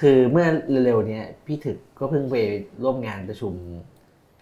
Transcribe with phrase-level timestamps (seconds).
[0.00, 0.46] คือเมื่อ
[0.84, 2.36] เร็วๆนี้พี่ถึกก็เพิ่งไป
[2.82, 3.52] ร่วมงานประชุม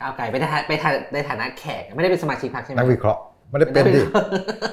[0.00, 0.72] ก้าวไกลไปในไป
[1.14, 4.00] ในฐานะแขกไม่ได้เป็นสมาชิกพรรคใช่ไหมนักวิเคราะห์ไม่ได้เป็นดิ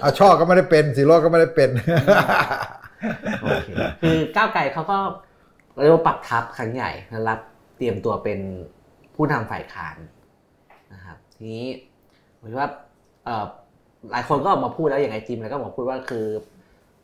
[0.04, 1.70] อาช่อก็ไม่ได้เป็นสีโรก็ไม่ได้เป็น
[3.42, 3.70] โอเค
[4.02, 4.98] คือก้าวไกลเขาก็
[5.82, 6.92] เรียกว่าปรับทับครั้งใหญ่
[7.30, 7.40] รับ
[7.78, 8.40] เตรียมตัวเป็น
[9.16, 9.98] ผู้นำฝ่ายค้าน
[10.94, 11.66] นะครับทีนี้
[12.40, 12.70] ผมว่า
[14.12, 16.26] หลายคนก็ออกมาพูดแล้วอย่างไอจิมแล้วก็ออกมาพูดว่าคือ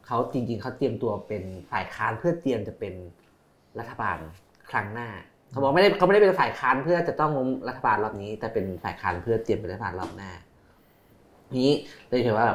[0.06, 2.94] เขาจริง ๆเขาเตรียมตัวเป็นฝ่ายค้านเพื่อเตรียมจะเป็น
[3.80, 4.18] รัฐบาล
[4.72, 5.10] ครั้งหน้า
[5.52, 10.32] เขาบอกไม่ได้เขาไม่ได้เป็นฝ่ายค้านเพื่อจะต้องล้มรัฐบาลรอบนี้ แต่เป็นฝ่ายค้านเพื่อเตรียมเป็นรัฐบาลรอบหน้า
[11.58, 11.72] นี้
[12.08, 12.48] เลยเห็นว่า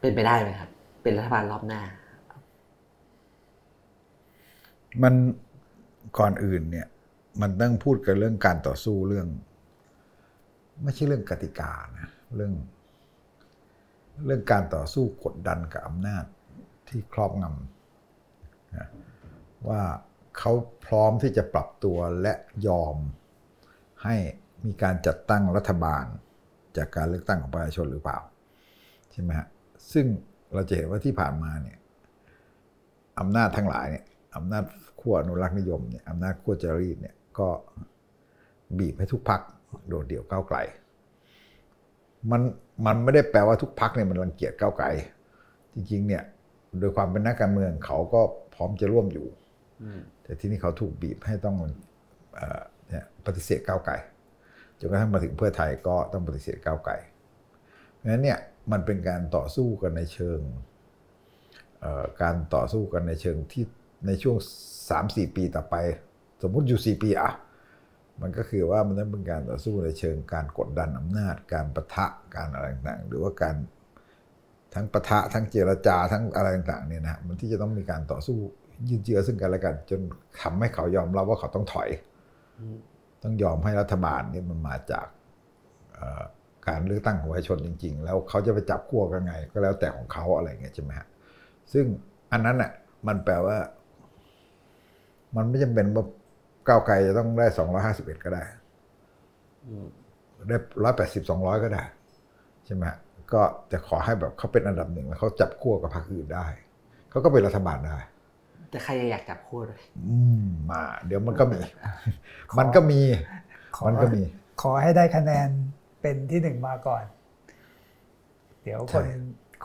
[0.00, 0.70] เป็นไปได้ไหมครับ
[1.02, 1.82] เป็นรัฐบาลรอบหน้า
[5.02, 5.14] มัน
[6.18, 6.86] ก่อนอื่นเนี่ย
[7.40, 9.26] มันต้องพูดกันเรื่องการต่อสู้เรื่อง
[10.82, 12.52] ไม่ใช่เรื่องกติกานะเรื่อง
[14.24, 16.24] เรื่องการต่อสู้กดดันกับอำนาจ
[16.88, 19.82] ที่ครอบงำว่า
[20.38, 20.52] เขา
[20.86, 22.34] พร้อมที่จะปรับตัวและ
[22.66, 22.96] ยอม
[24.04, 24.16] ให้
[24.64, 26.04] มีการจัดตั้งรัฐบาล
[26.76, 28.18] จากการเลือกตั้งของประชาชนหรือเปล่า
[29.12, 29.48] ใช่ไหมฮะ
[29.92, 30.06] ซึ่ง
[30.54, 31.78] เราจะเห็นว่าที่ผ่านมาเนี่ย
[33.20, 34.04] อำนาจทั้งหลายเนี่ย
[34.36, 34.64] อำนาจ
[35.00, 37.48] ขั้วอนุรักษ์นิยมเนี่ยอำนาจขั้วจรีตเนี่ยก็
[38.78, 39.40] บีบให้ทุกพัก
[39.88, 40.58] โดดเดี่ยวก้าวไกล
[42.30, 42.42] มัน
[42.86, 44.86] มันไม่ได้แปลว่าทุกพักเนี่ยมันรังเกียจก้าวไกล
[45.74, 46.22] จริงๆเนี่ย
[46.78, 48.20] โดยความเป็นนักการเมืองเขาก็
[48.54, 49.26] พร้อมจะร่วมอยู่
[50.26, 51.56] แต่ที่นี่เขาถูกบีบให้ต้อง
[52.88, 53.94] เนี่ยปฏิเสธก้าวไกล
[54.78, 56.92] จนกระทั่งมาถึงเพื่อไทยก็ต้องปฏิเสธก้าวไกล
[57.94, 58.38] เพราะฉะนั้นเนี่ย
[58.72, 60.40] มันเป็นการต่อสู้กันในเชิง
[62.22, 63.64] การต่อสู้กันในเชิงที่
[64.06, 64.36] ในช่วง
[64.86, 65.74] 3-4 ปีต่อไป
[66.42, 67.32] สมมุติอยู่ 4 ปีอะ
[68.22, 72.06] มันก็คือว่ามันต้องเป็นการต่อสู้ในเชิงการกดดันอำนาจ การประทะ
[72.36, 73.56] การอะไรต่างๆ หรือว่าการ
[74.74, 78.38] ทั้งประทะทั้งเจรจาทั้งอะไรต่างๆเนี่ยนะมันที่จะต้องมีการต่อสู้
[78.88, 80.00] ยืดเยื้อซึ่งกันและกัน จน
[80.42, 81.88] ทำให้เขายอมรับว่าเขาต้องถอย
[83.22, 85.06] ต้องยอมให้รัฐบาลนี่มันมาจาก
[86.68, 91.06] การเลือกตั้งของประชาชนจริง ๆ แล้วเขาจะไปจับขั้วกันไง ก็แล้วแต่ของเขาอะไรเงี้ยใช่ไหมฮะ
[91.72, 91.84] ซึ่ง
[92.32, 92.70] อันนั้นอะ
[93.06, 93.58] มันแปลว่า
[95.36, 96.04] มันไม่จำเป็นว่า
[96.68, 98.44] ก้าวไกลจะต้องได้สองร้อยห้าสิบเอ็ดก็ได้
[100.48, 101.84] ได้ร้อยแปดสิบสองร้อยก็ได้
[102.66, 102.84] ใช่ไหม
[103.32, 103.42] ก็
[103.72, 106.46] จะขอให้แบบเขาเป็นอันดับหนึ่งแล้วเขาจับขั้วกับพรรคอื่นได้
[107.10, 107.98] เขาก็เป็นรัฐบาลได้
[108.70, 111.60] แต่ใครอยากจับคู่เลยอืมมาเดี๋ยวมันก็มี
[112.58, 113.00] มันก็มี
[113.86, 114.22] มันก็มี
[114.62, 115.48] ขอให้ได้คะแนน
[116.02, 117.04] เป็นที่หนึ่งมาก่อน
[118.62, 119.06] เดี๋ยวคน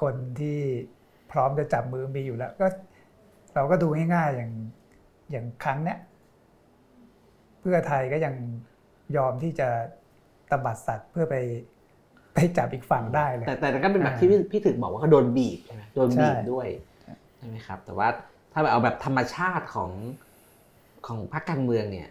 [0.02, 0.58] คนที่
[1.32, 2.68] พร้อมจะจับมือมีอยู่แล้ว ก็
[3.56, 4.52] เราก็ดูง่ายๆอย่าง
[5.32, 6.00] อย่างครั้งเนี้ย
[7.60, 8.34] เพื่อไทยก็ยัง
[9.18, 9.68] ยอมที่จะ
[10.52, 11.36] ตบัดสัตว์เพื่อไป
[12.34, 16.68] ไปจับอีกฝั่งได้เลยแต่แต่ก็เป็นแบบที่พี่ถึกบอกว่าเขาโดนบีบใช่ไหมโดนบีบด้วย
[17.38, 18.08] ใช่ไหมครับ แต่ว่า
[18.52, 19.92] ถ้าเอาแบบธรรมชาติของ
[21.08, 22.10] ของพรรคการเมืองเนี่ย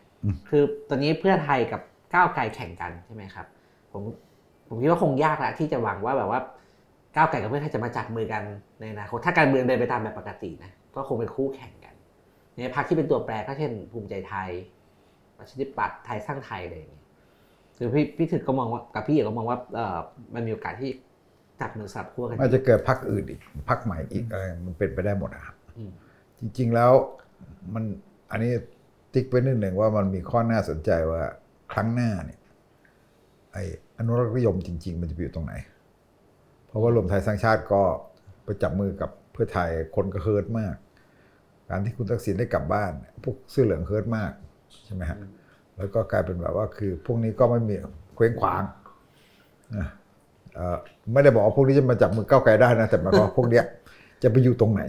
[0.48, 1.80] คือตอนนี้เพื่อไทยกับ
[2.14, 3.46] ก้าวไกลแข่งกันใช่ไหมครับ
[3.92, 4.02] ผม
[4.68, 6.40] ผมคิดว่าคงยากแหละที่จะหวังว่าแบบว่า
[7.16, 8.42] ก้าวไกลกับเพื่อไทยจะมาจับมือกัน
[8.80, 11.94] ในอนาคตถ้าการเมืองเดินไปตามแบบปกตินะก็คงเป็นคู่แข่งกัน
[12.54, 14.48] ในพรรคที่เป็นตัวแปรก็เช่น ภูมิใจไทย
[15.36, 17.04] ประชาธิปัตย์ไทยสร้างไทยอะไรอย่างเงี้ย
[17.76, 19.98] คือพี่พี่ถึกก็มองว่ากับพี่เอกก็มองว่าเออ
[20.34, 20.90] มันมีโอกาสที่
[21.60, 25.56] จับมือสับขั้วกันอาจจะเกิดพรรคอื่นอีกพรรคใหม่อีกอะไรมันเป็นไปได้หมดนะครับ
[26.40, 26.92] จริง ๆ แล้ว
[27.74, 27.84] มัน
[28.30, 28.52] อันนี้
[29.12, 31.22] ติ๊กไปนิดหนึ่งว่ามันมีข้อน่าสนใจว่า
[31.72, 32.40] ครั้งหน้าเนี่ย
[33.52, 33.56] ไอ
[33.98, 35.54] อนุรักษ์นิยมจริง ๆ มันจะอยู่ตรงไหน
[36.66, 37.82] เพราะว่ารวมไทยสร้างชาติก็
[38.44, 40.74] ไปจับมือกับเพื่อไทยคนก็เฮิร์ตมาก
[41.68, 42.92] การที่คุณทักษิณได้กลับบ้าน
[43.24, 44.32] พวกเสื้อเหลืองเฮิร์ตมาก
[44.84, 45.18] ใช่ไหมฮะ
[45.76, 47.74] แล้วก็กลายเป็นแบบว่าคือพวกนี้ก็ไม่มี
[48.14, 48.62] เคว้งขวาง
[51.12, 53.64] ไม่ได้บอกว่าพวกนี้จะมาจับมือก้าวไกลได้นะแต่หมายความว่าพวกเนี้ย
[54.22, 54.82] จะไปอยู่ตรงไหน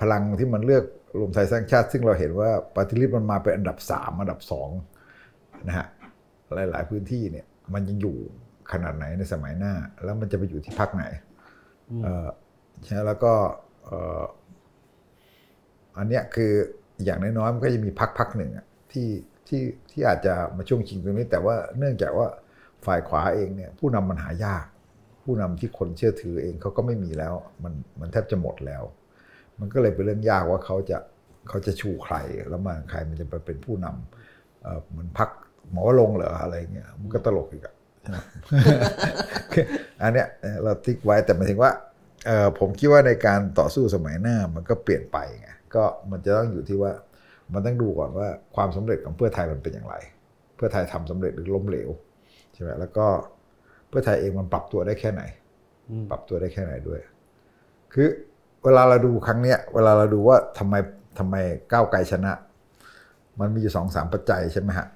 [0.00, 0.84] พลังที่มันเลือก
[1.18, 4.70] รวมไทยสร้างชาติ ซึ่งเราเห็นว่าปฏิริษีมันมาเป็นอันดับสามอันดับสอง
[5.68, 5.86] นะฮะ
[6.70, 8.16] หลาย ๆ พื้นที่เนี่ย มันยังอยู่
[8.72, 9.72] ขนาดไหนในสมัยหน้า
[10.04, 11.04] แล้วมันจะไปอยู่ที่พักไหน
[12.84, 13.32] ใช่แล้วก็
[15.98, 16.52] อันเนี้ยคือ
[17.04, 18.50] อย่างน้อยๆมันก็จะมีพักพักหนึ่ง
[18.92, 19.08] ที่
[19.48, 22.28] ที่ที่อาจจะมาช่วงชิงตรงนี้ แต่ว่าเนื่องจากว่า
[22.86, 24.64] ฝ่ายขวาเองเนี่ย ผู้นำมันหายาก
[25.24, 27.34] ผู้นำที่คนเชื่อถือเองเขาก็ไม่มีแล้ว
[27.64, 28.82] มันมันแทบจะหมดแล้ว
[29.60, 30.98] มันก็เลยเป็นเรื่องยากว่าเขาจะ
[31.48, 32.16] เขาจะชูใคร
[32.48, 35.30] แล้วมาใครมันจะไปเป็นผู้นำเหมือนพัก
[35.72, 37.74] หมอลงเหรออะไรเงี้ยมันก็ตลกอีกอะ
[40.02, 40.28] อันเนี้ย
[40.62, 41.72] เราติ๊กไว้แต่หมายถึงว่า
[42.58, 46.92] ผมคิดว่าในการต่อสู้สมัยหน้ามันก็เปลี่ยนไปไงก็มันจะต้องอยู่ที่ว่า
[47.52, 49.94] มันต้องดูก่อนว่าความสำเร็จของเพื่อไทยมันเป็นอย่างไร
[50.56, 51.90] เพื่อไทยทำสำเร็จหรือล้มเหลว
[52.52, 53.06] ใช่ไหมแล้วก็
[53.88, 55.22] เพื่อไทยเองมันปรับตัวได้แค่ไหน
[56.10, 57.00] ปรับตัวได้แค่ไหนด้วย
[57.92, 58.08] คือ
[58.64, 60.74] เวลาเราดูครั้งเนี้ยเวลาเราดูว่าทำไม
[61.18, 61.34] ทำไม
[61.72, 62.32] ก้าวไกลชนะ
[63.40, 64.86] มันมีอยู่สองสามปัจจัยใช่ไหมฮะ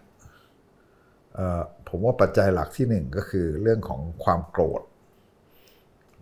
[1.89, 4.83] ผมว่าปัจจัยหลักที่หนึ่งก็คือเรื่องของความโกรธ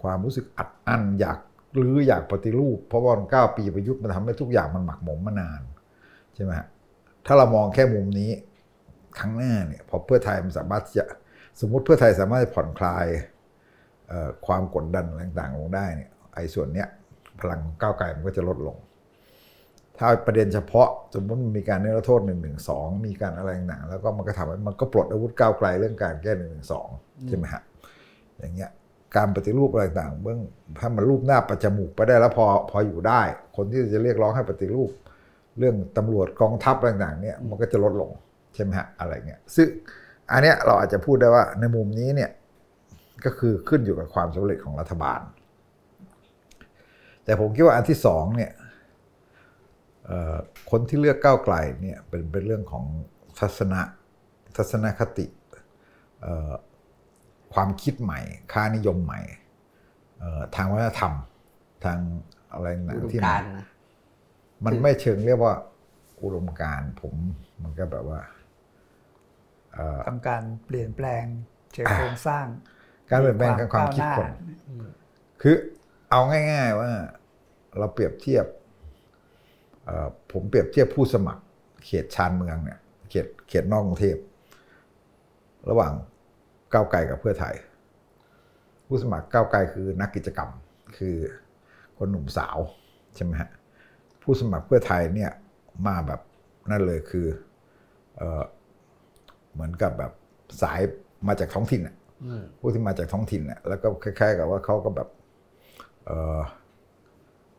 [0.02, 1.38] ความรู้สึกอัดอั้นอยาก
[1.76, 5.62] หรืออยากปฏิรูป เพราะว่าเก้าปีประยุทธ์มันทำให้ทุกอย่างมันหมักหมมมานาน
[6.34, 6.68] ใช่ไหมฮะ
[7.26, 8.30] ถ้าเรามองแค่มุมนี้
[9.18, 11.04] ครั้งหน้าเนี่ยพอเพื่อไทยมันสามารถจะ
[11.60, 13.06] สมมติเพื่อไทยสามารถผ่อนคลาย
[14.46, 16.88] ความกดดันต่างๆลงได้เนี่ยไอ้ส่วนเนี้ย
[17.42, 18.76] พลังก้าวไกลมันก็จะลดลง
[19.98, 26.88] ถ้าประเด็นเฉพาะสมมติมีการเนรโทษหนึ่งหนึ่งสองมีการอะไรต่างๆแล้วก็มันก็ทำให้มันก็ปลดอาวุธก้าวไกลเรื่องการแก้หนึ่งหนึ่งสอง
[27.28, 27.62] ใช่ไหมฮะ
[28.38, 28.70] อย่างเงี้ย
[29.16, 30.40] การปฏิรูปอะไรต่างเบื้อง
[30.80, 33.22] ถ้ามันรูปหน้าประจมูกไปได้แล้วพอพออยู่ได้
[33.56, 34.90] คนที่จะเรียกร้องให้ปฏิรูป
[35.58, 38.10] เรื่องตำรวจกองทัพอะไรต่างๆเนี่ยมันก็จะลดลง
[38.54, 39.68] ใช่ไหมฮะอะไรเงี้ยซึ่ง
[40.32, 42.30] อันเนี้ยเราอาจจะพูดได้ว่าในมุมนี้เนี่ย
[43.24, 45.20] ก็คือขึ้นอยู่กับความสำเร็จของรัฐบาล
[47.24, 48.52] แต่ผมคิดว่าอันที่สองเนี่ย
[50.70, 52.84] คนที่เลือกก้าวไกลเนี่ยเป็นเป็นเรื่องของ
[53.38, 53.80] ทัศนะ
[54.56, 55.26] ทัศนคติ
[57.54, 58.20] ความคิดใหม่
[58.52, 59.20] ค่านิยมใหม่
[60.56, 61.14] ทางวัฒนธรรม
[61.84, 61.98] ทาง
[62.52, 63.44] อะไรนะที่มัน
[64.64, 65.54] มันไม่เชิงเรียกว่า
[66.22, 67.14] อุดมการผม
[67.62, 68.20] มันก็แบบว่า
[70.06, 71.24] ทำการเปลี่ยนแปลง
[71.72, 72.46] เชิงโครงสร้าง
[73.10, 74.30] การเปลี่ยนแปลงทางความคิดคน
[75.42, 75.56] คือ
[76.12, 76.90] เอาง่าย ๆ ว่า
[77.78, 78.46] เราเปรียบเทียบ
[80.32, 81.42] ผมเปรียบเทียบผู้สมัคร
[81.84, 82.78] เขตชานเมืองเนี่ย
[83.10, 84.16] เขตเขตนอกกรุงเทพ
[85.70, 85.92] ระหว่าง
[86.72, 87.54] ก้าวไกลกับเพื่อไทย
[88.86, 90.50] ผู้สมัครก้าวไกลคือนักกิจกรรม
[90.96, 91.16] คือ
[91.98, 92.58] คนหนุ่มสาว
[93.14, 93.50] ใช่ไหมฮะ
[94.22, 95.30] ผู้สมัครเพื่อไทยเนี่ย
[95.86, 96.20] มาแบบ
[96.70, 97.26] นั่นเลยคือ
[99.52, 100.12] เหมือนกับแบบ
[100.62, 100.80] สาย
[101.28, 101.96] มาจากท้องถิ่นอะ
[102.58, 105.21] ผู้ที่มาจากท้องถิ่นเนี่ยแล้วก็คล้ายๆ กับว่าเขาก็แบบเออ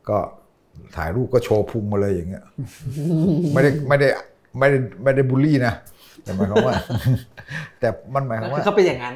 [0.10, 0.18] ก็
[0.98, 2.44] ถ่ายรูปก็โชว์พุงมาเลยอย่างเงี้ย
[3.54, 4.08] ไม่ได้ไม่ได้
[4.60, 5.74] ไม่ได้ไม่ได้บูลลี่นะ
[6.24, 6.76] แต่หมายความว่า
[7.80, 9.16] แต่มันหมายความว่าเขาเป็นอย่างนั้น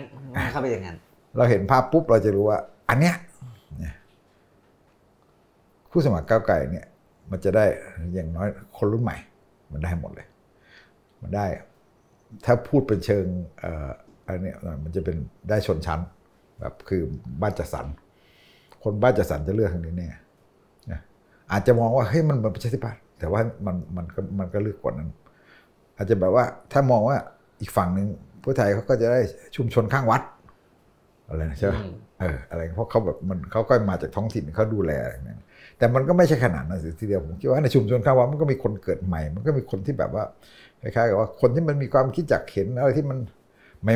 [0.52, 0.98] เขาเป็นอย่างนั้น
[1.38, 2.60] เราเห็นภาพปุ๊บเราจะรู้ว่า
[2.90, 3.16] อันเนี้ย
[5.92, 6.86] ผู้สมัครก้าวไก่เนี่ย
[7.32, 7.66] มันจะได้
[8.14, 8.48] อย่างน้อย
[8.78, 9.18] คนรุ่นใหม่
[9.72, 10.28] มันได้หมดเลย
[11.22, 11.46] มันได้
[12.46, 13.26] ถ้าพูดเป็นเชิง
[14.28, 14.54] อันนี้
[14.84, 15.18] มันจะเป็น
[15.50, 16.00] ได้ชนชั้น
[16.60, 17.02] แบบคือ
[17.42, 17.86] บ้านจัดสรร
[18.84, 20.10] คนบ้านจัดสรรจะเลือกทางนี้แน่
[21.52, 25.10] อาจจะมองว่าเฮ้ยมันมันประชาธิปัตย์แต่ว่ามันมันก็มันก็เลือกกว่านั้น
[25.98, 27.18] อาจจะแบบว่าถ้ามองว่า
[27.62, 28.08] อีกฝั่งหนึ่ง
[28.42, 29.20] เพื่อไทยเขาก็จะได้
[29.56, 30.22] ชุมชนข้างวัด
[31.28, 31.76] อะไรนะใช่ไหม
[32.20, 35.42] เอออะไรเพราะเขาแบบมันเขาก็มาจากท้องถิ่นเขาดูแลอะไรนั้น
[35.78, 40.24] แต่มันก็ไม่ใช่ขนาดนั้นสิทีเดียวผมคิดว่าในชุมชนข้างวัดมันก็มีคนเกิดใหม่ มันก็มีคนที่แบบว่า
[40.82, 43.18] คล้ายๆกับว่าคนที่มันมีความคิดจากเห็นอะไรที่มัน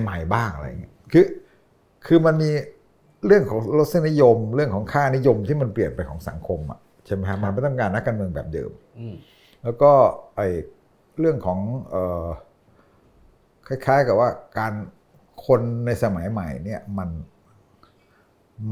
[0.01, 1.25] ใหม่ ๆ บ้างอะไรเงี้ยคือ
[2.05, 2.49] คือมันมี
[3.27, 8.71] เรื่องของรสนิยม เรื่องของค่านิยมที่มันเปลี่ยนไปของสังคมอะใช่ไหมครับมันไม่ต้องการนักการเมืองแบบเดิม
[9.63, 9.91] แล้วก็
[10.35, 10.41] ไอ
[11.19, 11.59] เรื่องของ
[11.89, 11.95] เอ
[12.25, 12.27] อ
[13.67, 14.29] คล้าย ๆ กับว่า
[14.59, 14.73] การ
[15.47, 17.09] คนในสมัยใหม่เนี่ยมัน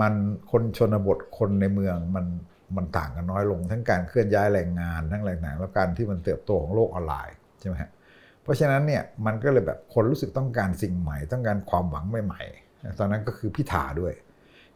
[0.01, 0.13] มัน
[0.51, 2.25] คนชนบทคนในเมืองมัน
[2.75, 7.91] มันต่างกันน้อยลง ทั้งการเคลื่อนย้ายแรงงานทั้งแรงงานแล้วการที่มันเติบโตของโลกออนไลน์ใช่ไหมฮะ
[8.43, 14.13] เพราะฉะนั้นเนี่ยมันก็เลยแบบคนรู้สึกต้องการสิ่งใหม่ ต้องการความหวังใหม่ๆตอนนั้นก็คือพิธาด้วย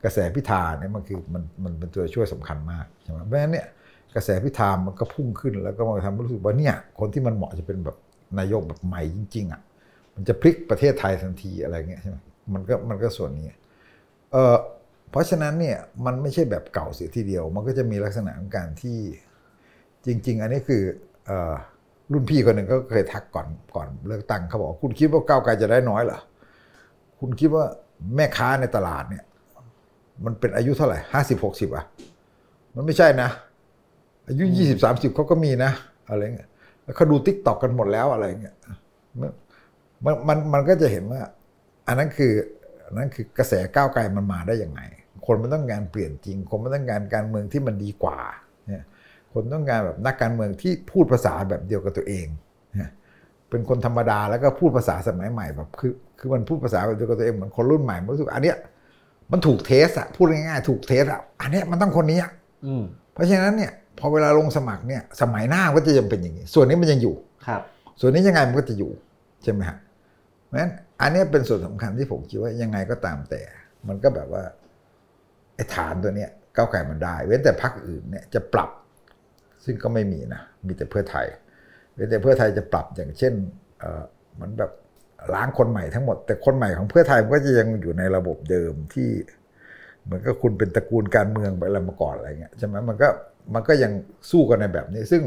[0.03, 3.67] กระแสพิธาเนี่ยมันคือมันมันเป็นตัวช่วยสำคัญมากใช่ไหมเพราะฉะนั้นเนี่ย
[4.15, 7.97] กระแสพิธามันก็พุ่งขึ้นแล้วก็มาทำให้รู้สึกว่าเนี่ยคนที่มันเหมาะจะเป็นแบบ
[8.39, 9.61] นายกแบบใหม่จริง ๆอะ
[10.15, 12.17] มันจะพลิกประเทศไทยทันทีอะไรเงี้ยใช่ไหม
[12.53, 13.55] มันก็มันก็ส่วนนี้
[14.31, 14.55] เออ
[15.11, 18.99] เพราะฉะนั้นเนี่ยมันไม่ใช่แบบเก่าเสียทีเดียว มันก็จะมีลักษณะของการที่
[20.05, 20.81] จริง ๆ อันนี้คือ
[21.25, 21.53] เออ
[22.11, 26.19] รุ่นพี่คนหนึ่งก็เคยทักก่อนก่อนเลือกตั้งเขาบอกคุณคิดว่าก้าวไกลจะได้น้อยเหรอ
[27.19, 27.65] คุณคิดว่า
[28.15, 29.23] แม่ค้าในตลาดเนี่ย
[30.25, 31.85] มันเป็นอายุเท่าไหร่ห้าสิบหกสิบอะ
[32.75, 33.29] มันไม่ใช่นะ
[34.27, 35.71] อายุยี่สิบสามสิบเขาก็มีนะ
[36.09, 36.49] อะไรเงี้ย
[36.83, 38.55] แล้วเขาดูทิกตอกกันหมดแล้วอะไรเงี้ย
[40.05, 41.21] มันมันมันก็จะเห็นว่า
[41.87, 42.31] อันนั้นคือ
[42.97, 44.81] นั่นคือกระแสก้าวไกลมันมาได้ยังไง
[45.25, 48.19] คนมันต้องการเปลี่ยนจริง คนมันต้องการการเมืองที่มันดีกว่า
[48.67, 48.83] เนี่ย
[49.33, 52.27] คนต้องการแบบนักการเมืองที่พูดภาษาแบบเดียวกับตัวเอง
[53.49, 58.57] เป็นคนธรรมดาแล้วก็พูดภาษาสมัยใหม่แบบคือคือมันพูดภาษาแบบเดียวกับตัวเองเหมือนคนรุ่นใหม่มันรู้สึกอันเนี้ย
[59.33, 62.19] มันถูกเทสอะพูดง่ายๆถูกเทสอะอันเนี้ยมันต้องคนนี้
[63.13, 67.15] เพราะฉะนั้นเนี่ยพอเวลาลงสมัครเนี่ย สมัยหน้าก็จะยังเป็นอย่างนี้ส่วนนี้มันยังอยู่
[67.47, 67.61] ครับ
[67.99, 68.91] ส่วนนี้ยังไงมันก็จะอยู่
[69.43, 69.77] ใช่ไหมฮะ
[70.45, 70.71] เพราะฉะนั้น
[71.01, 73.41] อันนี้เป็นส่วนสำคัญที่ผมคิดว่ายังไงก็ตามแต่
[73.87, 74.43] มันก็แบบว่า
[75.55, 78.69] ไอ้ฐานตัวเนี้ยก้าวไก่มันได้ เว้นแต่พรรคอื่นเนี่ยจะปรับ
[79.65, 81.27] ซึ่งก็ไม่มีนะมีแต่เพื่อไทย
[82.11, 83.33] แต่เพื่อไทยจะปรับอย่างเช่น
[84.33, 84.71] เหมือนแบบ
[85.33, 89.09] ล้างคนใหม่ทั้งหมด แต่คนใหม่ของเพื่อไทยมันก็จะยังอยู่ในระบบเดิมที่
[90.03, 93.07] เหมือนกับคุณเป็นตระกูลการเมืองไปอะไรมาก่อนอะไรเงี้ยใช่ไหมมันก็
[93.53, 93.91] มันก็ยัง
[94.31, 95.21] สู้กันในแบบนี้ ซึ่ง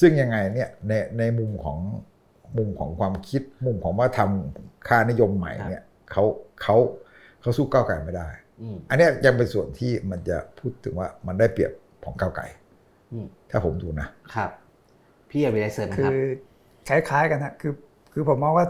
[0.00, 1.78] ซึ่งยังไงเนี่ยในในมุมของ
[2.56, 6.24] มุมของความคิดมุมของว่าทำค่านิยมใหม่เนี่ยเขา
[6.62, 6.76] เขา
[7.40, 8.28] เขาสู้ก้าวไกลไม่ได้
[8.88, 11.72] อันนี้ยังเป็นส่วนที่มันจะพูดถึงว่ามันได้เปรียบ
[12.04, 12.44] ของก้าวไกล
[13.50, 14.50] ถ้าผมดูนะครับ
[15.30, 16.16] พี่อยากไปได้เสริมครับคือ
[16.88, 17.72] คล้ายๆกันนะคือ
[18.12, 18.66] คือผมมองว่า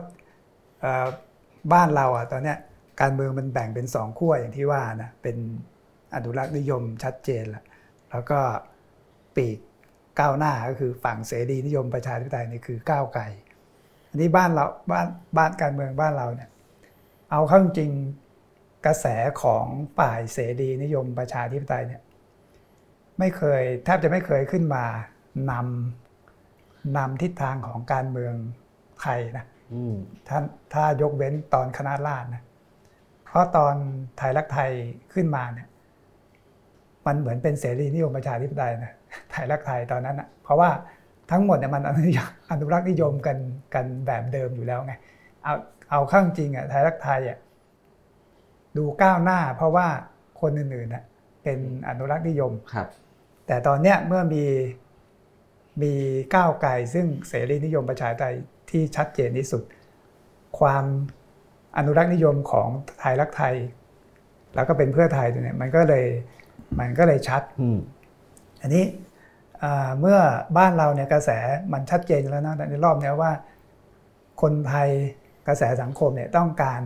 [1.73, 2.59] บ้านเราอะตอนเนี้ย
[3.01, 5.37] การเมืองมันแบ่งเป็นสองขั้วอย่างที่ว่านะเป็น
[6.15, 7.65] อนุรักษ์นิยมชัดเจนล้ว
[8.11, 8.39] แล้วก็
[9.37, 9.59] ปีก
[10.21, 13.25] ก้าวหน้าก็คือฝั่งเสรีนิยมประชาธิปไตยนี่คือก้าวไกล
[14.09, 16.51] อันนี้บ้านเราบ้านบ้านการเมืองบ้านเราเนี่ย
[17.31, 17.91] เอาเข้าจริง
[18.87, 19.07] กระแส
[19.43, 19.67] ของ
[19.99, 22.03] ฝ่ายเสรีนิยมประชาธิปไตยเนี่ย
[23.19, 24.85] ไม่เคยแทบจะไม่เคยขึ้นมา
[25.51, 28.35] นำนำทิศทางของการเมือง
[29.03, 29.47] ไทยนะ
[30.29, 30.39] ถ้า
[30.75, 32.43] ถ้ายกเว้นตอนคณะราษฎรนะ
[33.25, 33.75] เพราะตอน
[34.19, 34.71] ไทยรักไทย
[35.13, 35.69] ขึ้นมาเนี่ย
[37.07, 38.93] มันเหมือนเป็นเสรีนิยมประชาธิปไตยนะ
[39.31, 40.71] ไทยรักไทยตอนนั้นอะ เพราะว่า
[41.31, 42.03] ทั้งหมดเนี่ยมันอนุ
[42.51, 43.39] อนุรักษ์นิยมกัน
[43.75, 44.95] กันแบบเดิมอยู่แล้วไง
[45.45, 45.55] เอา
[45.91, 47.39] เอาข้างจริงอะไทยรักไทยอะ
[48.77, 49.87] ดูก้าวหน้า เพราะว่า
[50.41, 51.05] คนอื่นๆน่ะ
[51.43, 52.89] เป็นอนุรักษ์นิยมครับ
[53.47, 54.45] แต่ตอนเนี้ยเมื่อมี
[55.83, 55.93] มี
[56.35, 58.37] ก้าวไกลซึ่งเสรีนิยมประชาธิปไตย
[58.75, 59.63] ที่ชัดเจนที่สุด
[60.59, 60.85] ความ
[61.77, 62.69] อนุรักษ์นิยมของ
[63.01, 63.55] ไทยรักไทย
[64.55, 66.07] แล้วก็เป็นเพื่อไทยตัวเนี้ยมันก็เลย
[66.81, 67.43] มันก็เลยชัด
[68.63, 68.85] อันนี้
[70.01, 70.19] เมื่อ
[70.57, 71.31] บ้านเราเนี่ยกระแส
[71.73, 73.33] มันชัดเจนแล้วนะในรอบนี้ว่า
[74.43, 74.89] คนไทย
[75.49, 76.83] กระแสสังคมเนี่ยต้องการ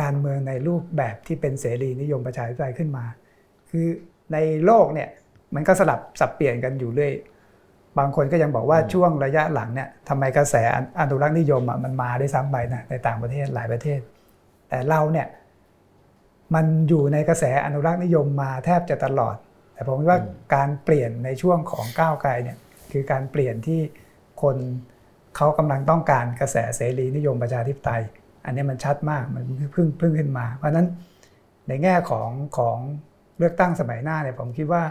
[0.00, 3.04] การเมืองในรูปแบบที่เป็นเสรีนิยมประชาธิปไตยขึ้นมา
[3.70, 3.86] คือ
[4.32, 5.08] ในโลกเนี่ย
[5.54, 7.12] มันก็สลับสับเปลี่ยนกันอยู่เรื่อย
[7.98, 10.54] บางคนก็ยังบอกว่าช่วงระยะหลังเนี่ยทำไมกระแส
[11.00, 14.00] อนุรักษ์นิยมอะมันมาได้ซ้ำไปนะในต่างประเทศหลายประเทศ
[14.68, 15.26] แต่เราเนี่ย
[16.54, 19.36] มันอยู่ในกระแสอนุรักษ์นิยมมาแทบจะตลอด
[19.72, 20.18] แต่ผมว่า
[20.54, 22.56] การเปลี่ยนในช่วงของก้าวไกลเนี่ย
[22.92, 23.80] คือการเปลี่ยนที่
[24.42, 24.56] คน
[25.36, 28.02] เขากำลังต้องการกระแสเสรีนิยมประชาธิปไตย
[28.44, 30.86] อันนี้มันชัดมากมันเพิ่งเพิ่งขึ้นมา เพราะฉะนั้น
[31.68, 32.78] ในแง่ของของ
[33.38, 34.82] เลือกตั้งสมัยหน้าเนี่ยผมคิดว่า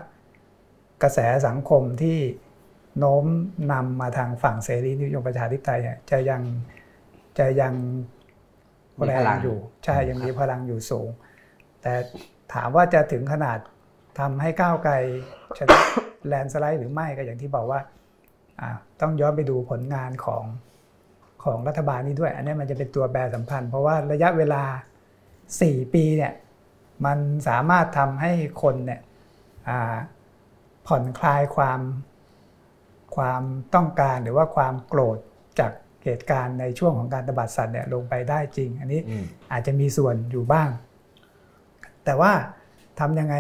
[1.03, 2.17] กระแสสังคมที่
[2.99, 3.25] โน้ม
[3.71, 5.79] นำมาทางฝั่งเสรีนิยมประชาธิปไตย
[6.11, 6.41] จะยัง
[7.37, 7.73] จะยัง
[9.07, 11.09] แรงอยู่ใช่ยังมีพลังอยู่สูง
[11.81, 11.93] แต่
[12.53, 13.57] ถามว่าจะถึงขนาด
[14.19, 14.93] ทำให้ก้าวไกล
[15.57, 15.79] ชนะ
[16.27, 17.79] แลนสไลด์หรือไม่ก็อย่างที่บอกว่า
[19.01, 20.43] ต้องย้อนไปดูผลงานของ
[21.43, 24.63] ของรัฐบาลนี้ด้วย อันนี้มันจะเป็นตัวแปรสำคัญ เพราะว่าระยะเวลา
[25.27, 26.33] 4 ปีเนี่ย
[27.05, 29.01] มันสามารถทำให้คนเนี่ย
[30.87, 31.79] ผ่อนคลายความ
[33.15, 33.41] ความ
[33.75, 35.17] ต้องการหรือว่าความโกรธ
[35.59, 35.71] จาก
[36.03, 39.01] เหตุการณ์ในช่วงของการตบัดสัตว์เนี่ยลงไปได้จริง อันนี้
[39.51, 40.69] อาจจะมีส่วนอยู่บ้าง
[42.05, 42.31] แต่ว่า
[42.99, 43.35] ทำยังไง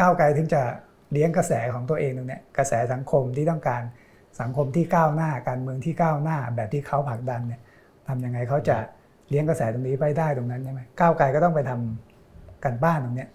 [0.00, 0.62] ก้าวไกลถึงจะ
[1.12, 3.82] เลี้ยงกระแสของตัวเองตรงนี้กระแสสังคมที่ต้องการ
[4.40, 7.60] สังคมที่ก้าวหน้าการเมืองที่ก้าวหน้า แบบที่เขาผลักดันเนี่ย
[8.08, 8.76] ทำยังไงเขาจะ
[9.28, 13.26] เลี้ยงกระแสตรงนี้ไปได้ตรงนั้นใช่ไหมก้าวไกลก็ต้องไปทำกันบ้านตรงนี้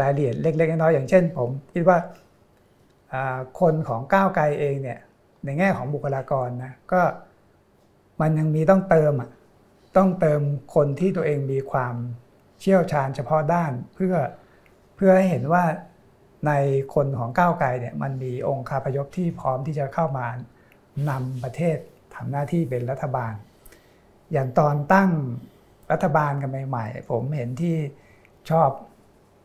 [0.00, 1.98] รายละเอียดเล็กๆน้อยๆอย่างเช่น ผมคิดว่า
[3.60, 4.98] คนของก้าวไกลเองเนี่ย
[5.44, 7.02] ในแง่ของบุคลากรนะก็
[8.20, 9.30] มันยังมีต้องเติมอะ
[9.96, 10.40] ต้องเติม
[10.74, 11.94] คนที่ตัวเองมีความ
[12.60, 14.14] เชี่ยวชาญเฉพาะด้านเพื่อ
[14.96, 15.64] เพื่อให้เห็นว่า
[16.46, 16.52] ใน
[16.94, 20.26] คนของก้าวไกลเนี่ยมันมีองค์คาพยพที่พร้อมที่จะเข้ามา
[21.08, 21.76] นำประเทศ
[22.14, 23.32] ทำหน้าที่เป็นรัฐบาล
[24.32, 25.10] อย่างตอนตั้ง
[25.92, 27.76] รัฐบาลกันใหม่ๆ ผมเห็นที่
[28.50, 28.70] ชอบ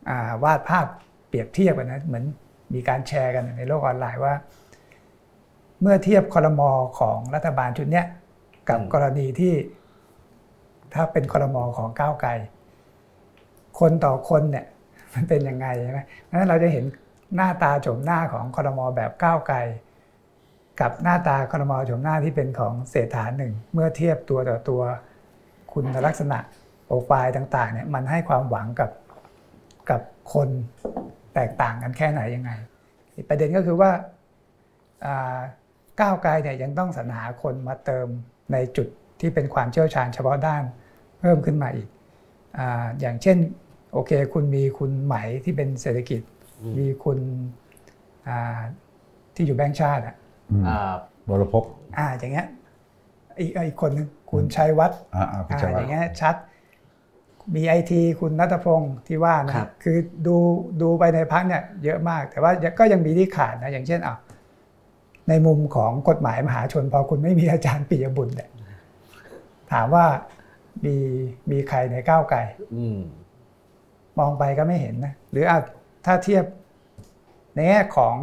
[0.10, 0.12] อ
[0.44, 0.88] วาดภาพ
[1.28, 2.26] เปรียบเทียบกันนะเหมือน
[2.74, 4.34] มีการแชร์กันในโลกออนไลน์ว่า
[5.82, 8.04] เมื่อเทียบคอรมอของรัฐบาลชุดนี้
[8.70, 9.54] กับกรณีที่
[10.94, 12.30] ถ้าเป็นคอรมอของก้าวไกล
[13.80, 14.66] คนต่อคนเนี่ย
[15.14, 16.86] มันเป็นยังไงใช่ไหมเพราะฉะนั้นเราจะเห็น
[17.36, 19.58] หน้าตาโฉมหน้าของคอรมอแบบก้าวไกล
[20.82, 24.82] กับหน้าตาคอรมอโฉมหน้าที่เป็นของเศรษฐาหนึ่งเมื่อเทียบตัวต่อตัว
[25.74, 26.38] คุณลักษณะ
[26.86, 28.92] โปรไฟล์ต่าง ๆ เนี่ยมันให้ความหวังกับ
[29.90, 30.02] กับ
[30.34, 30.50] คน
[31.36, 32.52] แตกต่างกันแค่ไหนยังไง
[33.30, 33.92] ประเด็นก็คือว่า
[36.02, 38.08] ก้าวไกลเนี่ยยังต้องสรรหาคนมาเติม
[38.54, 38.88] ในจุด
[39.20, 40.64] ที่เป็นความเชี่ยวชาญเฉพาะด้าน
[41.20, 41.88] เพิ่มขึ้นมาอีก
[43.02, 43.38] อย่างเช่น
[43.94, 46.22] โอเค คุณมีคุณไหมที่เป็นเศรษฐกิจ
[46.80, 47.18] มีคุณ
[49.36, 50.16] ที่อยู่แบงค์ชาติอะ
[51.30, 51.64] บรพก
[51.98, 52.48] อ่าอย่างเงี้ย
[53.40, 55.26] อีกอีกคนนึงคุณชัยวัฒน์อ่า
[55.74, 56.36] อย่างเงี้ยชัด
[57.56, 59.98] มีไอทีคุณนัทพงศ์ที่ว่านะคือ
[60.28, 60.36] ดู
[60.82, 64.16] ดูไปในพักเนี่ยเยอะมาก แต่ว่าก็ยังมีที่ขาดนะอย่างเช่นอะ
[65.30, 68.50] ในมุมของกฎหมายมหาชน พอคุณไม่มีอาจารย์ปิยบุตรเนี่ย
[69.72, 70.06] ถามว่า
[70.86, 70.96] มี
[71.52, 72.40] มีใครในก้าวไกล
[74.20, 75.58] มองไปก็ไม่เห็นนะหรืออา
[76.06, 76.46] ถ้าเทียบ
[77.56, 78.16] ในแง่ของ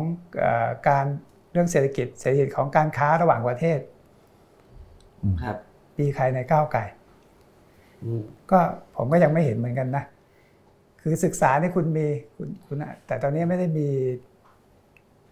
[0.88, 1.04] การ
[1.52, 3.78] เรื่องเศรษฐกิจเศรษฐกิจของการค้าระหว่างประเทศ
[5.42, 5.56] ครับ
[5.96, 7.00] ปีใครในก้าวไก่อืม
[8.50, 8.59] ก็
[8.97, 10.04] ผมก็ยังไม่เห็นเหมือนกันนะ
[11.02, 13.88] คือศึกษาเนี่ยคุณมีคุณคุณอะแต่ตอนนี้ไม่ได้มี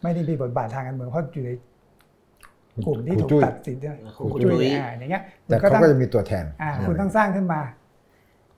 [0.02, 1.50] ไม่ได้มีบทบาททางการเมืองเพราะอยู่ใน
[2.86, 7.60] กลุ่มที่ถูกครูจุ้ยตัดสินด้วยครูครูจุ้จุ้ยยอ่าอย่างเงี้ยแต่คุณเขาต้องก็จะมีตัวแทนอ่าคุณต้องสร้างขึ้นมา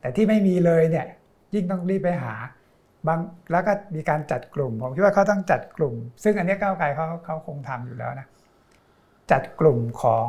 [0.01, 1.07] แต่ที่ไม่มีเลยเนี่ย
[1.55, 2.35] ยิ่งต้องรีบไปหา
[3.07, 3.19] บาง
[3.53, 8.27] แล้วก็มีการจัดกลุ่ม ผมคิดว่าเขาต้องจัดกลุ่ม ซึ่งอันเนี้ยก้าวไกลเขาเขาคงทำอยู่แล้วนะ
[9.31, 10.29] จัดกลุ่มของ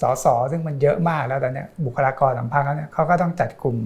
[0.00, 3.76] สสซึ่งมันเยอะมากแล้วตอนนี้บุคลากรของพรรคเขาเนี่ยเขาก็ต้องจัดกลุ่ม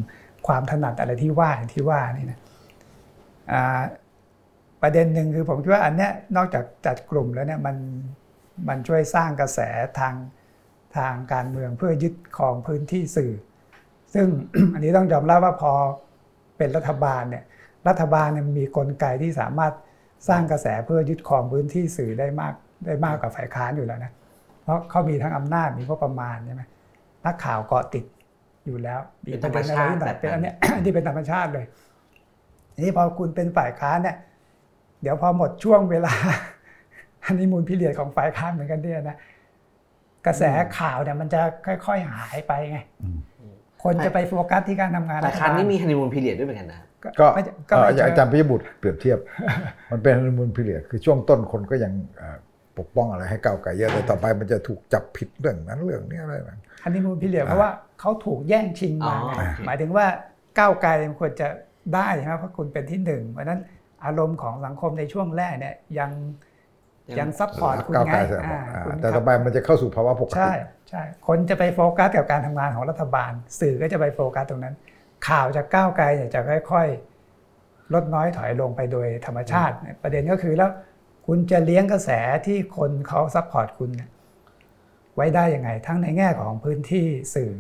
[0.47, 2.39] ความถนัดอะไรที่ว่าที่ว่านี่นะ
[4.83, 7.77] ประเด็นหนึ่งคือผมคิดว่าอันเนี้ยนอกจากจัดกลุ่มแล้วเนี่ยมัน
[8.69, 9.61] มันช่วยสร้างกระแส
[9.99, 10.15] ทาง
[10.97, 13.33] ทางการเมืองเพื่อยึดครองพื้นที่สื่อ
[14.15, 14.27] ซึ่ง
[14.75, 15.73] อันนี้ต้องยอมรับว่าพอ
[16.59, 17.45] เป็นรัฐบาลเนี่ย
[17.89, 19.73] รัฐบาลเนี่ยมีกลไกที่สามารถ
[20.29, 22.55] สร้างกระแสเพื่อยึดครองพื้นที่สื่อได้มาก
[22.87, 24.13] ได้มากกว่าฝ่ายค้านอยู่แล้วนะ
[24.67, 26.63] เพราะเขามีทั้งอำนาจมีงบประมาณใช่ไหม
[27.27, 28.05] นักข่าวเกาะติด
[28.67, 31.67] อยู่แล้วมีประเด็นอะไรที่แบบเป็นอันเนี้ยอันนี้เป็นธรรมชาติเลย
[32.75, 34.17] ทีนี้พอคุณเป็นฝ่ายค้านเนี่ย
[35.03, 36.15] เดี๋ยวพอหมดช่วงเวลา
[37.25, 39.17] อันนี้มูลพิเรียดของฝ่ายค้านเหมือนกันเนี่ยนะ
[40.27, 40.43] กระแส
[40.79, 43.19] ข่าวเนี่ยมันจะค่อย ๆ หายไปไงอืม
[43.85, 49.19] คนจะไปโฟกัสที่การทำงานฝ่ายค้านนี่มีฮันนีมูนพีเรียดด้วยเหมือนกันนะครับก็ไม่ก็ไม่อาเชิงจารย์พิยบุตรเปรียบเทียบ
[49.91, 52.37] มันเป็นฮันนีมูนพิเรียดคือช่วงต้นคนก็ยังเอ่อ
[52.79, 60.07] ปกป้องอะไรให้ก้าวไกลเยอะแต่ต่อไปมันจะถูกจับผิดเรื่องนั้นเรื่องนี้อะไรแบบฮันนีมูนพิเรียดเพราะว่าเขาถูกแย่งชิงมาไงอ๋อโอเคหมายถึงว่า
[60.59, 61.49] ก้าวไกลมันควรจะ
[61.95, 63.61] ได้ใช่ไหมเพราะคุณเป็นที่หนึ่งเพราะฉะนั้น
[64.05, 66.11] อารมณ์ของสังคมในช่วงแรกเนี่ยยัง
[67.19, 70.55] ยัง support คุณก้าวไงไกลเสร็จอ่าอ่าคุณแต่ต่อไปมันจะเข้าสู่ภาวะปกติใช่
[70.91, 74.75] ใช่คนจะไปโฟกัสกับการทำงานของรัฐบาล สื่อก็จะไปโฟกัสตรงนั้น
[75.29, 76.41] ข่าวจากก้าวไกลเนี่ยจะ
[76.73, 76.87] ค่อย
[77.41, 80.71] ๆ ลดน้อยถอยลงไปโดยธรรมชาติ ประเด็นก็คือแล้ว
[81.27, 82.11] คุณจะเลี้ยงกระแส
[82.47, 84.11] ที่คนเขา support คุณเนี่ย
[85.15, 87.53] ไว้ได้ยังไง ทั้งในแง่ของพื้นที่สื่อ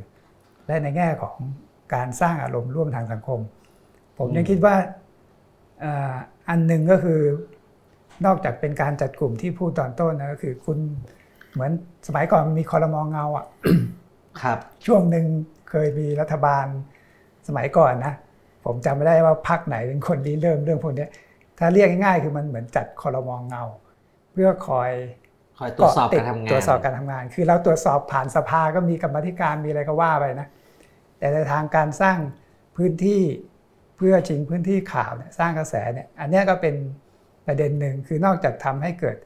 [0.66, 1.36] และในแง่ของ
[1.94, 3.40] การสร้างอารมณ์ร่วมทางสังคม
[4.18, 4.76] ผมยังคิดว่า
[5.80, 6.14] เอ่อ
[6.48, 7.20] อันหนึ่งก็คือ
[8.26, 10.78] นอกจากเป็นการจัดกลุ่มที่พูดตอนต้นนะก็คือคุณ
[11.52, 11.70] เหมือน
[12.06, 13.46] สมัยก่อนมีคอรมองเงาอะ
[14.42, 15.26] ครับช่วงหนึ่ง
[15.70, 16.66] เคยมีรัฐบาล
[17.48, 18.14] สมัยก่อนนะ
[18.64, 21.10] ผมจำไม่ได้ว่าพรรคไหนเป็นคนริเริ่มเรื่องพวกเนี้ย
[21.58, 23.64] ถ้าเรียกง่ายๆคือมันเหมือนจัดคอรมองเงา
[24.32, 24.90] เพื่อคอย
[25.58, 30.48] คอยตรวจสอบเกาะติดการทำงานตรวจสอบการทำงาน คือเราตรวจสอบผ่านสภาก็มีกรรมาธิการมีอะไรก็ว่าไปนะ
[31.18, 32.18] แต่ในทางการสร้าง
[32.76, 33.22] พื้นที่
[33.96, 36.74] เพื่อชิงพื้นที่ข่าวเนี่ยสร้างกระแสเนี่ยอันเนี้ยก็เป็น
[37.46, 39.16] ประเด็นหนึ่งคือนอกจากทำให้เกิด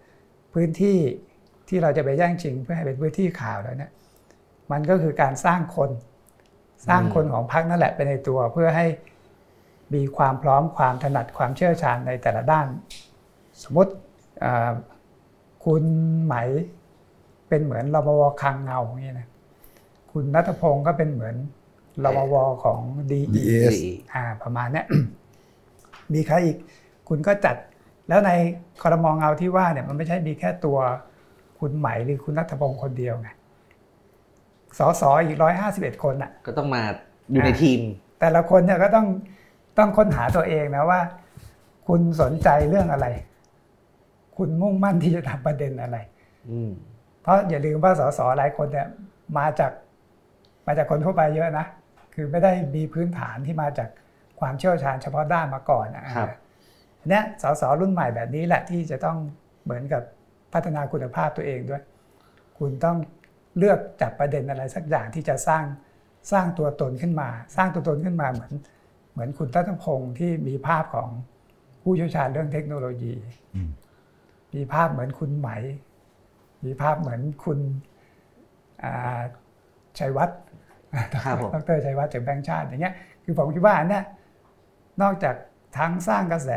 [0.55, 0.99] พื้นที่
[1.69, 3.91] ที่เราจะไปแย่งชิงเพื่อให้เป็นพื้นที่ข่าวแล้วเนี่ย
[4.73, 5.91] มันก็คือการสร้างคน
[6.89, 8.87] สร้างคนของพรรคนั่นแหละไปในตัวเพื่อให้
[9.95, 12.67] มีความพร้อมความถนัดความเชี่ยวชาญในแต่ละด้าน
[13.63, 13.93] สมมติ
[14.45, 14.73] อ่า
[15.65, 15.85] คุณ
[16.25, 16.35] ไหม
[17.49, 19.29] เป็นเหมือนรมวคังเงาอย่างนี้นะ
[20.13, 21.37] คุณนัทพงศ์ก็เป็นเหมือน
[22.05, 23.77] รมวของดี DES
[24.15, 24.87] อ่าประมาณเนี้ย
[26.15, 26.57] มีใครอีก
[27.09, 27.57] คุณก็จัด
[28.09, 28.31] แล้วใน
[28.83, 30.79] คอรมองเงาที่ว่าเนี่ยมันไม่ใช่มีแค่ตัว
[31.59, 33.29] คุณไหมหรือคุณนัทพงศ์คนเดียวไง
[34.79, 36.83] สสอีกร้อยห้าสิบเอ็ดคนอะ ก็ต้องมา
[37.33, 37.81] อยู่ในทีม
[38.21, 39.07] แต่ละคนเนี่ยก็ต้อง
[39.79, 41.01] ต้องค้นหาตัวเองนะว่า
[41.89, 43.07] คุณสนใจเรื่องอะไร
[44.37, 45.97] คุณมุ่งมั่นที่จะทำประเด็นอะไร
[46.51, 46.71] อืม
[47.23, 48.89] เพราะอย่าลืมว่าสสหลายคนเนี่ย
[49.39, 49.73] มาจาก
[50.67, 51.67] มาจากคนทั่วไปเยอะนะ
[52.15, 53.89] คือไม่ได้มีพื้นฐานที่มาจาก
[54.41, 56.29] ความเชี่ยวชาญเฉพาะด้านมาก่อนนะครับ
[56.99, 59.17] อันเนี้ยสสรุ่นใหม่แบบนี้แหละที่จะต้อง
[59.65, 60.03] เหมือนกับ
[60.53, 61.83] พัฒนาคุณภาพตัวเองด้วย
[62.59, 62.97] คุณต้อง
[63.59, 65.65] เลือกจับประเด็นอะไรสักอย่างที่จะสร้าง
[66.33, 68.80] สร้างตัวตนขึ้นมา สร้างตัวตนขึ้นมาเหมือนเห
[69.21, 71.09] มือนคุณตัตพงศ์ที่มีภาพของ
[71.83, 73.15] ผู้เชี่ยวชาญเรื่องเทคโนโลยี
[73.55, 73.71] อืม
[74.55, 75.49] มีภาพเหมือนคุณไหม
[76.65, 77.59] มีภาพเหมือนคุณ
[78.85, 79.21] อ่า
[79.99, 80.39] ชัยวัฒน์
[81.25, 84.05] ครับผมดรชัยวัฒน์จากแบงค์ชาติอย่างเงี้ย คือผมคิดว่าอันเนี้ย
[85.03, 85.35] นอกจาก
[85.79, 86.51] ทั้งสร้างกระแส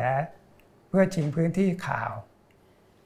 [0.90, 2.12] เพื่อชิงพื้นที่ข่าว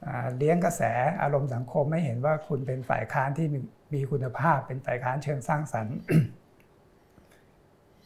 [0.06, 0.82] อ่าเลี้ยงกระแส
[1.22, 3.58] อารมณ์สังคมไม่เห็นว่าคุณเป็นฝ่ายค้านที่มี
[3.94, 5.96] มีคุณภาพ เป็นฝ่ายค้านเชิงสร้างสรรค์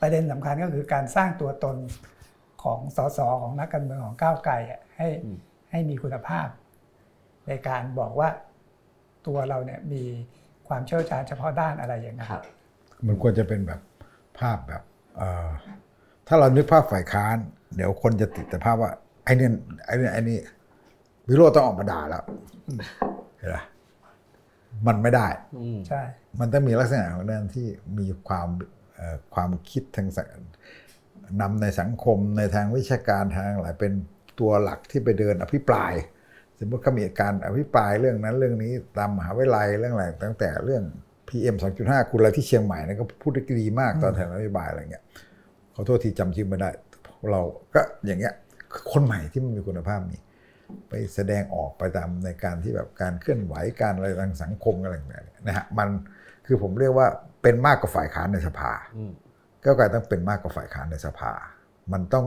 [0.02, 1.76] ประเด็นสำคัญก็คือการสร้างตัวตน
[2.62, 5.38] ของสสของนักการเมืองของก้าวไกลอะให้อืม
[5.70, 6.46] ให้มีคุณภาพ
[7.46, 8.28] ในการบอกว่า
[9.26, 10.02] ตัวเราเนี่ยมี
[10.68, 12.42] ความเชี่ยวชาญเฉพาะด้านอะไรอย่างนั้นครับ
[13.06, 13.80] มันควรจะเป็นแบบ
[14.38, 14.82] ภาพแบบ
[15.16, 15.50] เอ่อ
[16.26, 17.36] ถ้าเรานึกภาพฝ่ายค้าน
[17.76, 18.90] เดี๋ยวคนจะติดแต่ภาพว่า
[19.24, 19.48] ไอ้นี่
[19.84, 20.38] ไอ้นี่ไอ้นี่
[21.28, 22.24] วิโรจน์ต้องออกมาด่าแล้ว
[23.38, 23.56] เห็นไหม
[24.86, 25.26] มันไม่ได้
[25.60, 26.02] อืมใช่
[26.40, 27.66] มันต้องมีลักษณะของนั้นที่
[27.98, 28.81] มีความเอ่อ
[29.34, 30.08] ความคิดทาง
[31.40, 33.92] นำในสังคมในทางวิชาการทางอะไรเป็น
[34.40, 35.92] ตัวหลักที่ไปเดินอภิปราย
[36.58, 40.82] สมมติเขามีการอภิปรายเรื่องนั้นเรื่องนี้ตามมหาวิทยาลัยเรื่องอะไรตั้งแต่เรื่อง
[41.28, 45.04] PM 2.5 คุณอะไรที่เชียงใหม่นะก็พูดได้ดีมากตอนแถลงนโยบายอะไรเงี้ย
[45.74, 46.70] ขอโทษที่จำชื่อไม่ได้
[47.30, 47.42] เรา
[47.74, 48.34] ก็อย่างเงี้ย
[48.92, 50.18] คนใหม่ที่มันมีคุณภาพมี
[50.88, 55.88] ไปแสดงออกไปตามในการที่แบบการเคลื่อนไหวการอะไรทางสังคมอะไรต่างๆนะฮะมัน
[56.46, 57.08] คือผมเรียกว่า
[57.42, 59.12] เป็นมากกว่าฝ่ายค้านในสภาอืม
[59.64, 61.33] ก้าวไกลต้องเป็นมากกว่าฝ่ายค้านในสภา
[61.92, 62.24] มันต้อง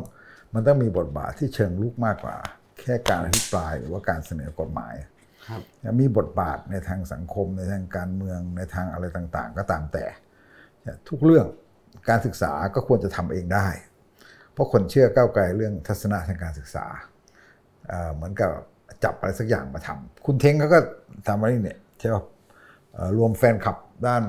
[0.54, 2.36] มันต้องมีบทบาทที่เชิงลุกมากกว่า
[2.82, 4.96] แค่การอภิปรายหรือว่าการเสนอกฎหมาย
[5.48, 5.62] ครับ
[6.00, 10.06] มีบทบาทในทางสังคมในทางการเมืองในทางอะไรต่างๆ ก็ตามแต่
[11.10, 11.46] ทุกเรื่อง
[12.10, 13.68] การศึกษาก็ควรจะทำเองได้
[14.54, 16.86] เพราะคนเชื่อก้าวไกลเรื่องทัศนะทางการศึกษา
[17.88, 18.52] เอ่อเหมือนกับ
[19.04, 20.80] จับอะไรสักอย่างมาทำคุณเท้งเขาก็
[21.28, 22.24] ทำอะไรเนี่ยใช่ป่ะ
[22.94, 24.24] เอ่อรวมแฟนคลับด้าน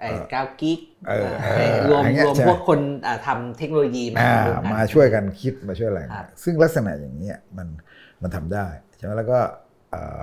[0.00, 7.68] ไอ้ก้าวกิ๊กเออไอ้รวมอย่างเงี้ยรวมใช่ไหมพวกคนอ่าทำเทคโนโลยีมาอ่ารวกันมาช่วยกันคิดมาช่วยอะไรครับซึ่งลักษณะอย่างนี้ยมัน
[8.22, 9.38] มันทำได้ใช่ไหมแล้วก็
[9.90, 10.20] เอ่อ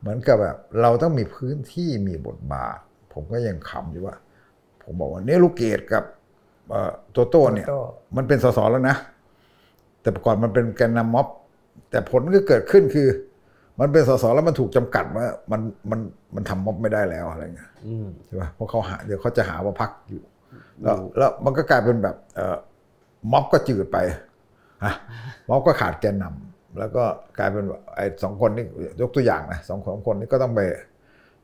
[0.00, 2.78] เหมือนกับแบบเราต้องมีพื้นที่มีบทบาท
[3.12, 4.16] ผมก็ยังขำอยู่ว่า
[4.82, 6.04] ผมบอกว่าเนี่ยลูกเกดกับ
[6.70, 7.80] เอ่อโตโต้เนี่ยโตโต้
[8.16, 8.96] มันเป็นสสแล้วนะ
[10.00, 11.26] แต่ก่อนมันเป็นแกนนำม็อบ
[11.90, 13.08] แต่ผลก็เกิดขึ้นคือ
[13.80, 15.60] มันเป็นสสแล้วมันถูกจำกัดว่ามัน
[15.90, 16.00] มัน
[16.34, 20.22] มันทำม็อบไม่ได้แล้วอะไรเงี้ยอืมใช่ป่ะเพราะเขาหาเดี๋ยวเขาจะหาว่าพักอยู่
[20.82, 22.56] แล้วแล้วมันก็กลายเป็นแบบเอ่อ
[23.32, 23.98] ม็อบก็จืดไป
[24.84, 24.94] ฮะ
[25.48, 27.04] ม็อบก็ขาดแกนนำแล้วก็
[27.38, 28.66] กลายเป็นว่าไอ้สองคนนี่
[29.00, 30.60] ยกตัวอย่างนะสองสองคนนี้ก็ต้องไป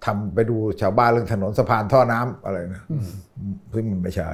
[0.06, 2.82] ทำไปดูชาวบ้านเรื่องถนนสะพานท่อน้ำอะไรนะ
[3.74, 4.30] ซึ่งมันไม่ใช่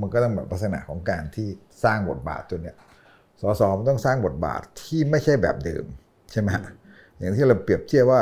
[0.00, 1.48] มันก็ต้องแบบลักษณะของการที่
[1.84, 2.76] สร้างบทบาทตัวเนี้ย
[3.40, 5.84] สสมันต้องสร้างบทบาทที่ไม่ใช่แบบเดิม
[6.32, 6.64] ใช่ไหมฮะ
[7.20, 8.20] อย่างที่เราเปรียบเทียบว่า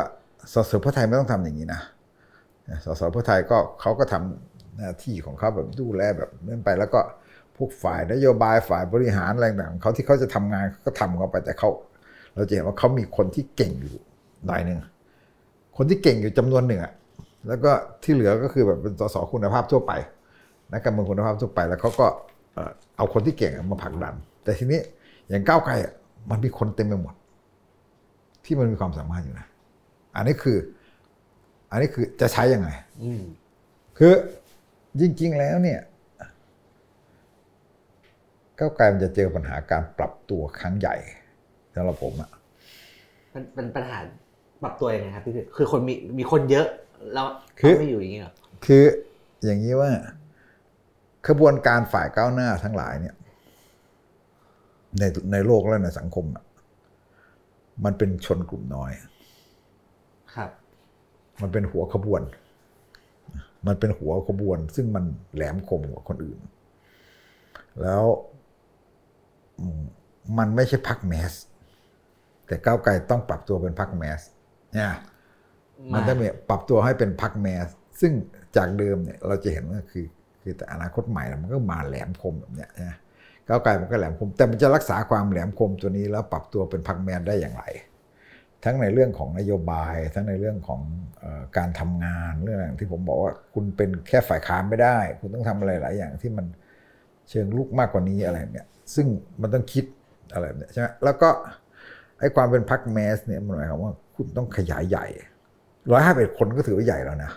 [0.52, 1.80] สสเพื่อไทยไม่ต้องทำอย่างนี้นะ
[2.84, 7.00] สสเพื่อไทยก็เขาก็ทำหน้าที่ของเขาแบบดูแลแบบนั้นไปแล้วก็
[7.56, 11.70] พวกฝ่ายนโยบายฝ่ายบริหารอะไรต่างเขาที่เขาจะทำงานเขาก็ทำเขาไปแต่เขา
[12.34, 13.94] เราจะเห็นว่าเขามีคนที่เก่งอยู่
[14.46, 14.78] หน่อยหนึ่ง
[15.76, 16.92] คนที่เก่งอยู่จำนวนหนึ่งอะ
[17.48, 19.92] แล้วก็ที่เหลือก็คือแบบเป็นสสคุณภาพทั่วไป
[20.72, 22.06] นักการเมืองคุณภาพทั่วไป แล้วเขาก็
[22.96, 24.80] เอาคนที่เก่งมาผลักดัน แต่ทีนี้
[25.28, 25.92] อย่างก้าวไกลอะ
[26.30, 27.14] มันมีคนเต็มไปหมด
[28.48, 29.46] ที่มันมีความสามารถอยู่นะ
[30.16, 30.58] อันนี้คือ
[31.70, 32.68] อันนี้คือจะใช้ยังไง
[33.02, 33.22] อืม
[33.98, 34.12] คือ
[35.00, 35.80] จริง ๆ แล้วเนี่ย
[38.58, 40.96] ก้าวไกลมันจะเจอปัญหาการปรับตัวครั้งใหญ่
[41.74, 42.30] สำหรับผมอะ
[43.34, 43.98] มันเป็นปัญหา
[44.62, 46.66] ปรับตัวยังไงครับพี่คือคือคนมีมีคนเยอะ
[47.14, 47.26] แล้ว
[47.58, 48.32] คือไม่อยู่อย่างนี้เหรอ
[48.66, 48.84] คือ
[49.44, 49.90] อย่างนี้ว่า
[51.28, 53.14] ขบวนการฝ่ายก้าวหน้าทั้งหลายเนี่ย
[54.98, 56.44] ในในโลกและในสังคมอะ
[57.84, 58.92] มันเป็นชนกลุ่มน้อย
[60.34, 60.50] ครับ
[61.40, 62.22] มันเป็นหัวขบวน
[63.66, 66.38] มันเป็นหัวขบวน ซึ่งมันแหลมคมกว่าคนอื่น
[67.82, 68.04] แล้ว
[69.60, 69.82] อืม
[70.38, 71.32] มันไม่ใช่พักแมส
[72.46, 74.20] แต่ก้าวไกลต้องปรับตัวเป็นพักแมส
[74.74, 74.92] เนี่ย
[75.94, 77.66] มันต้องมีปรับตัวให้เป็นพักแมส
[78.00, 78.12] ซึ่ง
[78.56, 80.06] จากเดิมเนี่ยเราจะเห็นว่าคือ
[80.42, 82.96] คือแต่อนาคตใหม่แล้วมันก็มาแหลมคมแบบเนี้ยนะ
[83.48, 87.64] ก้าวไกลมันก็แหลมคม แต่มันจะรักษาความแหลมคมตัวนี้แล้วปรับตัวเป็นพักแมสได้อย่างไร
[88.64, 90.80] ทั้งในเรื่องของนโยบาย ทั้งในเรื่องของ
[91.22, 91.24] อ
[91.56, 96.46] การทำงานเรื่องอย่างที่ผมบอกว่าคุณเป็นแค่ฝ่ายค้านไม่ได้ คุณต้องทำอะไรหลายอย่างที่มัน
[97.30, 99.06] เชิงลุกมากกว่านี้อะไรเนี่ยซึ่ง
[99.42, 99.84] มันต้องคิด
[100.32, 101.28] อะไรเนี่ยใช่ไหมแล้วก็
[102.18, 105.06] ไอ้ความเป็นพักแมสเนี่ยมันหมายความว่าคุณต้องขยายใหญ่
[105.90, 107.32] ร้อยห้าเอ็ดคนก็ถือว่าใหญ่แล้วนะ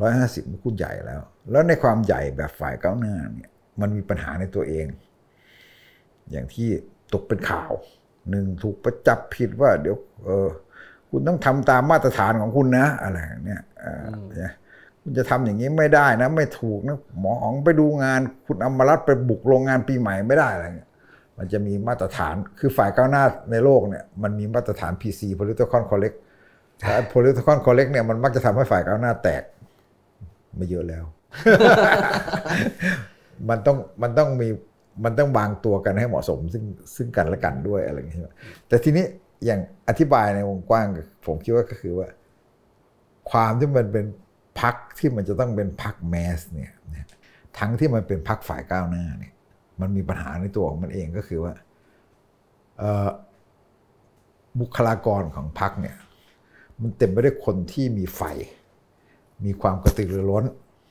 [0.00, 3.50] ร้อยห้าสิบคุณใหญ่แล้ว แล้วในความใหญ่แบบฝ่ายก้าวหน้าเนี่ย
[3.80, 4.86] มันมีปัญหาในตัวเอง
[6.30, 6.68] อย่างที่
[7.12, 7.72] ตกเป็นข่าว
[8.30, 10.48] หนึ่งถูกประจับผิดว่า เดี๋ยวเออ
[11.10, 14.06] คุณต้องทำตามมาตรฐานของคุณนะอะไรอย่างเนี่ยเออ
[14.36, 14.52] เนี่ย
[15.02, 20.90] คุณจะทำอย่างนี้ไม่ได้นะ ไม่ถูกนะหมออ๋องไปดูงาน คุณอมรัตน์ไปบุกโรงงานปีใหม่ไม่ได้อะไรเงี้ย
[21.38, 26.16] มันจะมีมาตรฐานคือฝ่ายก้าวหน้าในโลกเนี่ยมันมีมาตรฐาน PC political correct
[26.78, 29.42] แต่ political correct เนี่ยมันมักจะทำให้ฝ่ายก้าวหน้าแตก
[30.56, 31.04] ไม่เยอะแล้ว
[33.48, 34.48] มันต้องมันต้องมี
[35.04, 36.64] มันต้องวางตัวกันให้เหมาะสม ซึ่ง
[36.96, 38.28] ซึ่งกันและกันด้วยอะไรอย่างเงี้ยใช่ไหม
[38.68, 39.04] แต่ทีนี้
[39.44, 40.86] อย่างอธิบายในวงกว้าง
[41.26, 42.08] ผมคิดว่าก็คือว่า
[43.30, 44.06] ความที่มันเป็น
[44.60, 46.72] พักที่มันจะต้องเป็นพักแมสเนี่ย
[47.58, 49.32] ทั้งที่มันเป็นพักฝ่ายก้าวหน้าเนี่ย
[49.80, 51.52] มันมีปัญหาในตัวของมันเองก็คือว่า
[54.60, 55.96] บุคลากรของพักเนี่ย
[56.80, 58.22] มันเต็มไปด้วยคนที่มีไฟ
[59.44, 60.44] มีความกระตือรือร้น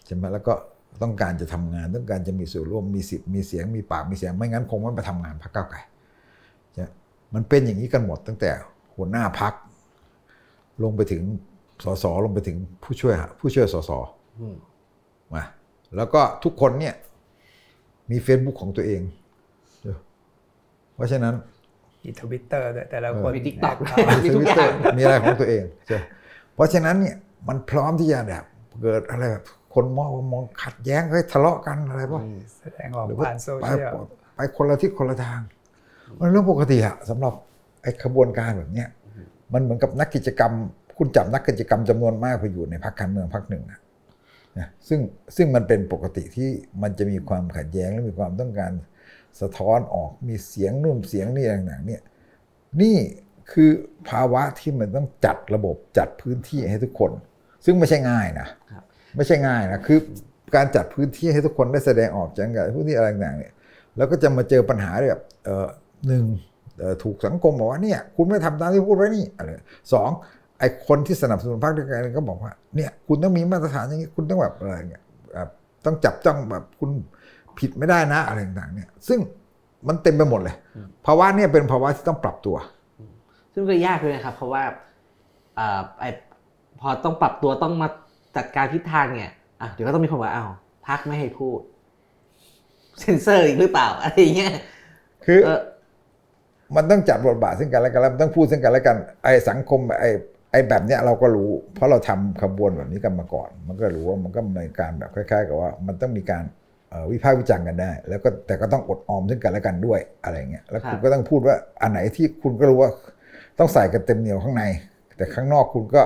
[0.05, 0.53] ใช่ไหมแล้วก็
[1.01, 5.79] ต้องการจะทำงานต้องการจะมีส่วนร่วมมีสิทธิ์มีเสียงมีปากมีเสียงไม่งั้นคงไม่มาทำงานพรรคก้าวไกล
[6.73, 6.89] ใช่ไหม
[7.33, 8.49] มันเป็นอย่างนี้กันหมดตั้งแต่
[8.95, 9.53] หัวหน้าพัก
[10.83, 11.23] ลงไปถึง
[11.85, 13.91] สสลงไปถึงผู้ช่วยผู้ช่วยสส
[14.39, 14.55] อืม
[15.33, 15.43] มา
[15.95, 16.95] แล้วก็ทุกคนเนี่ย
[18.11, 19.01] มี Facebook ของตัวเอง
[20.95, 21.33] เพราะฉะนั้น
[22.03, 23.75] มีทวิตเตอร์ด้วยแต่ละคนมี TikTok
[24.05, 25.99] แอคมีทุกอย่างมีอะไรของตัวเองใช่
[26.55, 27.15] เพราะฉะนั้นเนี่ย
[27.47, 28.43] มันพร้อมที่จะแบบ
[28.81, 32.21] เกิดอะไรแบบ คนมองมองขัดแย้งเฮ้ยทะเลาะกันอะไรป่ะ
[32.59, 33.95] แสดงออกหรือว่าผ่านโซไปเชียล
[34.35, 35.39] ไปคนละทิศคนละทาง
[36.19, 37.33] มันเรื่องปกติอะสำหรับ
[37.81, 38.89] ไอ้ขบวนการแบบเนี้ย
[39.53, 40.51] มันเหมือนกับนักกิจกรรม
[40.97, 43.79] คุณจับนักกิจกรรมจำนวนมากไปอยู่ในพรรคการเมืองพรรคหนึ่งนะ
[44.57, 44.99] นะซึ่ง
[45.35, 46.49] ซึ่งมันเป็นปกติที่
[46.81, 48.71] มันจะมีความขัดแย้งและมีความต้องการ
[49.41, 52.01] สะท้อนออกมีเสียงนู่นเสียงนี่ต่างๆเนี่ย
[52.81, 52.97] นี่
[53.51, 53.69] คือ
[54.09, 57.11] ภาวะที่มันต้องจัดระบบจัดพื้นที่ให้ทุกคน
[57.65, 58.62] ซึ่งไม่ใช่ง่ายนะครับ
[59.15, 59.99] ไม่ใช่ง่ายนะคือ
[60.55, 63.53] การจัดพื้นที่ให้ทุกคนได้แสดงออกจังกับพื้นที่อะไรต่างเนี่ย
[63.97, 65.67] แล้วก็จะมาเจอปัญหาแบบเออ
[66.07, 66.25] หนึ่ง
[67.03, 69.49] ถูกสังคมบอกว่าเนี่ยคุณไม่ทำตามที่พูดไว้นี่อะไร
[69.93, 70.09] สอง
[70.59, 75.49] ไอ้คนที่สนับสนุนพรรคด้วยกันก็บอกว่าเนี่ยคุณต้องมีมาตรฐานอย่างนี้คุณต้องแบบอะไรเงี้ยแบบ
[75.85, 76.89] ต้องจับจ้องแบบคุณ
[77.59, 79.19] ผิดไม่ได้นะอะไรต่างๆเนี่ย ซึ่ง
[79.87, 80.55] มันเต็มไปหมดเลย
[81.05, 82.55] ภาวะเนี่ยเป็นภาวะที่ต้องปรับตัว
[83.53, 84.63] ซึ่งก็ยากเลยนะครับ เพราะว่า
[85.59, 86.03] อ่อไอ
[86.79, 87.87] พอต้องปรับตัวต้องมา
[88.35, 90.51] จัดการทิศทางเนี่ยอะเดี๋ยวก็ต้องมีคนว่าอ้าว
[90.87, 91.59] พักไม่ให้พูด
[92.99, 94.53] เซนเซอร์อีกหรือเปล่าอะไรอย่างเงี้ย
[95.25, 95.61] คือเออ
[96.75, 100.09] มันต้องจัดบทบาทซึ่งกันและกันแล้วมันต้องพูดซึ่งกันและกันไอ้สังคมไอ้
[100.51, 106.43] ไอ้แบบเนี้ยเราก็รู้ เพราะเราทำขบวนแบบนี้กันมาก่อน มันก็รู้ว่ามันก็มีการแบบคล้าย ๆ กับว่า มันต้องมีการ
[106.89, 112.91] เอ่อวิพากษ์วิจารณ์กันได้ แล้วก็แต่ก็ต้องอดออมซึ่งกันและกันด้วยอะไรเงี้ยแล้วคุณก็ต้องพูดว่าอันไหนที่คุณก็รู้ว่า
[113.59, 114.63] ต้องใส่กันเต็มเหนียวข้างใน
[115.17, 116.01] แต่ข้างนอกคุณก็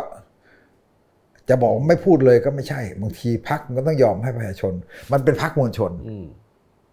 [1.50, 4.74] จะบอกว่าไม่พูดเลยก็ไม่ใช่ บางทีพักมันก็ต้องยอมให้ประชาชน
[5.12, 6.26] มันเป็นพักมวลชนอืม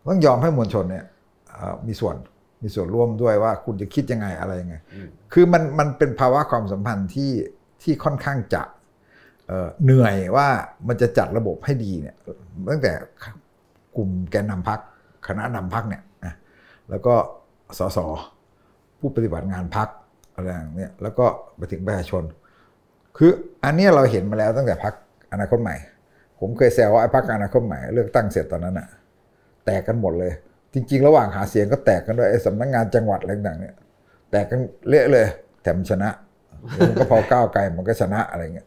[0.09, 1.05] ต้องยอมให้มวลชนเนี่ย
[1.51, 2.17] เอ่อมีส่วน
[2.63, 7.31] มีส่วนร่วมด้วยว่าคุณจะคิดยังไงอะไรยังไงอืมคือมันมันเป็นภาวะความสัมพันธ์ที่
[7.83, 8.63] ที่ค่อนข้างจะ
[9.49, 10.49] เอ่อเหนื่อยว่า
[10.89, 12.17] มันจะจัดระบบให้ดีเนี่ย
[12.69, 12.93] ตั้งแต่
[13.97, 14.81] กลุ่มแกนนำพัก
[15.27, 16.35] คณะนำพักเนี่ยนะ
[16.91, 17.15] แล้วก็
[17.79, 17.99] สส
[18.99, 19.89] ผู้ปฏิบัติงานพัก
[20.35, 22.23] อะไรอย่างเนี้ยแล้วก็ไปถึงประชาชน
[23.17, 23.31] คือ
[23.65, 24.95] อันนี้เราเห็นมาแล้วตั้งแต่พัก
[25.33, 25.77] อนาคตใหม่
[26.41, 28.89] ผมเคยแซวว่าไอ้พักอนาคตใหม่เลือกตั้งเสร็จตอนนั้นอะ
[29.67, 30.33] แตกกันหมดเลย
[30.75, 33.75] จริง ๆ ระหว่างหาเสียงก็แตกกันด้วยไอ้สำนักงานจังหวัดอะไรต่างเนี่ย
[34.31, 35.27] แตกกันเละเลย
[35.63, 36.11] แต่มันชนะ
[36.89, 38.67] มันก็พอก้าวไกลมันก็ชนะอะไรเงี้ย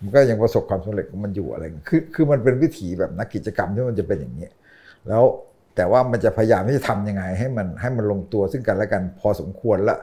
[0.00, 4.48] มันก็ยังประสบความสำเร็จของมันอยู่อะไรเงี้ยคือคือมันเป็นวิถีแบบนักกิจกรรมที่มันจะเป็นอย่างนี้
[5.08, 5.22] แล้ว
[5.76, 9.96] แต่ว่ามันจะพยายามที่จะทำยังไงให้มันให้มันลงตัวซึ่งกันและกันพอสมควรละ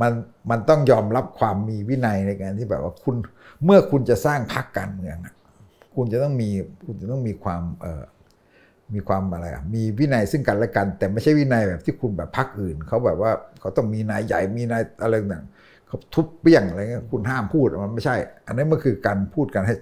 [0.00, 0.12] มัน
[0.50, 3.16] มันต้องยอมรับความมีวินัยในการที่แบบว่าคุณ
[3.64, 5.16] เมื่อคุณจะสร้างพรรคการเมือง
[5.94, 6.50] คุณจะต้องมี
[6.86, 8.04] คุณจะต้องมีความเอ่อ
[8.94, 13.30] มีความอะไรอะมีวินัยซึ่งกันและกัน แต่ไม่ใช่วินัยแบบที่คุณแบบพักอื่นเขาแบบว่า
[13.60, 15.44] เขาต้องมีนายใหญ่มีนายอะไรต่าง
[15.86, 19.74] เขาทุบเปี้ยงอะไรเงี้ยคุณห้ามพูดมันไม่ใช่ อันนี้มันคือการพูดกันให้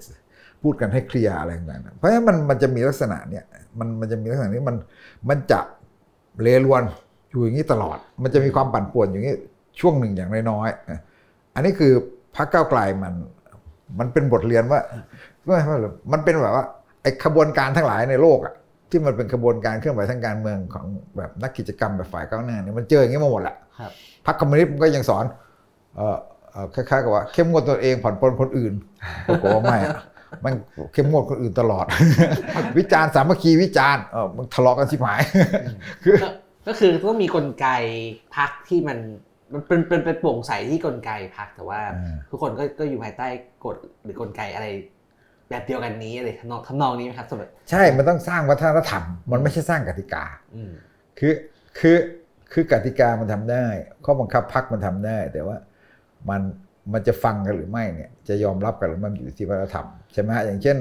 [0.62, 3.44] พูดกันให้เคลียร์อะไรต่างๆเพราะฉะนั้นมันมันจะมีลักษณะเนี่ย
[3.78, 4.76] มันมันจะมีลักษณะนี้มัน
[5.28, 5.60] มันจะ
[6.42, 6.82] เลรวน
[7.30, 9.34] อยู่อย่างนี้ตลอด มันจะมีความปั่นป่วนอย่างนี้
[9.80, 11.00] ช่วงหนึ่งอย่างน้อยๆอะ
[11.54, 11.92] อันนี้คือ
[12.36, 13.14] พรรคก้าวไกลมัน
[13.98, 14.80] มันเป็นบทเรียนว่า
[15.44, 16.64] ไม่ไม่หรอกมันเป็นแบบว่า
[17.02, 18.54] ไอ้ขบวนการทั้งหลายในโลกอะ
[18.90, 23.90] ที่มันเป็นกระบวนการเคลื่อนไหวทางการเมืองของแบบนักกิจกรรมแบบฝ่ายก้าวหน้าเนี่ยมันเจออย่างนี้มาหมดแหละครับ
[24.26, 25.24] พรรคคอมมิวนิสต์มันก็ยังสอน
[25.96, 26.18] เอ่อ
[26.50, 28.72] เอ่อคล้ายๆกับว่า เข้มงวดตัวเองผ่อนปลนคนอื่น
[29.26, 29.96] ปรากฏว่าไม่อะ
[30.44, 30.52] มัน
[30.92, 31.86] เข้มงวดคนอื่นตลอด
[32.78, 35.20] วิจารณ์สามัคคีวิจารณ์เออมันทะเลาะกันชิบหาย
[36.04, 36.28] คือก็
[36.66, 37.66] ก็คือต้องมีกลไก
[38.36, 38.98] พักที่มัน
[39.54, 43.26] มันเป็นเป็นเป็นโปร่งใสที่กลไกพักแต่ว่าอ่า ทุกคนก็ก็อยู่ภายใต้
[43.64, 44.66] กฎหรือกลไกอะไร
[45.48, 50.72] แบบเดียวกันนี้อะไรทำนองทำนองนี้ไหมครับสำหรับใช่มันต้องสร้างวัฒนธรรม มันไม่ใช่สร้างกติกาอืม
[51.18, 51.34] คือ
[51.78, 51.96] คือ
[52.52, 53.66] คือกติกามันทำได้
[54.04, 55.56] ข้อบังคับพักมันทำได้ แต่ว่า
[56.30, 56.42] มัน
[56.92, 60.76] มันจะฟังกันหรือไม่เนี่ย จะยอมรับกันหรือไม่มันอยู่ที่วัฒนธรรมใช่ไหมฮะอย่างเช่น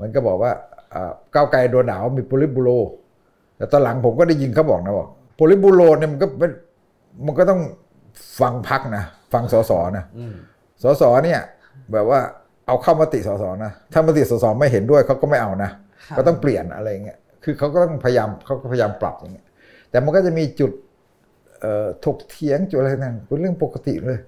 [0.00, 0.52] มันก็บอกว่า
[0.90, 2.68] เอ่อก้าวไกลโดนด่าว่ามีโพลิบูโร
[3.56, 6.52] แต่ตอนหลังผมก็ได้ยินเขาบอกนะบอกโพลิบูโรเนี่ยมันก็เป็น
[7.26, 7.60] มันก็ต้อง
[8.40, 10.34] ฟังพักนะ ฟังสสนะอืม
[10.82, 11.40] สสเนี่ย
[11.92, 12.20] แบบว่า
[12.66, 15.70] เอาเข้ามติสสนะ ถ้ามติสสไม่เห็นด้วยเขาก็ไม่เอานะ
[16.08, 19.46] ครับก็ต้องเปลี่ยนอะไรเงี้ย คือเขาก็ต้องพยายามเขาก็พยายามปรับอย่างเงี้ย
[19.90, 20.72] แต่มันก็จะมีจุด
[21.60, 24.18] เอ่อถกเถียงจุดอะไรนั่นเป็นเรื่องปกติเลย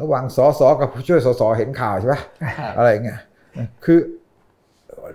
[0.00, 2.22] ระหว่างสสกับผู้ช่วยสสเห็นข่าวใช่ปะ
[2.58, 3.20] ครับอะไรเงี้ย
[3.84, 3.98] คือ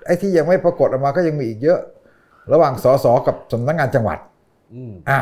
[0.06, 1.80] ไอ้ที่ยังไม่ปรากฏออกมาก็ยังมีอีกเยอะ
[2.54, 4.19] ระหว่างสสกับสำนักงานจังหวัด
[4.74, 5.19] อืมอ่า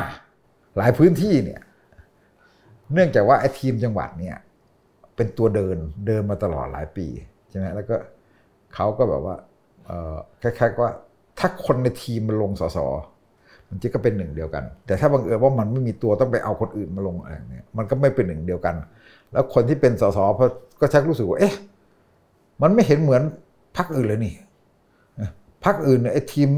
[0.77, 1.59] หลายพื้นที่เนี่ย
[2.93, 4.37] เนื่องจากว่าไอ้ทีมจังหวัดเนี่ย
[5.15, 7.07] เป็นตัวเดินเดินมาตลอดหลายปี
[7.49, 7.95] ใช่ไหมแล้วก็
[8.75, 9.35] เขาก็แบบว่า
[10.41, 10.91] คล้ายๆว่า
[11.39, 12.77] ถ้าคนในทีมมันลงสส
[13.69, 18.75] มันจะก็เป็นหนึ่งเดียวกัน แต่ถ้าบังเอิญว่ามันไม่มีตัวต้องไปเอาคนอื่นมาลงอะไรเงี้ยมันก็ไม่เป็นหนึ่งเดียวกัน
[19.31, 20.41] แล้วคนที่เป็นสสพ
[20.79, 21.55] ก็ชักรู้สึกว่าเอ๊ะ
[22.61, 23.21] มันไม่เห็นเหมือน
[23.77, 24.35] พรรคอื่นเลยนี่
[25.65, 26.49] พรรคอื่นไอ้ทีม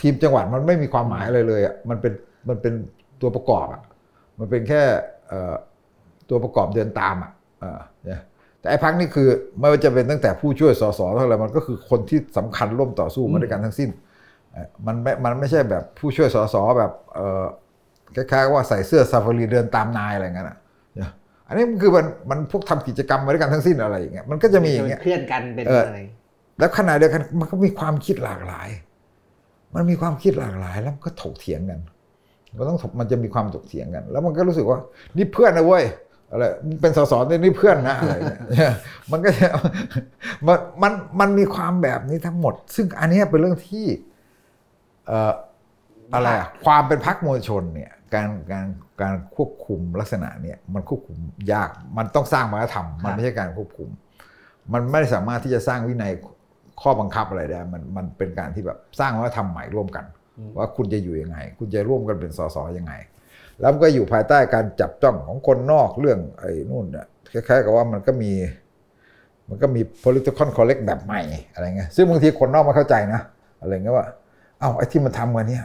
[0.00, 2.12] ทีมจังหวัดมันไม่มีความหมายอะไรเลยอะมันเป็น
[2.48, 2.72] มันเป็น
[3.20, 3.82] ตัวประกอบอะ
[4.38, 4.82] มันเป็นแค่
[6.28, 7.32] ตัวประกอบเดินตามอะ
[8.04, 8.20] เนี่ย
[8.60, 13.90] แต่ไอ้พักนี่คือไม่ว่าจะเป็นตั้งแต่ผู้ช่วยสสเท่าไหร่มันก็คือคนที่สำคัญร่วมต่อสู้มาด้วยกันทั้งสิ้น
[14.86, 17.44] มันไม่มันไม่ใช่แบบผู้ช่วยสสแบบเออ
[18.16, 20.58] คล้ายๆว่าใส่เสื้อซาฟารีเดินตามนายอะไรเงี้ยนะ
[21.48, 25.98] อันนี้มันคือมันมันพวกทำกิจกรรมมาด้วยกันทั้งสิ้นอะไรอย่างเงี้ยมันก็จะมีอย่างเงี้ยเพื่อนกันเป็นอะไร
[26.58, 28.68] แล้วขณะเดียวกันมันก็มีความคิดหลากหลาย
[29.74, 31.80] มันมีความคิดหลากหลายแล้วก็ถกเถียงกัน
[32.56, 34.78] มันต้องมันจะมีความถกเถียงกัน แล้วมันก็รู้สึกว่า
[35.16, 35.84] นี่เพื่อนนะเว้ย
[36.30, 36.44] อะไร
[36.80, 37.12] เป็นสส
[37.44, 38.40] นี่เพื่อนนะอะไรเนี่ย
[39.12, 39.48] มันก็จะ
[40.46, 43.86] มันมันมันมีความแบบนี้ทั้งหมด ซึ่งอันนี้เป็นเรื่องที่
[45.06, 45.32] เอ่อ
[46.14, 48.66] อะไรอะความเป็นพรรคมวลชนเนี่ยการการ
[49.02, 51.16] การควบคุมลักษณะเนี่ยมันควบคุม
[51.52, 53.88] ยากมันต้องสร้างวัฒนธรรมมันไม่ใช่การควบคุม
[54.72, 56.12] มันไม่สามารถที่จะสร้างวินัย
[56.82, 60.04] ข้อบังคับอะไรได้มันมันเป็นการที่แบบสร้างวัฒนธรรมใหม่ร่วมกัน
[60.56, 62.92] ว่าคุณจะอยู่ยังไง คุณจะร่วมกันเป็นสสยังไง
[63.60, 68.32] แล้วก็อยู่ภายใต้การจับจ้องของคนนอกเรื่องไอ้นู่นเนี่ยคล้ายๆกับว่ามันก็มี
[69.48, 73.20] มันก็มี political correct แบบใหม่อะไรเงี้ยซึ่งบางทีคนนอกไม่เข้าใจนะ
[73.60, 74.06] อะไรเงี้ยว่า
[74.58, 75.64] เอ้าไอ้ที่มันทำกันเนี่ย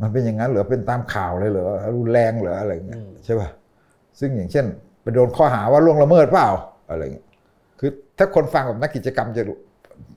[0.00, 3.48] มันเป็นอย่างนั้นเหรือเป็นตามข่าวเลยเหรอรุนแรงเหรออะไรเงี้ยใช่ป่ะ
[4.18, 4.64] ซึ่งอย่างเช่น
[5.02, 6.48] ไปโดนข้อหาว่าล่วงละเมิดเปล่า
[6.90, 7.26] อะไรเงี้ย
[7.78, 9.42] คือถ้าคนฟังแบบนักกิจกรรมจะ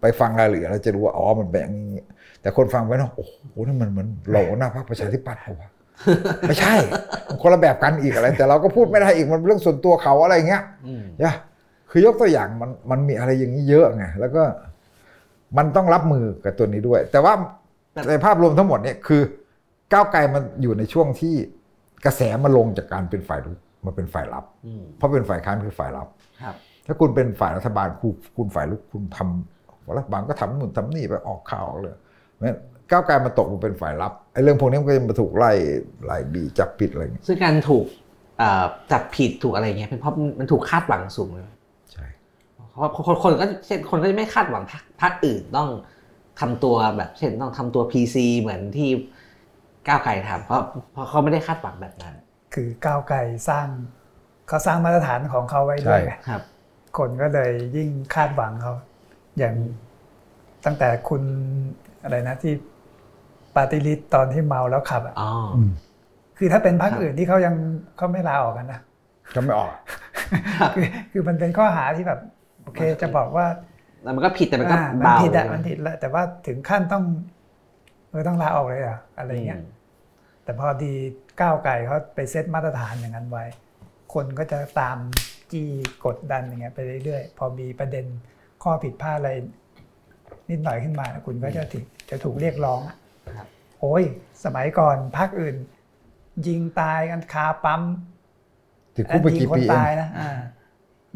[0.02, 2.04] ไปฟังรายละเอียดแล้วจะรู้ว่าอ๋อมันแบ่งนี้
[2.42, 3.34] แต่คนฟังไปเนาะโอ้โห
[3.66, 5.70] นี่มันเหมือนโหลหน้าพรรคประชาธิปัตย์ป่ะ
[6.48, 6.74] ไม่ใช่
[7.42, 10.64] คนละแบบกันอีกอะไร แต่เราก็พูดไม่ได้อีกมันเรื่องส่วนตัวเขาอะไรเงี้ย
[11.20, 11.36] เนี่ย
[11.92, 14.44] คือยกตัวอย่างมันมันมีอะไรอย่างนี้เยอะไงแล้วก็
[15.58, 17.34] มันต้องรับมือกับตัวนี้ด้วย แต่ว่า
[18.10, 19.22] ในภาพรวมทั้งหมดเนี่ยคือ
[19.94, 21.36] ก้าวไกลมันอยู่ในช่วงที่
[22.06, 24.46] กระแสมาลงจากการเป็นฝ่ายรุกมาเป็นฝ่ายรับ
[24.98, 26.08] เพราะเป็นฝ่ายค้านคือฝ่ายรับ
[26.44, 31.96] ครับ ถ้าคุณเป็นฝ่ายรัฐบาลคุณคุณฝ่ายลุกคุณทำรัฐบาลก็ทำนู่นทำนี่ไปออกข่าวเลย
[32.44, 32.58] นั้น
[32.92, 35.52] ก้าวไกลมาตกมาเป็นฝ่ายรับไอ้เรื่องพวกนี้มันก็จะมาถูกไล่
[36.06, 37.86] ไล่บีจับผิดอะไรอย่างเงี้ยซึ่งการถูก
[38.92, 41.46] จับผิดถูกอะไรเงี้ยเป็นเพราะมันถูกคาดหวังสูงเลย
[41.92, 42.06] ใช่
[42.72, 44.64] เพราะคนคนก็เช่นคนก็จะไม่คาดหวัง
[45.02, 45.70] พรรคอื่นต้อง
[46.40, 48.90] ทำตัวแบบ เช่นต้องทำตัว PC เหมือนที่
[49.88, 52.16] ก้าวไกลทำเพราะเพราะเขาไม่ได้คาดหวังแบบนั้น
[52.54, 53.18] คือก้าวไกล
[53.50, 53.68] สร้าง
[54.48, 56.42] เขาสร้างมาตรฐานของเขาไว้ด้วยครับ
[56.98, 58.74] คนก็เลยยิ่งคาดหวังเขา
[59.38, 59.56] อย่าง
[60.66, 61.24] ตั้งแต่คุณ
[62.04, 62.54] อะไรนะที่
[63.56, 65.16] ปาติลิตตอนที่เมาแล้วขับอะ
[66.38, 67.56] คือถ้าเป็นพรรคอื่นที่เขายัง
[67.98, 68.80] เขาไม่ลาออกกันนะ
[69.36, 69.72] ก็ไม่ออก
[70.76, 72.20] คือคือมันเป็นข้อหาที่แบบ
[72.64, 73.46] โอเคจะบอกว่า
[74.04, 77.04] แต่มันก็ผิดแต่มันก็เบามันผิดอะมันผิดแล้วแต่ว่าถึงขั้นต้อง
[78.10, 79.62] เออต้องลาออกเลยอะอะไรเงี้ย
[80.44, 80.94] แต่พอดี
[81.42, 83.46] ก้าวไก่เขาไปเซตมาตรฐานอย่างนั้นไว้
[84.14, 84.98] คนก็จะตาม
[85.52, 85.70] จี้
[86.06, 88.06] กดดันอย่างเงี้ยไปเรื่อยๆ พอมีประเด็น
[88.64, 89.32] ข้อผิดพลาดอะไร
[90.52, 92.80] นิดหน่อยขึ้นมาคุณก็จะถูกจะถูกเรียกร้อง
[93.80, 94.04] โอ้ย
[94.44, 95.56] สมัยก่อนพักอื่น
[96.48, 97.82] ยิงตายกันคาปั๊ม
[98.96, 100.10] ติดคุกไปกี่ปีตายนะ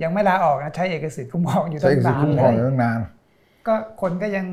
[0.03, 3.09] ยังไม่ลาออกนะใช้เอกสิทธิ์คุ้มครองอยู่ตั้งนานเลย
[3.67, 4.45] ก็คนก็ยัง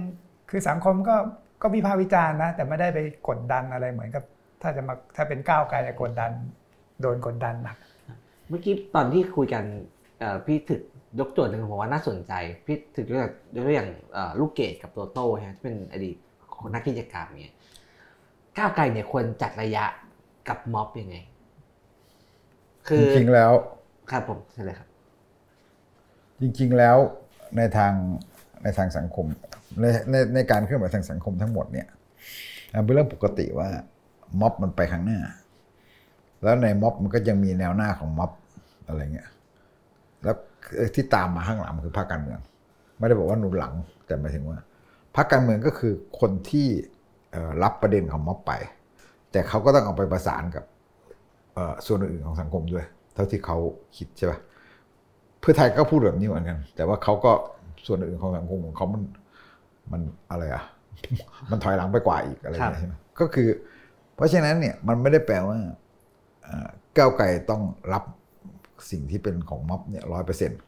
[0.50, 1.16] คือสังคมก็
[1.62, 4.24] ก็วิพากษ์วิจารณ์นะแต่ไม่ได้ไปกดดันอะไรเหมือนกับ
[4.62, 6.30] ถ้าจะมาถ้าเป็นก้าวไกลจะกดดัน
[7.00, 7.76] โดนกดดันหนัก
[8.48, 9.64] เมื่อกี้ตอนที่คุยกัน
[10.46, 10.82] พี่ถึก
[11.20, 12.32] ยกโจทย์หนึ่งผมว่าน่าสนใจ
[12.64, 13.18] พี่ถึกยก
[13.54, 13.88] ยกตัวอย่าง
[14.38, 16.16] ลูกเกดกับโตโต้ฮะที่เป็นอดีต
[16.60, 17.54] คนนักกิจกรรมเนี่ย
[18.58, 19.84] ก้าวไกลเนี่ยควรจัดระยะ
[20.48, 21.16] กับม็อบยังไง
[22.88, 23.52] คือจริงๆแล้ว
[24.10, 24.88] ครับผมใช่เลยครับ
[26.40, 26.96] จริง ๆแล้ว
[27.56, 27.92] ในทาง
[28.62, 29.26] ในทางสังคม
[29.80, 31.88] ในในในการเคลื่อนไหวทางสังคมทั้งหมดเนี่ย
[32.84, 33.68] เป็นเรื่องปกติว่า
[34.40, 35.20] ม็อบมันไปข้างหน้า
[36.42, 38.30] แล้วในม็อบมันก็ยังมีแนวหน้าของม็อบ
[38.86, 39.28] อะไรเงี้ย
[40.24, 40.36] แล้ว
[40.94, 42.40] ที่ตามมาข้างหลังคือพรรคการเมือง
[42.98, 43.74] ไม่ได้บอกว่าหนุนหลัง
[44.06, 44.58] แต่หมายถึงว่า
[45.16, 46.68] พรรคการเมืองก็คือคนที่
[47.62, 48.52] รับประเด็นของม็อบไป
[49.32, 50.64] แต่เขาก็ต้องเอาไปประสานกับ
[51.86, 53.56] ส่วนอื่นของสังคมด้วย เท่าที่เขา
[53.96, 54.38] คิดใช่ปะ
[55.40, 57.32] เพื่อไทยก็พูดแบบนี้เหมือนกัน แต่ว่าเขาก็
[57.86, 59.02] ส่วนอื่นของสังคมของเขามัน
[59.92, 60.00] มัน
[60.30, 60.64] อะไรอะ
[61.50, 63.48] มันถอยหลังไปกว่าอีกอะไรอย่างเงี้ยใช่ไหมก็คือ
[64.14, 65.56] เพราะฉะนั้นเนี่ยมันไม่ได้แปลว่า
[66.96, 68.04] ก้าวไกลต้องรับ
[68.90, 70.60] สิ่งที่เป็นของม็อบเนี่ยร้อยเปอร์เซ็นต์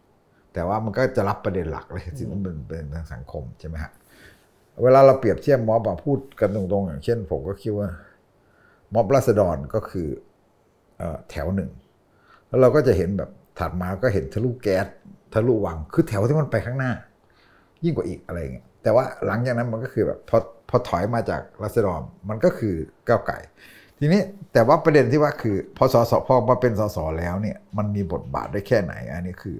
[0.52, 3.92] แต่ว่ามันก็จะรับประเด็นหลักเลยที่มันเป็นเป็นทางสังคมใช่ไหมฮะ
[4.82, 7.88] เวลาเราเปรียบเทียบม็อบพูดกันตรงๆ อย่างเช่น ผมก็คิดว่า
[8.94, 10.08] ม็อบราษฎรก็คือ
[11.30, 11.70] แถวหนึ่ง
[12.48, 14.86] แล้วเราก็จะเห็นแบบถัดมาก็เห็นทะลุแก๊ส
[15.34, 16.92] ทะลุวังคือแถวที่มันไปข้างหน้า
[17.84, 20.38] ยิ่งกว่าอีกอะไรเงี้ยแต่ว่าหลังจากนั้นมันก็คือแบบพอ
[20.68, 22.74] พอถอยมาจากรัศดรมันก็คือ
[23.08, 23.38] ก้าวไก่
[24.04, 29.56] ทีนี้แต่ว่าประเด็นที่ว่าคือ พอสสพอมาเป็นสสแล้วเนี่ย มันมีบทบาทได้แค่ไหน อันนี้คือ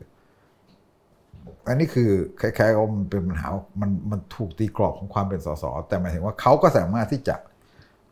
[1.68, 3.48] อันนี้คือคล้ายๆว่ามันเป็นปัญหา
[3.80, 7.36] มันมันถูกตีกรอบของความเป็นสสแต่หมายถึงว่าเขาก็สามารถที่จะ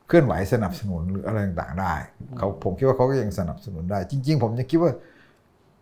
[0.06, 1.94] เคลื่อนไหวสนับสนุนหรืออะไรต่างๆได้
[2.36, 4.92] เขาผมคิดว่าเขาก็ยังสนับสนุนได้ จริง ๆ ผมยังคิดว่า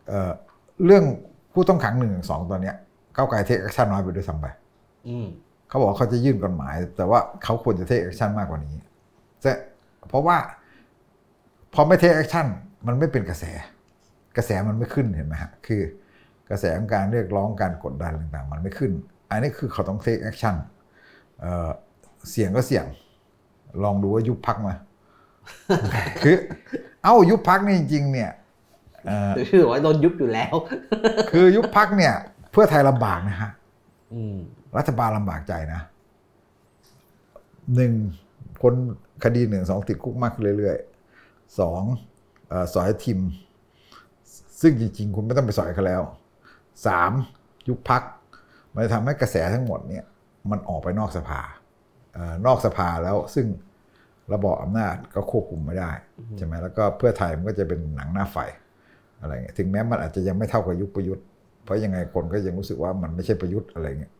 [0.08, 0.32] เอ่อ
[0.84, 1.04] เรื่อง
[1.52, 2.76] ผู้ต้องขังหนึ่งสองตอนเนี้ย
[3.16, 4.46] ก้าวไกล take action น้อยไปด้วยซ้ำไป
[5.08, 5.26] อืม
[5.68, 8.76] เขาบอกว่าเขาจะยื่นกฎหมาย แต่ว่าเขาควรจะ take action มากกว่านี้
[9.42, 9.52] แต่
[10.08, 10.36] เพราะว่า
[11.74, 12.46] พอไม่ take action
[12.86, 13.44] มันไม่เป็นกระแส
[14.36, 15.82] กระแสมันไม่ขึ้นเห็นไหมฮะคือ
[16.50, 18.92] กระแสของการเรียกร้องการกดดันต่างๆ มันไม่ขึ้น
[19.30, 20.54] อันนี้คือเขาต้อง take action
[22.30, 22.84] เสี่ยงก็เสี่ยง
[23.84, 24.74] ลองดูว่ายุบพรรคมา
[26.22, 26.36] คือ
[27.02, 28.30] เอ้ายุบพรรคนี่จริง ๆ เนี่ย
[29.06, 30.54] เอ่อคือว่าโดนยุบอยู่แล้ว
[31.32, 32.14] คือยุบพักเนี่ย
[32.52, 33.50] เพื่อไทยลำบากนะฮะ
[34.14, 34.36] อืม
[34.76, 35.80] รัฐบาลลำบากใจนะ
[37.74, 37.92] หนึ่ง
[38.62, 38.74] คน
[39.24, 41.82] คดีหนึ่งสองติดคุกมากขึ้นเรื่อยๆสอง
[42.52, 43.20] อสอยทิม
[44.60, 46.02] ซึ่งจริงๆ คุณไม่ต้องไปสอยเขาแล้ว
[46.86, 47.12] สาม
[47.68, 48.02] ยุบพัก
[48.72, 50.04] มันจะทำให้กระแสทั้งหมดเนี่ย
[50.50, 51.40] มันออกไปนอกสภา
[52.16, 53.46] อนอกสภาแล้วซึ่ง
[54.32, 55.90] ระบอบอำนาจก็ควบคุมไม่ได้
[56.36, 58.36] ใช่ไหมแล้วก็เพื่อไทยมันก็จะเป็นหนังหน้าไฟ
[59.20, 61.24] อะไรเงี้ยถึงแม้มันอาจจะยังไม่เท่ากับยุคประยุทธ์
[61.64, 64.12] เพราะยังไงคนก็ยังรู้สึกว่ามันไม่ใช่ประยุทธ์อะไรเงี้ย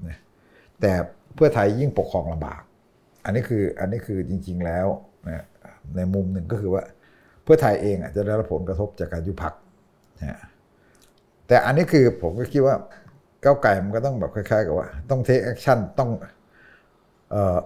[0.80, 0.92] แต่
[1.34, 2.60] เพื่อไทยยิ่งปกครองลำบาก
[3.24, 4.86] อันนี้คืออันนี้คือจริง ๆแล้ว
[5.28, 5.44] นะ
[5.96, 6.82] ในมุมหนึ่งก็คือว่า
[7.44, 9.54] เพื่อไทยเองจะได้รับผลกระทบจากการยุบพรรค
[10.20, 10.40] นะ
[11.46, 12.76] แต่อันนี้คือผมก็คิดว่า
[13.44, 16.10] ก้าวไกลมันก็ต้องแบบคล้ายๆกับว่า ต้อง take action ต้อง
[17.30, 17.58] เอ่อ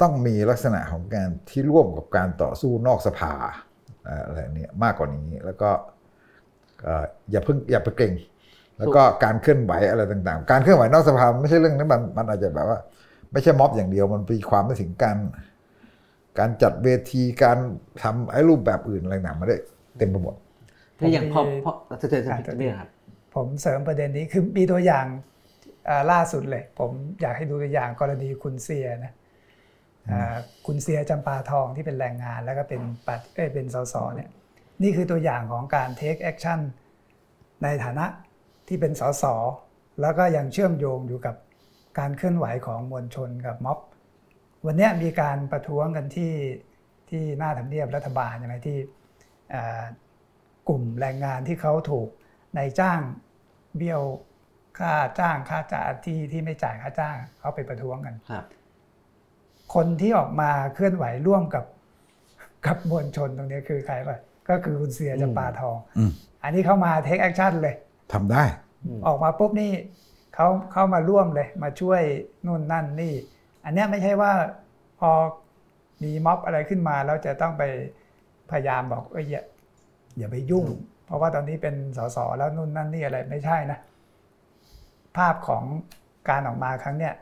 [0.00, 3.32] ต้องมีลักษณะของการที่ร่วมกับการต่อสู้นอกสภา
[4.26, 5.70] อะไรเนี้ยมากกว่านี้แล้วก็
[7.30, 8.12] อย่าเพิ่งอย่าไปเกรง
[8.78, 12.78] แล้วก็การเคลื่อนไหวอะไรต่างๆ การเคลื่อนไหวนอกสภาไม่ใช่เรื่องนั้นมันมันอาจจะแบบว่า
[13.32, 15.18] ไม่ใช่ม็อบอย่างเดียวมันมีความไม่ถึงการ
[16.38, 17.58] การจัดเวทีการ
[18.02, 19.58] ทำไอ้รูปแบบอื่นอะไรต่างๆมาได้
[19.98, 20.34] เต็มไปหมด
[20.98, 21.72] ถ้าอย่างพอผมมีพอ
[22.02, 22.88] จะเจอจะพี่ครับ
[23.34, 25.06] ผมเสริมประเด็นนี้คือมีตัวอย่าง
[25.88, 29.12] อ่าล่าสุดเลย ผมอยากให้ดูตัวอย่างกรณีคุณเซียนะ
[30.10, 34.28] อ่าคุณเซียจำปาทองที่เป็นแรงงาน แล้วก็เป็นปัดเอ้ยเป็นสสเนี่ย
[34.82, 36.60] นี่คือตัวอย่างของการ take action
[37.62, 38.06] ในฐานะ
[38.68, 39.24] ที่เป็นสส
[40.00, 41.34] แล้วก็ยังเชื่อมโยงอยู่กับ
[41.98, 43.78] การเคลื่อนไหวของมวลชนกับม็อบ
[44.66, 46.32] วันเนี้ยมีการประท้วงกันที่
[47.10, 48.78] ที่หน้าทำเนียบรัฐบาลใช่ไหมที่
[49.54, 49.82] อ่า
[50.68, 52.08] กลุ่มแรงงานที่เขาถูก
[52.56, 53.00] นายจ้าง
[53.76, 54.02] เบี้ยว
[54.78, 58.44] ค่าจ้างค่าจ่ายที่ที่ไม่จ่ายค่าจ้างเขาไปประท้วงกันครับ
[59.74, 61.64] คนที่ออกมาเคลื่อนไหวร่วมกับ
[62.66, 64.18] กับมวลชนตรงนี้คือใครป่ะ
[64.48, 66.10] ก็คือคุณเซียจำปาทองอืม
[66.44, 67.74] อันนี้เขามา take action เลย
[68.12, 68.44] ทำได้
[69.06, 69.70] ออกมาปุ๊บนี่
[70.34, 72.02] เขาเข้ามาร่วมเลยมาช่วย
[72.46, 73.14] นู่นนั่นนี่
[73.64, 74.32] อันเนี้ยไม่ใช่ว่า
[75.00, 75.10] พอ
[76.02, 77.62] มีม็อบอะไรขึ้นมาแล้วจะต้องไป
[78.50, 79.42] พยายามบอกเอ้ยอย่า
[80.18, 80.66] อย่าไปยุ่ง
[81.06, 83.78] เพราะว่าตอนนี้เป็นสส.แล้วนู่นนั่นนี่อะไรไม่ใช่นะ
[85.16, 85.64] ภาพของ
[86.28, 87.14] การออกมาครั้งเนี้ย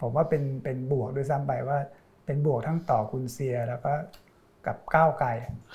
[0.00, 1.78] ผมว่าเป็นเป็นบวกด้วยซ้ำไปว่า
[2.26, 3.92] เป็นบวกทั้งต่อคุณเซียแล้วก็
[4.66, 5.28] กับก้าวไกล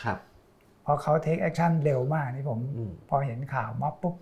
[0.04, 0.20] ครับ
[0.84, 4.16] เพราะเขา take action เร็วมากนี่ผมอืมพอเห็นข่าวม็อบปุ๊บ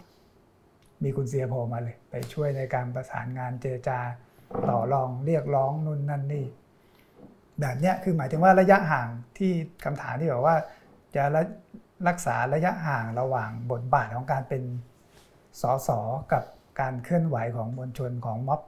[1.04, 4.00] มีคุณเซียโผล่มาเลย ไปช่วยในการประสานงานเจรจา
[4.70, 6.46] ต่อรองเรียกร้องนู่นนั่นนี่
[7.60, 9.52] แบบเนี้ยคือหมายถึงว่าระยะห่างที่
[9.86, 10.56] คำถามที่บอกว่า
[11.16, 11.44] จะระ
[12.08, 14.64] รักษาระยะห่างระหว่างบทบาทของการเป็น
[15.62, 15.90] สส
[16.32, 16.44] กับ
[16.80, 18.62] การเคลื่อนไหวของมวลชนของม็อบ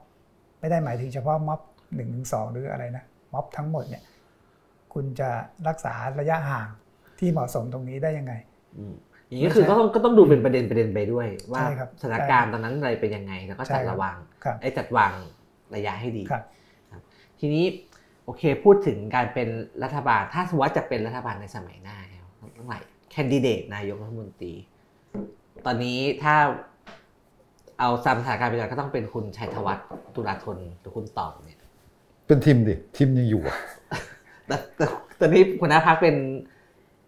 [0.60, 1.60] ไม่ได้หมายถึงเฉพาะม็อบ
[1.94, 4.02] หนึ่งถึงสองหรืออะไรนะม็อบทั้งหมดเนี่ย
[4.94, 5.30] คุณจะ
[5.68, 6.68] รักษาระยะห่าง
[7.18, 8.34] ที่เหมาะสมตรงนี้ได้ยังไง
[9.30, 15.12] อืมอย่างนี้คือก็ต้องก็ต้องดูเป็นประเด็นประเด็นไปด้วย ว่าใช่ครับสถานการณ์ตอนนั้นอะไรเป็นยังไง แล้วก็ใช่จัดครับระวังครับไอ้จัดวาง
[15.74, 16.42] ระยะให้ดีครับ
[17.40, 17.64] ทีนี้
[18.24, 19.48] โอเคพูดถึงการเป็น
[19.82, 22.24] รัฐบาล ถ้าสมมติว่าจะเป็นรัฐบาลในสมัยหน้าแล้ว
[22.54, 22.78] เมื่อไหร่
[23.10, 24.54] แคนดิเดตนายกรัฐมนตรี
[25.66, 26.34] ตอนนี้ถ้า
[27.80, 31.60] เอาตามสถานการณ์ไปก่อนก็ต้องเป็นคุณชัยธวัฒน์ตุลาธนหรือคุณตอบเนี่ย
[32.26, 33.56] เป็นทีมดิทีมยังอยู่อะ
[34.46, 34.86] แต่แต่
[35.20, 36.16] ตอนนี้หัวหน้าพักเป็น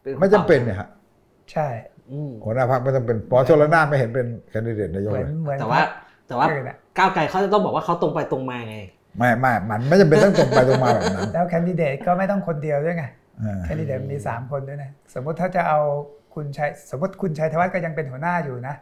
[0.03, 0.89] เป็นคุณไม่จำเป็นตอบเนี่ยฮะ
[1.53, 1.98] ใช่อืม
[2.45, 5.81] หัวหน้าพรรคไม่ต้องเป็นหมอชลนานไม่เห็นเป็นแคนดิเดตนายกเหมือเลนยเหมือนแต่ว่า
[6.29, 8.77] แต่ว่าเออน่ะก้าวไกลเขาจะต้องบอกว่าเขาตรงไปตรงมาไง
[9.19, 13.05] ไม่ไม่มันไม่จำเป็นต้องตรงไปตรงมาแบบนั้น แล้วแคนดิเดตก็ไม่ต้องคนเดียวด้วยไง
[13.43, 15.81] อ่าแคนดิเดตมีสามคนด้วยนะ สมมติถ้าจะเอา
[16.35, 18.75] คุณชัยสมมติคุณชัยธวัฒน์ก็ยังเป็นหัวหน้าอยู่นะ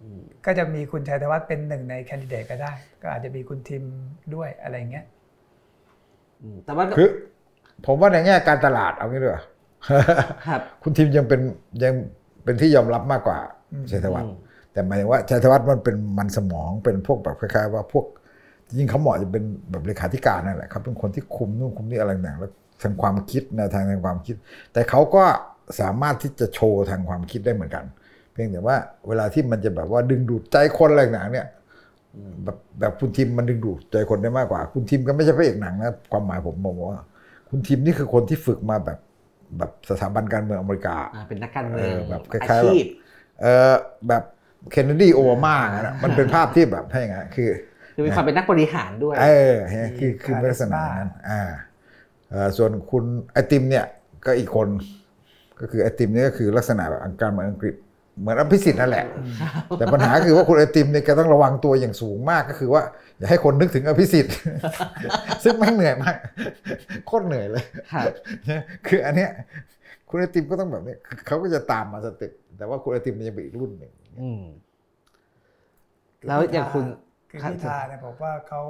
[0.00, 3.84] อืมก็จะมีคุณชัยธวัฒน์เป็นหนึ่งในแคนดิเดตก็ได้ ก็อาจจะมีคุณทิม
[4.34, 5.04] ด้วยอะไรอย่างเงี้ย
[6.42, 7.08] อืมแต่ว่าคือ
[7.86, 9.34] ผมว่าในแง่การตลาดเอางี้ด้วย
[10.46, 11.40] ครับ คุณทีมยังเป็น
[11.82, 11.94] ยัง
[12.44, 13.38] เป็นที่ยอมรับมากกว่า
[13.72, 14.34] อืมชัยธวัฒอืน์ม
[14.72, 18.04] แต่หมายถึงว่าชัยธวัฒน์มันเป็นมันสมองเป็นพวกแบบคล้ายๆว่าพวก
[18.66, 22.50] จริงๆเขาเหมาะจะเป็นแบบเลขาธิการนั่นแหละครับเป็นคนที่คุมนู่นคุมนี่อะไรต่างๆแล้ว
[22.82, 24.36] ทางความคิดแนวทางทางความคิด
[24.72, 25.24] แต่เขาก็
[25.80, 27.84] สามารถที่จะโชว์ทางความคิดได้เหมือนกัน
[28.32, 28.76] เพียงแต่ว่า
[29.08, 31.46] เวลาที่มันจะแบบว่าดึงดูดใจคนอะไรต่างๆเนี่ย
[32.44, 37.00] แบบแบบคุณทิมมันดึงดูดใจคนได้มากกว่า คุณทิมก็ไม่ใช่พระเอกหนังนะความหมายผมบอกว่า
[37.50, 38.98] คุณทิมนี่คือคนที่ฝึกมาแบบ
[39.58, 42.84] แบบสถาบันการเมืองอเมริกาอ่าเป็นนักการเมืองเออแบบคล้ายๆอาชีพ
[43.42, 43.74] เออ
[44.08, 44.24] แบบ
[44.70, 47.50] เคนเนดีโอบามาอะนะมันเป็นภาพที่แบบให้ไงคือ
[47.94, 51.42] คือมีความเป็นนักบริหารด้วย เออเฮ้ยคือคือลักษณะนั้นอ่า
[52.30, 53.86] เอ่อส่วนคุณไอติมเนี่ย
[54.26, 54.68] ก็อีกคน
[55.60, 57.74] ก็คือไอติมเนี่ยก็คือลักษณะแบบอังการเมืองอังกฤษ
[58.18, 59.04] เหมือนอภิสิทธิ์นั่นแหละ
[59.78, 62.82] แต่ปัญหาคือว่าคุณไอติมเนี่ยแกต้องระวังตัวอย่างสูงมากก็คือว่า
[63.18, 64.34] อย่าให้คนนึกถึงอภิสิทธิ์
[65.44, 66.16] ซึ่งแม่งเหนื่อยมาก
[67.06, 68.04] โคตรเหนื่อยเลยครับ
[68.88, 69.30] คืออันเนี้ย
[70.08, 74.42] คุณไอติมก็ต้องแบบเนี้ยคือเขาก็จะตามมา step แต่ว่าคุณไอติมมันจะเป็นอีกรุ่นหนึ่งอืม
[76.26, 76.84] แล้วอย่างคุณ
[77.30, 78.60] คือครับพิธาเนี่ยผมว่าเขา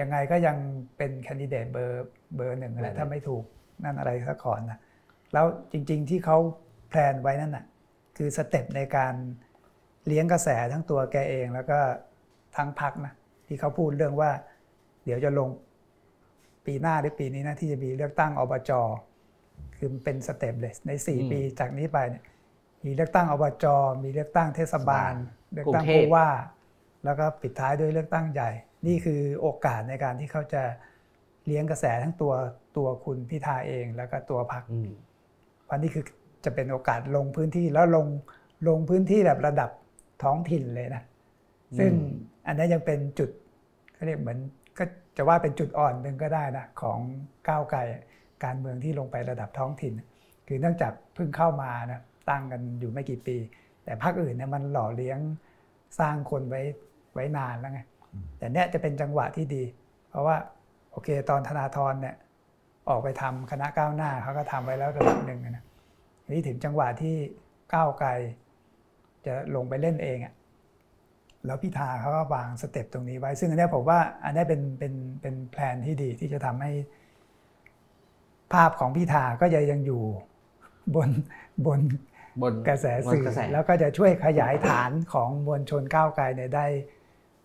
[0.00, 0.56] ยังไงก็ยัง
[0.96, 3.44] เป็น candidate เบอร์เบอร์หนึ่งแหละถ้าไม่ถูก
[3.84, 4.78] นั่นอะไรสักก่อนนะ
[5.32, 6.38] แล้วจริง ๆ ที่เขา
[6.88, 7.64] plan ไว้นั่นน่ะ
[8.16, 9.14] คือ step ในการ
[10.06, 11.78] เลี้ยงกระแสทั้งตัวแกเอง แล้วก็
[12.56, 13.12] ทั้งพรรคนะ
[13.46, 14.30] ที่เขาพูดเรื่องว่า
[15.04, 15.48] เดี๋ยวจะลง
[16.66, 18.70] ปีหน้าหรือปีนี้นะที่จะมีเลือกตั้งอบจ.
[19.76, 22.24] คือมันเป็น step เลยในสี่อืมปีจากนี้ไปเนี่ย
[22.84, 23.64] มีเลือกตั้งอบจ.
[24.04, 25.12] มีเลือกตั้งเทศบาล
[25.52, 26.28] เลือกตั้งกรุงเทพผู้ว่า
[27.04, 28.50] แล้วก็ปิดท้ายด้วยเลือกตั้งใหญ่
[28.86, 30.62] นี่คือโอกาสในการที่เขาจะ
[31.46, 32.32] เลี้ยงกระแสทั้งตัว
[32.76, 34.90] ตัวคุณพิธาเองแล้วก็ตัวพรรคอืม
[35.68, 36.04] วันนี้คือ
[36.44, 38.06] จะเป็นโอกาสลงพื้นที่แล้วลง
[38.68, 39.70] ลงพื้นที่แบบระดับ
[40.22, 41.02] ท้องถิ่นเลยนะ
[41.78, 41.90] ซึ่ง
[42.46, 43.30] อันนี้ยังเป็นจุด
[43.94, 44.38] เขาเรียกเหมือน
[44.78, 44.84] ก็
[45.16, 46.98] จะว่าเป็นจุดอ่อนหนึ่งก็ได้นะของ
[47.48, 47.80] ก้าวไกล
[48.44, 49.92] การเมืองที่ลงไประดับท้องถิ่น
[50.46, 53.36] คือเนื่องจากเพิ่งเข้ามานะตั้งกันอยู่ไม่กี่ปี
[53.84, 55.18] แต่ภาคอื่นเนี่ยมันหล่อเลี้ยง
[55.98, 56.62] สร้างคนไว้
[57.14, 57.80] ไว้นานแล้วไง
[58.38, 59.62] แต่เนี้ยจะเป็นจังหวะที่ดี
[60.10, 60.36] เพราะว่า
[60.90, 62.14] โอเคตอนธนาธรเนี่ย
[62.88, 65.73] ออกไปทำคณะก้าวหน้าเขาก็ทำไว้แล้วระดับหนึ่งนะที
[66.32, 67.16] นี้ถึงจังหวะที่
[67.74, 68.10] ก้าวไกล
[69.26, 70.34] จะลงไปเล่นเองอะ
[71.46, 76.72] แล้วพิธาเขาก็วางสเต็ปตรงนี้ไว้ ซึ่งอันเนี้ยผมว่าอันเนี้ยเป็นเป็นเป็นแผนที่ดีที่จะทำให้
[78.52, 80.02] ภาพของพิธาก็จะยังอยู่
[80.94, 81.10] บน
[81.66, 81.80] บน
[82.42, 86.66] บนกระแสสื่บอนกระแสแล้วก็จะช่วยขยายฐานของมวลชนก้าวไกลเนี่ยได้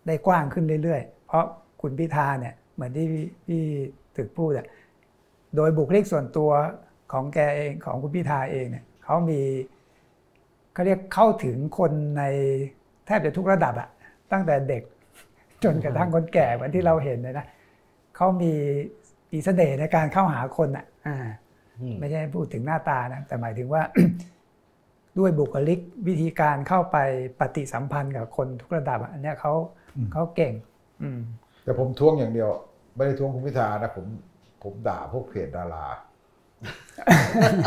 [0.06, 1.44] ได้กว้างขึ้นเรื่อยๆ เพราะ
[1.82, 3.62] คุณพิธาเนี่ยเหมือนที่พี่พี่
[4.16, 4.66] ถึกพูดอะ
[5.56, 6.50] โดยบุคลิกส่วนตัว
[7.10, 9.40] ของแกเองของคุณพิธาเองเนี่ยเขามี
[10.72, 12.22] เขาเรียกเข้าถึงคนใน
[13.06, 13.88] แทบจะทุกระดับอะ
[14.32, 14.82] ตั้งแต่เด็ก
[15.64, 17.46] จนกระทั่งคนแก่เหมือนที่เราเห็นเลยนะ
[18.16, 18.52] เขามี
[19.32, 21.16] มีเสน่ห์ในการเข้าหาคนอะอ่า
[21.80, 23.82] อืมไม่ใช่พูดถึงหน้าตานะแต่หมายถึงว่า
[25.18, 26.96] ด้วยบุคลิกวิธีการเข้าไป
[27.40, 29.52] ปฏิสัมพันธ์กับคนทุกระดับอะอันเนี้ยเขา
[30.12, 30.52] เขาเก่ง
[31.02, 31.20] อืม
[31.64, 32.48] แต่ผมท้วงอย่างเดียว
[32.96, 34.06] ไม่ได้ท้วงคุณพิธานะผม
[34.62, 35.86] ผมด่าพวกเพจดารา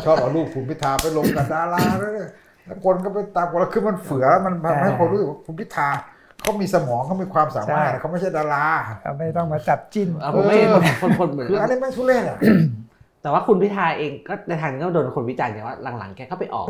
[0.06, 2.30] ชอบเอารูปคุณพิธาไปลงกับดาราแล้วเนี่ย
[2.66, 5.88] แล้วคนก็ไปตามคนแล้วคือมันเฟือมันทำให้คนรู้สึกว่าคุณพิธา
[6.42, 8.66] เขามีสมองเขามีความสามารถใช่เขาไม่ใช่ดารา
[9.04, 12.38] เขาไม่ต้องมาจับจิ้นเอาผมไม่เห็นคนคนคนเหมือนคืออันนี้ไม่ทุเรศอะ
[13.22, 16.68] แต่ว่าคุณพิธาเองก็ในทางก็โดนคนวิจารณ์ไงว่าหลังๆแกก็ไปออก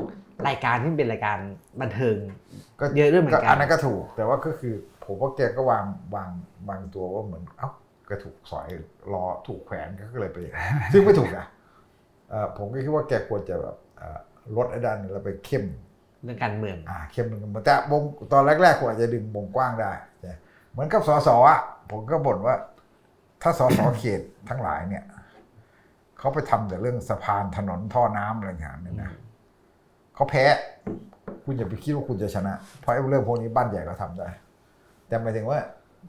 [0.47, 1.37] รายการที่เป็นรายการ
[1.81, 2.15] บันเทิง
[2.79, 4.73] ก็เยอะด้วยเหมือนกันอันนั้นก็ถูก แต่ว่าก็คือ
[5.05, 6.29] ผมว่าแกก็วางวาง
[6.69, 7.69] วางตัวว่าเหมือนเอ้า
[8.09, 8.67] ก็ถูกสอย
[9.13, 11.62] รอถูกแขวนก็เลยไปอย่างนั้นซึ่งไม่ถูกนะเอ่อ
[12.57, 14.19] ผมก็คิดว่าแกควรจะแบบเอ่อ
[14.55, 15.65] ลดไอ้ด้านนี้แล้วไปเข้ม
[16.23, 18.01] เรื่องการเมืองอ่าเข้มหนึ่งแต่วง
[18.33, 19.91] ตอนแรกๆผมอาจจะดึงวงกว้างได้
[20.25, 20.37] นะ
[20.71, 21.59] เหมือนกับสสอะ
[21.91, 22.55] ผมก็บ่นว่า
[23.41, 25.03] ถ้าสสเขตทั้งหลายเนี่ย
[26.19, 29.11] เขาไปทำแต่เรื่องสะพานถนนท่อน้ำอะไรอย่างเงี้ยนะ
[30.15, 30.43] เขาแพ้
[31.43, 34.29] คุณอย่าไปคิดว่าคุณจะชนะ เพราะไอ้เรื่องพวกนี้บ้านใหญ่ก็ทำได้
[35.07, 35.59] แต่หมายถึงว่า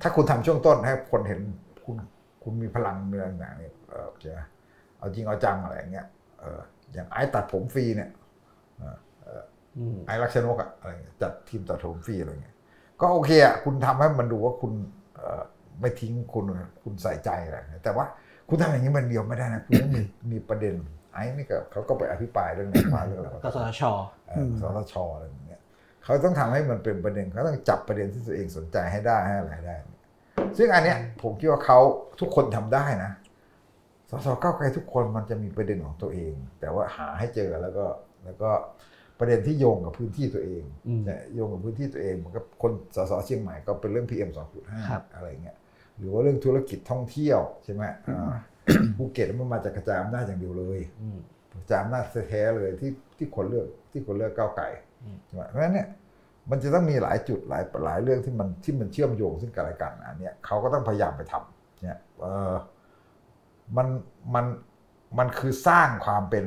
[0.02, 1.40] ถ้าคุณทำช่วงต้นให้คนเห็น
[1.84, 1.96] คุณ
[2.42, 4.32] คุณมีพลังมีอะไรต่างๆเนี่ยเออจะ
[5.04, 6.06] เอาจริงเอาจังอะไรอย่างเงี้ย
[6.40, 6.60] เออ
[6.92, 8.10] อย่างไอ้ตัดผมฟรีเนี่ย
[9.78, 12.54] อืมไอ้ลักษณกอะอะไรเงี้ยจัดทีมตัดผมฟรีอะไรเงี้ย
[13.00, 14.72] ก็โอเคอะคุณทำให้มันดูว่าคุณ
[15.14, 15.42] เอ่อ
[15.80, 16.44] ไม่ทิ้งคุณ
[16.82, 18.04] คุณใส่ใจอะไรเงี้ยแต่ว่า
[18.48, 20.02] คุณทำอย่างนี้มันเดียวไม่ได้นะคุณต้องมี
[20.32, 20.74] มีประเด็น
[21.12, 23.82] ไอ้นี่ก็เขาก็ไปอภิปรายเรื่องนมาเรื่องอะไรกสทช
[24.28, 25.60] เอ่อสทชอะไรอย่างเงี้ย
[26.04, 29.76] เขาต้องทำให้มันเป็นประเด็นเขาต้องจับประเด็นที่ตัวเองสนใจให้ได้ให้อะไรได้
[30.58, 31.78] ซึ่งอันเนี้ยผมคิดว่าเขา
[32.20, 33.10] ทุกคนทำได้นะ
[34.16, 37.86] สสเก้าวไกลทุกคนมันจะมีประเด็นของตัวเอง แต่ว่าหาให้เจอแล้วก็
[38.24, 38.50] แล้วก็
[39.18, 44.48] ประเด็นที่โยงกับพื้นที่ตัวเองอืมเนี่ยโยงกับพื้นที่ตัวเองเหมือนกับคนสสเชียงใหม่ก็เป็นเรื่อง PM ครับ
[44.80, 45.56] 2.5อะไรเงี้ย
[45.98, 48.34] หรือว่าเรื่องธุรกิจท่องเที่ยวใช่ไหมอ่า
[48.96, 51.18] ภูเก็ตมันมาจากกระจายอำนาจอย่างเดียวเลยอืม
[51.52, 54.64] กระจายอำนาจแท้ๆเลยที่ที่คนเลือกที่คนเลือกก้าวไกล
[55.02, 55.88] อืมใช่ไหมเพราะฉะนั้นเนี่ย
[56.50, 62.54] มันจะต้องมีหลายจุดหลายหลายเรื่องที่มันที่มันเชื่อมโยงซึ่งกันและกันอันเนี้ยเขาก็ต้องพยายามไปทำเนี่ยเออ
[63.76, 63.86] มัน
[64.34, 64.46] มัน
[65.18, 66.44] มันคือสร้างความเป็น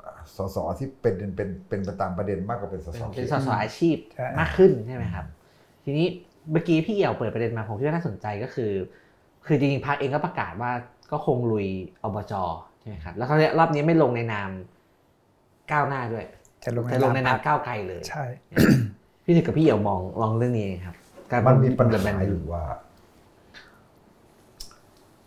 [0.00, 5.26] เอ่อสสที่เป็นเป็นเป็นไปตามประเด็นมากกว่าเป็นสสเป็นเขเป็นตสสอาชีพใช่มากขึ้นใช่ไหมครับ
[5.84, 6.06] ทีนี้
[6.52, 8.72] เมื่อกี้พี่เอี่ยวเปิดประเด็นมาผมคิดว่าน่าสนใจก็คือ
[9.46, 10.72] คือจริงๆพรรคเองก็ประกาศว่า
[11.10, 11.66] ก็คงลุย
[12.02, 12.32] อบจ
[12.80, 14.50] ใช่ไหมครับแล้วเขารอบนี้ไม่ลงในนาม
[15.72, 16.24] ก้าวหน้าด้วย
[16.64, 18.24] จะลงในจะลงในนามพรรคก้าวไกลเลยใช่
[19.24, 20.94] พี่ถึกกับพี่เอี่ยวมองลองเรื่องนี้ครับ
[21.30, 22.64] การมันมีปัญแบบหานั้นอยู่ว่า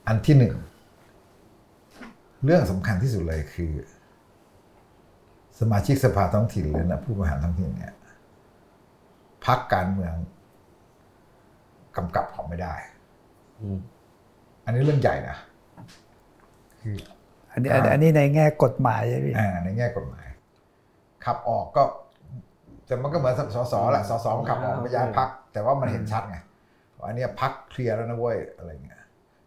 [0.08, 0.54] อันที่หนึ่ง
[2.44, 3.72] เรื่องสำคัญที่สุดเลยคือ
[5.60, 7.94] สมาชิกสภาท้องถิ่นหรือนะผู้บริหารท้องถิ่นเนี่ย
[9.46, 10.14] พักการเมือง
[11.98, 12.76] กำกับเขาไม่ได้
[13.60, 13.78] อืม
[14.66, 15.38] อันนี้เรื่องใหญ่นะ
[16.82, 16.96] คือ
[17.52, 20.26] อันนี้ครับอันนี้ในแง่กฎหมายใช่ไหมพี่อ่าในแง่กฎหมาย
[21.26, 21.84] ขับออกก็
[22.86, 26.38] แต่มันก็เหมือนสสแหละสสมันขับออกไม่ย้ายพัก แต่ว่ามันเห็นชัดไง
[26.98, 28.99] ว่าอันเนี้ยพักเคลียร์แล้วนะเว้ยอะไรเงี้ย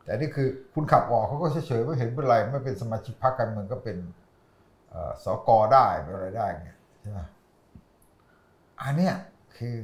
[0.05, 3.99] แต่นี่คือคุณขับออกเขาก็เฉยๆไม่เห็นเป็นไรไม่เป็นสมาชิกพรรคการเมืองก็เป็น
[4.91, 7.21] เอ่อสกได้เป็นอะไรได้เงี้ยใช่ไหม
[8.83, 9.15] อันเนี้ย
[9.57, 9.77] คือ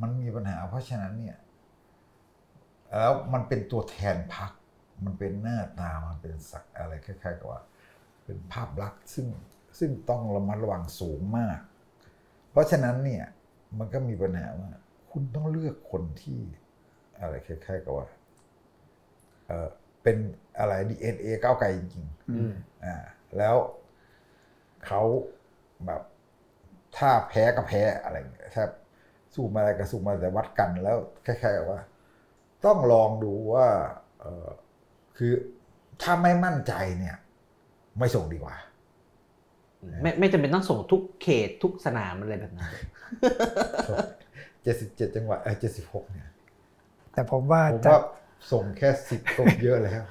[0.00, 1.38] มันมีปัญหา เพราะฉะนั้นเนี่ย
[2.98, 4.50] แล้วมันเป็นตัวแทนพรรค
[5.04, 7.62] มันเป็นหน้าตามันเป็นสักอะไรคล้ายๆกับว่า
[8.24, 9.26] เป็นภาพลักษณ์ซึ่ง
[9.78, 11.58] ซึ่งต้องระมัดระวังสูงมาก
[12.50, 13.24] เพราะฉะนั้นเนี่ย
[13.78, 14.70] มันก็มีปัญหาว่า
[15.10, 16.40] คุณต้องเลือกคนที่
[17.20, 18.06] อะไรคล้ายๆกับว่า
[19.46, 19.68] เออ
[20.02, 20.16] เป็น
[20.58, 22.94] อะไรดีเอ็นเอก้าวไกลจริงอืมๆอ่า
[23.38, 23.56] แล้ว
[24.86, 25.02] เขา
[25.86, 26.02] แบบ
[26.96, 28.64] ถ้าแพ้ก็แพ้อะไรอย่างเงี้ยถ้า
[29.34, 31.80] สู้มาอะไรก็สู้มาแต่วัดกันแล้วคล้ายๆกับว่า
[32.64, 33.68] ต้องลองดูว่า
[34.20, 34.48] เออ
[35.16, 35.32] คือ
[36.02, 37.16] ถ้าไม่มั่นใจเนี่ย
[37.98, 38.56] ไม่ส่งดีกว่า
[40.02, 42.72] ไม่ไม่จำเป็นต้องส่งทุกเขตทุกสนามอะไรแบบนั้น
[44.62, 46.28] เจ็ดสิบเจ็ดจังหวัดเออเจ็ดสิบหกเนี่ย
[47.12, 48.00] แต่ผมว่าผมจากว่า
[48.50, 50.02] ส่งแค่สิบก็เยอะแล้ว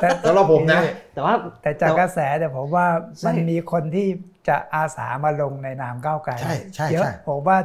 [0.00, 0.80] แต่สำหรับผมนะ
[1.14, 2.86] แต่ว่าแต่จากกระแสแต่ผมว่า
[3.18, 4.08] ใช่มันมีคนที่
[4.48, 7.58] จะอาสามาลงในนามก้าวไกลใช่ใช่เยอะใช่ผมว่า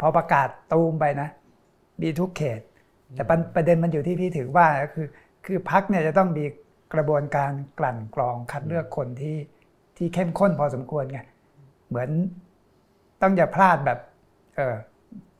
[0.00, 1.28] พอประกาศตูมไปนะ
[2.02, 2.60] มีทุกเขต
[3.14, 5.06] แต่ประประเด็นมันอยู่ที่พี่ถือว่าก็คือ
[5.46, 6.44] คือพักเนี่ยจะต้องมี
[6.94, 9.36] กระบวนการกลั่นกรองคัดเลือกคนที่
[9.96, 11.20] ที่เข้มข้นพอสมควรไง
[11.88, 12.10] เหมือน
[13.22, 13.98] ต้องอย่าพลาดแบบ
[14.56, 14.74] เออ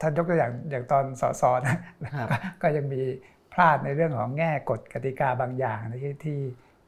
[0.01, 2.29] ท่านยกตัวอย่างอย่างตอนสสนะครับ
[2.63, 3.03] ก็ก็ยังมี
[3.38, 6.39] พ ลาดในเรื่องของแง่กฎกติกาบางอย่างนะที่ที่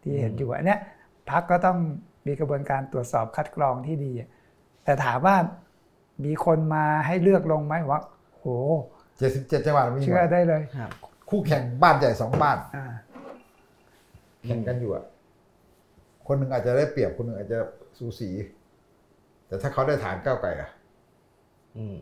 [0.03, 0.81] ที่เห็นอยู่อันเนี้ย
[1.31, 1.79] พักก็ต้อง
[2.27, 4.29] มีกระบวนการตรวจสอบคัดกรองที่ดีอะ
[4.85, 5.37] แต่ถามว่า
[6.25, 8.03] มีคนมาให้เลือกลงไหมว่า
[8.37, 8.45] โห
[9.19, 10.91] เจ็ดสิบเจ็ดจังหวัดมีหมเชื่อดได้เลยครับ
[11.31, 12.87] คู่แข่งบ้านใหญ่สองบ้านอ่า
[14.47, 15.05] แข่งกันอยู่อะ
[16.27, 17.59] คนหนึ่งอาจจะได้เปรียบคนหนึ่งอาจจะ
[17.99, 18.31] สูสี
[19.47, 20.71] แต่ถ้าเขาได้ฐานก้าวไกลอะ
[21.77, 21.97] อืม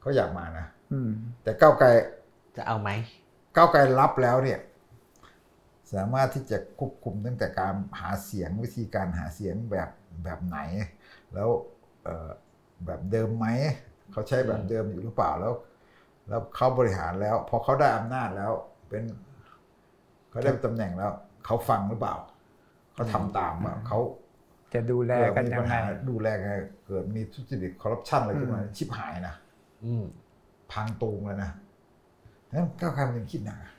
[0.00, 1.10] เขาอยากมานะอืม
[1.42, 1.88] แต่ก้าวไกล
[2.56, 2.90] จะเอาไหม
[3.56, 4.60] ก้าวไกลรับแล้วเนี่ย
[5.94, 9.88] สามารถที่จะควบคุมตั้งแต่การหาเสียงวิธีการหาเสียงแบบ
[10.24, 10.58] แบบไหน
[11.34, 11.48] แล้ว
[12.04, 12.30] เอ่อ
[12.86, 13.46] แบบเดิมไหม
[14.12, 15.52] เขาใช้แบบเดิมอยู่หรือเปล่าแล้ว
[16.28, 18.52] แล้วเขาบริหารแล้ว พอเขาได้อำนาจแล้ว
[18.88, 19.04] เป็น
[20.30, 21.12] เขาได้ตำแหน่งแล้ว
[21.46, 22.14] เขาฟังหรือเปล่า
[22.94, 23.98] เขาทำตามเปล่าเขา
[24.74, 25.80] จะดูแลเกิดกันมียัปังญไงหา
[26.10, 26.50] ดูแลไง
[26.86, 29.34] เกิดมีทุจริตคอร์รัปชันอะไรขึ้นมาอืมชิบหายนะ
[29.84, 30.04] อืม
[30.72, 31.50] พังตูมเลยนะ
[32.54, 33.72] นั้นก้าวไกลมันยังคิดหนักอะ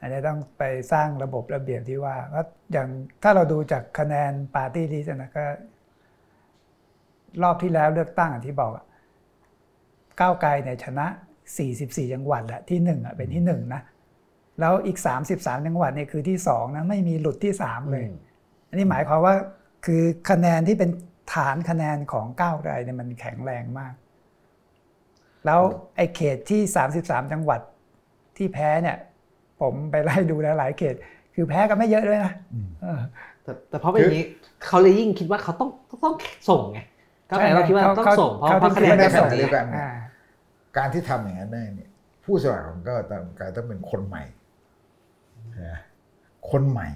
[0.00, 0.62] อันนี้ต้องไป
[0.92, 2.40] สร้างระบบระเบียบที่ว่าก็
[2.72, 2.88] อย่าง
[3.22, 5.44] ถ้าเราดูจากคะแนน party list นะก็
[7.42, 8.84] รอบที่แล้วเลือกตั้งอย่างที่บอกอะ
[10.20, 11.06] ก้าวไกลเนี่ยชนะ
[11.60, 13.82] 44 จังหวัดแหละที่หนึ่งอะเป็นที่หนึ่งนะ
[14.60, 14.98] แล้วอีก
[15.28, 18.04] 33 จังหวัดเนี่ยคือที่สองนะไม่มีหลุดที่สามเลย
[18.68, 19.34] อันนี้หมายความว่า
[19.86, 20.90] คือคะแนนที่เป็น
[21.34, 23.94] ฐานคะแนนของก้าวไกลเนี่ยมันแข็งแรงมาก
[25.46, 25.60] แล้ว
[25.96, 26.60] ไอ้เขตที่
[26.96, 27.60] 33 จังหวัด
[28.36, 28.96] ที่แพ้เนี่ย
[29.60, 30.94] ผมไปไล่ดูแล้วหลายเขต
[31.34, 32.32] คือแพ้กันไม่เยอะด้วยนะ
[32.82, 33.00] เออ
[33.42, 34.26] แต่แต่เพราะเป็นอย่างนี้
[34.66, 35.70] เขาเลยยิ่งคิดว่าเขาต้อง
[36.04, 36.14] ต้อง
[36.48, 36.78] ส่งไง
[37.30, 39.88] ก็แปลว่าคิดว่าต้องส่งเพราะเพราะคะแนนไม่ได้เป็นแบแบบบเดีนี้ยวกันอ่า
[40.76, 41.90] การที่ทำอย่างนั้นได้เนี่ย
[42.24, 42.96] ผู้สมัครของก้าว
[43.36, 44.24] ไกลต้องเป็นคนใหม่
[45.62, 45.78] นะ
[46.50, 46.88] คนใหม่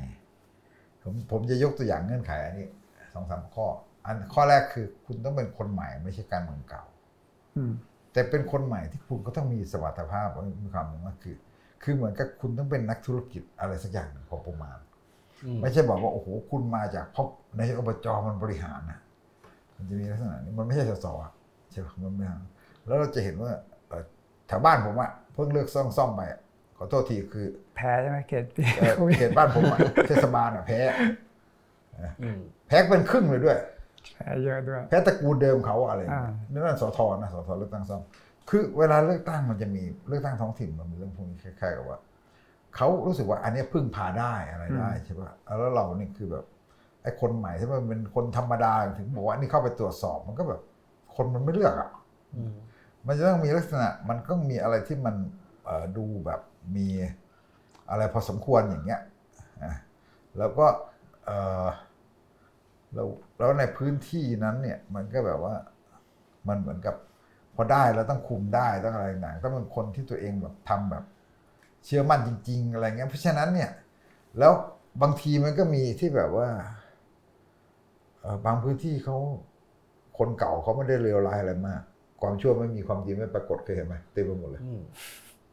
[1.03, 2.67] ผมผมจะยกตัวอย่างเงื่อนไขอันนี้
[3.15, 3.67] สองสามข้อ
[4.05, 6.85] อันข้อแรกคือคุณต้องเป็นคนใหม่ไม่ใช่การเมืองเก่า
[7.57, 7.73] อืม
[8.13, 10.29] แต่เป็นคนใหม่ที่คุณก็ต้องมีสมรรถภาพ
[10.63, 11.37] มีความหนึ่งว่าคือ
[11.83, 14.79] คือเหมือนกับคุณต้องเป็นนักธุรกิจอะไรสักอย่างหนึ่งพอประมาณ
[15.45, 19.01] อืมไม่ใช่บอกว่าโอ้โหคุณมาจากเพราะในอบจมันบริหารนะ
[19.77, 21.33] มันจะมีลักษณะนี้มันไม่ใช่สสอะ
[21.71, 22.37] ใช่ปะมันไม่ใช่
[22.87, 23.51] แล้วเราจะเห็นว่า
[23.89, 24.03] เอ่อ
[24.49, 26.41] แถวบ้านผมอะเพิ่งเลือกซ่อมซ่อมไปอะ
[26.77, 27.47] ขอโทษทีคือ
[27.77, 29.79] แพ้ใช่ไหมเขตที่เอ่อเขตบ้านผมอะ
[30.09, 30.79] เทศบาลอะแพ้
[32.23, 33.78] อืมแพ้เป็นครึ่งเลยด้วยแพ้
[34.45, 38.03] เยอะด้วยแพ้ตระกูลเดิมเขาอะไรอย่างเงี้ยอ่านั่นนะสทนะสทเลือกตั้งซ่อม
[38.49, 41.99] คือเวลาเลือกตั้งมันจะมีเลือกตั้งท้องถิ่นมันมีเรื่องพวกนี้คล้ายๆกับว่า
[42.77, 46.45] เขารู้สึกว่าอันเนี้ยพึ่งพาได้อะไรได้ใช่ป่ะแล้วเรานี่คือแบบ
[47.03, 50.61] ไอ้คนใหม่ที่มันเป็นคนธรรมดาถึงบอกว่านี่เข้าไปตรวจสอบมันก็แบบ
[51.17, 51.91] คนมันไม่เลือกอะ
[52.37, 52.55] อืม
[53.07, 55.15] มันจะต้องมีลักษณะ มันก็มีอะไรที่มัน
[55.65, 56.41] เอ่อดูแบบ
[56.77, 56.89] มี
[57.91, 59.01] อะไรพอสมควรอย่างเงี้ย
[59.65, 59.75] นะ
[60.39, 60.67] แล้วก็
[61.25, 61.31] เอ
[61.65, 61.67] อ
[63.39, 65.55] แล้วแล้วในพื้นที่นั้นเนี่ยมันก็แบบว่า
[66.49, 66.95] มันเหมือนกับ
[67.55, 71.05] พอได้แล้วต้องคุมได้ต้องอะไรต่างต้องเป็นคนที่ตัวเองแบบทำแบบ
[71.85, 73.71] เชื่อมั่นจริง ๆ อะไรเงี้ยเพราะฉะนั้นเนี่ย
[74.39, 74.53] แล้ว
[75.03, 76.49] บางทีมันก็มีที่แบบว่า
[78.47, 79.17] บางพื้นที่เขา
[80.19, 81.83] คนเก่าเขาไม่ได้เลวร้ายอะไรมาก
[82.21, 84.63] ความชั่วไม่มีความจริงไม่ปรากฏเคยเห็นไหมเต็มไปหมดเลย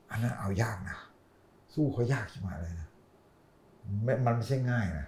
[0.09, 0.97] อันนั้นเอายากนะ
[1.73, 2.89] สู้เขายากขึ้นมาเลยนะ
[4.25, 5.05] มันไม่ใช่ง่ายนะ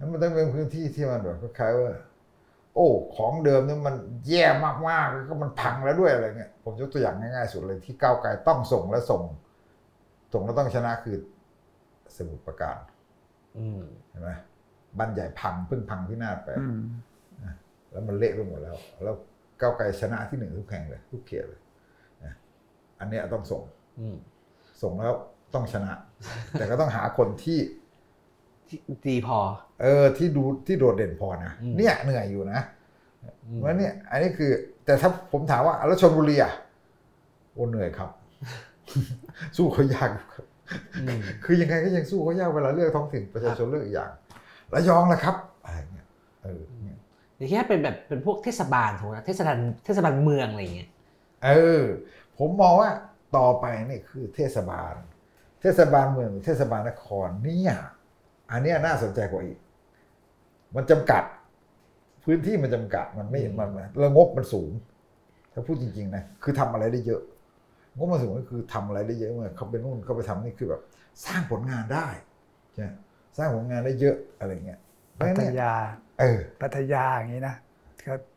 [0.00, 1.92] นั้นมันต้องเป็นพื้นที่ที่มันแบบคล้ายๆว่า
[2.74, 3.94] โอ้ ของเดิมนี่มัน
[4.28, 4.44] แย่
[4.88, 9.22] มากๆแล้วก็มันพังแล้วด้วยอะไรเงี้ยผมยกตัวอย่างง่ายๆสุดเลยที่ก้าวไกลต้องส่งและส่ง
[10.32, 11.16] ส่งแล้วต้องชนะคือ
[12.16, 12.78] สมุทรปราการ
[14.10, 14.30] เห็นไหม
[14.98, 16.48] บ้านใหญ่พังเพิ่งพังพินาศไป
[17.90, 19.14] แล้วมันเละไปหมดแล้ว แล้ว
[19.60, 21.60] ก้าวไกลชนะที่หนึ่งทุกแข่งเลย ทุกเขตเลย
[23.00, 23.62] อันนี้ต้องส่ง
[24.82, 25.14] ส่งแล้ว
[25.54, 25.92] ต้องชนะ
[26.52, 27.58] แต่ก็ต้องหาคนที่
[29.06, 29.38] ดีพอ
[29.80, 32.60] เออที่ดูที่โดดเด่นพอนะเนี่ยเหนื่อยอยู่นะ
[33.56, 34.50] เพราะเนี่ยอันนี้คือ
[34.84, 36.52] แต่ถ้าผมถามว่าแล้วชนบุรีอะ
[37.52, 38.10] โอ้เหนื่อยครับ
[39.56, 40.44] สู้เขายากครับ
[41.44, 44.10] คือยังไงก็ยังสู้เขายากเวลาเลือกท้องถิ่นประชาชนเลือกอีกอย่าง
[44.74, 46.06] ระยองละครับอะไรเงี้ย
[46.42, 46.62] เออ
[47.36, 50.90] อย่างเงี้ยเป็นแบบเป็นพวกเทศบาลถูกไหมเทศบาลเทศบาลเมืองอะไรเงี้ย
[51.44, 51.50] เอ
[51.82, 51.84] อ
[52.38, 52.90] ผมมองว่า
[53.36, 54.94] ต่อไปนี่คือเทศบาล
[55.60, 57.74] เทศบาลเมืองเทศบาลนครเนี่ย
[58.50, 59.58] อันนี้น่าสนใจกว่าอีก
[60.76, 61.22] มันจำกัด
[62.24, 64.70] พื้นที่มันจำกัดมันไม่มันแล้วงบมันสูง
[65.52, 67.22] ถ้าพูดจริง ๆ นะ คือทำอะไรได้เยอะ
[67.96, 70.82] งบมันสูงก็คือทำอะไรได้เยอะเมื่อเขาไปนู่นเขาไปทำนี่คือแบบ
[71.24, 72.06] สร้างผลงานได้
[72.74, 72.86] ใช่
[73.36, 74.78] สร้างผลงานได้เยอะอะไรเงี้ย
[75.20, 75.72] พัทยา
[76.20, 77.54] เออพัทยาอย่างนี้นะ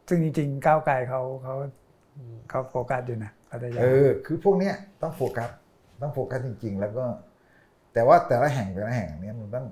[0.08, 1.56] ซึ่งจริงๆก้าวไกลเขาเขา
[2.50, 5.50] เขาโฟกัสอยู่นะพัทยาเออ คือพวกเนี้ยต้องโฟกัส
[6.02, 7.06] ต้องโฟกัสจริง ๆ แล้วก็
[7.94, 9.66] แต่ว่าแต่ละแห่งแต่ละแห่งเนี้ยมันต้อง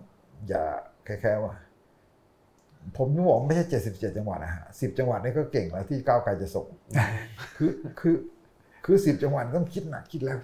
[0.47, 0.65] อย่า
[1.05, 1.53] แค่ๆว่า
[2.97, 6.67] ผมบอกไม่ใช่เจ็ดสิบเจ็ดจังหวัดนะฮะสิบจังหวัดนี่ก็เก่งแล้วที่ก้าวไกลจะส่ง
[7.57, 8.15] คือคือ
[8.85, 10.37] คือสิบจังหวัดต้องคิดหนักคิดแล้ว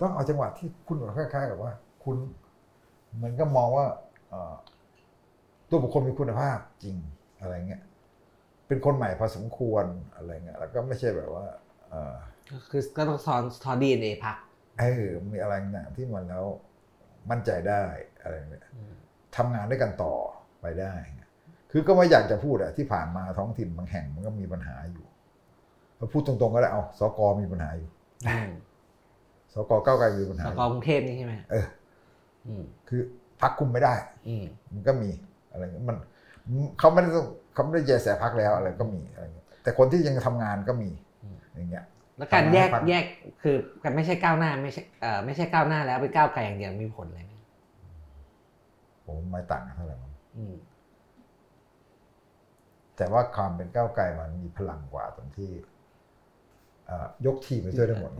[0.00, 1.72] ต้องเอาจังหวัดที่คุณคล้ายๆกับว่า
[2.04, 2.16] คุณ
[3.22, 3.86] มันก็มองว่า
[5.70, 6.96] ตัวบุคคลมีคุณภาพจริง
[7.40, 7.82] อะไรเงี้ย
[8.68, 9.84] เป็นคนใหม่พอสมควร
[10.14, 11.46] อะไรเงี้ยแล้วก็ไม่ใช่แบบว่า
[12.70, 14.36] คือก็ต้องสอนสอนดีเอ็นเอพัก
[14.78, 16.46] เออมีอะไรต่างที่มันแล้ว
[17.30, 17.82] มั่นใจได้
[18.22, 18.64] อะไรเนี่ย
[19.36, 20.14] ทำงานด้วยกันต่อ
[20.60, 20.92] ไปได้
[21.70, 25.04] คือก็ไม่อยากจะพูดอะที่ผ่านมาท้องถิ่นบางแห่งมันก็มีปัญหาอยู่
[25.98, 27.88] พอพูดตรงๆก็ได้เอาสกมีปัญหาอยู่
[29.52, 31.66] สกเก้าไกลมีปัญหาสกกรุงเทพนี่ใช่ไหมเออ
[32.88, 33.00] คือ
[33.40, 33.94] พักคุมไม่ได้
[34.72, 35.10] มันก็มี
[35.52, 35.96] อะไรมัน
[36.78, 39.24] เขาไม่ได้ต้องเขาไม่ได้แยแสพักแล้วอะไรก็มีอะไร
[39.62, 40.90] แต่คนที่ยังทำงานก็มี
[41.54, 41.84] อย่างเงี้ย
[42.18, 43.04] แล้วการแยกแยก
[43.42, 47.32] คือการไม่ใช่ก้าวหน้าไม่ใช่เอ่อไม่ใช่ก้าวหน้าแล้วเป็นก้าวไกลอย่างเดียวมีผลอะไรไหม
[49.04, 49.96] ผมไม่ต่างเท่าไหร่
[52.96, 55.50] แต่ว่าความเป็นก้าวไกลมันมีพลังกว่าตรงที่
[57.26, 58.12] ยกทีมไปช่วยได้หมด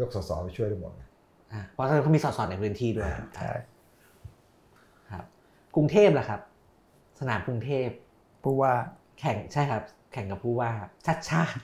[0.00, 0.92] ยกสสไปช่วยได้หมด
[1.72, 3.50] เพราะเขามีสสในพื้นที่ด้วยใช่
[5.10, 5.24] ครับ
[5.76, 6.40] กรุงเทพล่ะครับ
[7.20, 7.88] สนามกรุงเทพ
[8.44, 8.72] ผู้ว่า
[9.20, 9.82] แข่งใช่ครับ
[10.12, 10.70] แข่งกับผู้ว่า
[11.06, 11.60] ชัดชาติ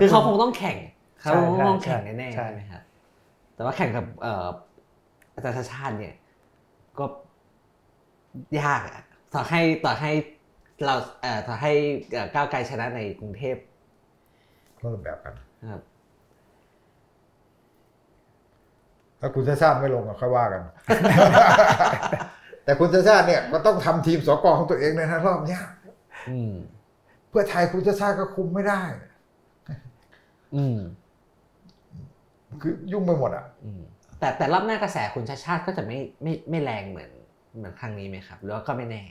[0.00, 0.76] คือเขาคงต้องแข่ง
[1.20, 1.32] เขา
[1.68, 2.82] ต้องแข่งแน่ๆใช่ไหมครับ
[3.54, 4.06] แต่ว่าแข่งกับ
[5.34, 6.14] อาจารย์ชาชาติเนี่ย
[6.98, 7.04] ก็
[8.60, 9.02] ยากอะ
[9.34, 10.10] ต่อให้ต่อให้
[10.84, 11.72] เราเอ่อต่อให้
[12.34, 13.56] ก้าวไกลชนะในกรุงเทพ
[14.80, 15.34] ก็แบบกัน
[15.70, 15.82] ครับ
[19.20, 20.62] ถ้าคุณชาชาติไม่ลงก็ค่อยว่ากัน
[22.64, 25.58] แต่คุณชาชาติเนี่ยก็ต้องทำทีมสกของตัวเองในรอบนี้
[27.28, 28.82] เพื่อไทยคุณชาชาติก็คุมไม่ได้
[30.54, 30.78] อืม
[32.62, 33.44] คือยุ่งไปหมดอะ
[34.18, 37.10] แต่แต่รอบหน้ากระแสคุณชาชาติก็จะไม่ไม่ไม่แรงเหมือน
[37.56, 39.02] เหมือนครั้งนี้ไหมครับหรือว่าก็ไม่แน่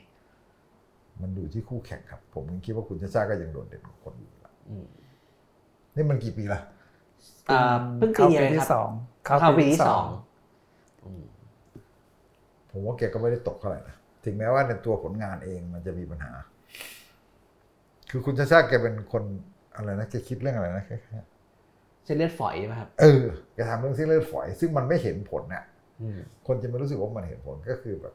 [1.22, 4.34] มันดูที่คู่แข่งครับ ผมคิดว่าคุณชาชาติก็ยังโดดเด่นกว่าคนอื่น
[5.96, 6.62] นี่มันกี่ปีละ
[7.98, 8.26] เพิ่งปี
[8.56, 8.90] ที่สอง
[9.26, 10.06] เข้าปีที่สอง
[12.72, 16.32] ผมว่าแกก็ไม่ได้ตกเท่าไหร่นะถึงแม้ว่าในตัวผลงานเองมันจะมีปัญหา
[18.10, 19.24] คือคุณชาชาแกเป็นคน
[19.76, 20.98] อะไรนะแกคิดเรื่องอะไรนะแค่
[22.06, 23.24] เส้นเลือดฝอยไหมครับ เออ
[23.54, 25.64] แกทำเรื่องเส้นเลือดฝอย ซึ่งมันไม่เห็นผลเนี่ย
[26.48, 28.14] คนจะไม่รู้สึกว่ามันเห็นผลก็คือแบบ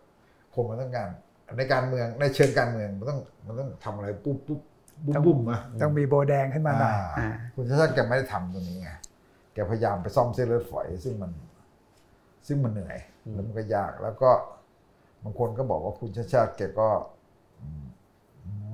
[0.57, 1.09] คนมันต้องการ
[1.59, 4.61] ในการเมืองในเชิงการเมืองมันต้องมันต้องทำอะไรปุ๊บปุ๊บ
[5.07, 6.95] บุ้มบุ้มอะต้องมีโบแดงขึ้นมาหน่อย
[7.55, 8.91] คุณชาชาแกไม่ได้ทำตรงนี้ไง
[9.55, 11.31] แกพยายามไปซ่อมเส้นเลือดฝอย ซึ่งมัน
[12.47, 12.99] ซึ่งมันเหนื่อย
[13.33, 14.31] แล้วมันก็ยากแล้วก็
[15.23, 16.89] บางคนก็บอกว่าคุณชาติชาติแกก็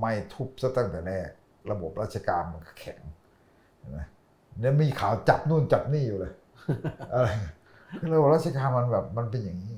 [0.01, 1.29] ไม่ทุบซะตั้งแต่แรก
[1.71, 3.01] ระบบราชการมันแข็ง
[3.79, 4.01] เห็นไหม
[4.61, 6.33] เนี่ยมีข่าวจับนู่นจับนี่อยู่เลย
[7.13, 7.29] อะไร
[7.99, 9.73] คือระบบราชการมันแบบมันเป็นอย่างนี้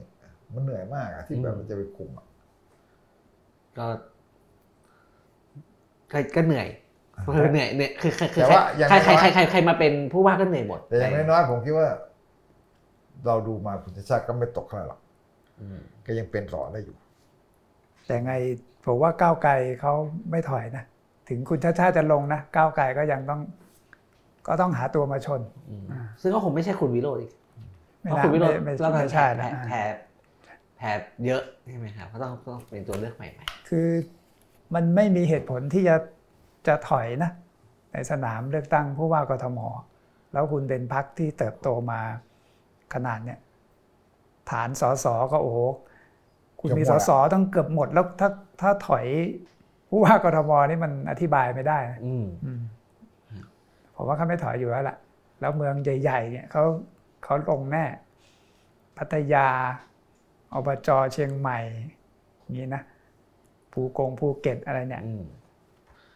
[0.55, 2.27] มันเหนื่อยมากอะที่แบบมันจะไปคุมอะ
[3.79, 3.87] ก็
[6.13, 6.69] ก็ก็เหนื่อย
[7.25, 11.89] คือเหนื่อยเนี่ยคือคือคือแต่ว่าอย่างใครใครน้อยใครใครใครมาเป็นผู้ว่าก็เหนื่อยหมดแต่อย่างน้อยๆผมคิดว่า
[13.27, 15.01] เราดูมาคุณชาติชาติก็ไม่ตกเท่าไหร่หรอก
[15.61, 16.97] อืมก็ยังเป็นต่อได้อยู่
[18.07, 18.33] แต่ไง
[18.87, 19.93] ผมว่าก้าวไกลเขา
[20.31, 20.85] ไม่ถอยนะ
[21.29, 23.41] ถึงคุณชาติชาติจะลงนะก้าวไกลก็ยังต้อง
[24.47, 25.41] ก็ต้องหาตัวมาชน
[25.71, 27.33] อืมอ่าซึ่งก็คงไม่ใช่คุณวิโรจน์อีก
[28.03, 29.51] ไม่เพราะน่าคุณวิโรไม่จน์ไม่รอบนั้ไม่นใช่แพ้นะ
[30.77, 33.29] แพ้แพ้เยอะใช่ไหมครับก็ต้องต้องเป็นตัวเลือกใหม่
[33.69, 33.89] คือ
[34.75, 35.97] มันไม่มีเหตุผลที่จะ
[36.67, 37.31] จะถอยนะ
[37.93, 39.59] ในสนามเลือกตั้งผู้ว่ากทม
[40.33, 42.01] แล้วคุณเป็นพักที่เติบโตมา
[42.95, 43.39] ขนาดเนี้ย
[44.51, 45.59] ฐานสสก็โอ้โห
[46.61, 48.29] คุณมีเกืสอบหมดอะสต้องเกือบหมดแล้วถ้า
[48.61, 49.07] ถ้าถอย
[49.89, 52.63] ผู้ว่ากทมนี่มันอธิบายไม่ได้นะๆอืมอืม
[53.95, 54.97] ผมว่าเขาไม่ถอยอยู่แล้วล่ะ
[55.41, 56.65] แล้วเมืองใหญ่ ๆ เนี่ยเขา
[57.25, 57.85] เขาลงแน่
[58.99, 59.47] พัทยา
[60.55, 61.59] อบจเชียงใหม่
[62.43, 62.83] อย่างนี้นะ
[63.73, 65.23] ภูกงภูเก็ตอะไรเนี่ยอืม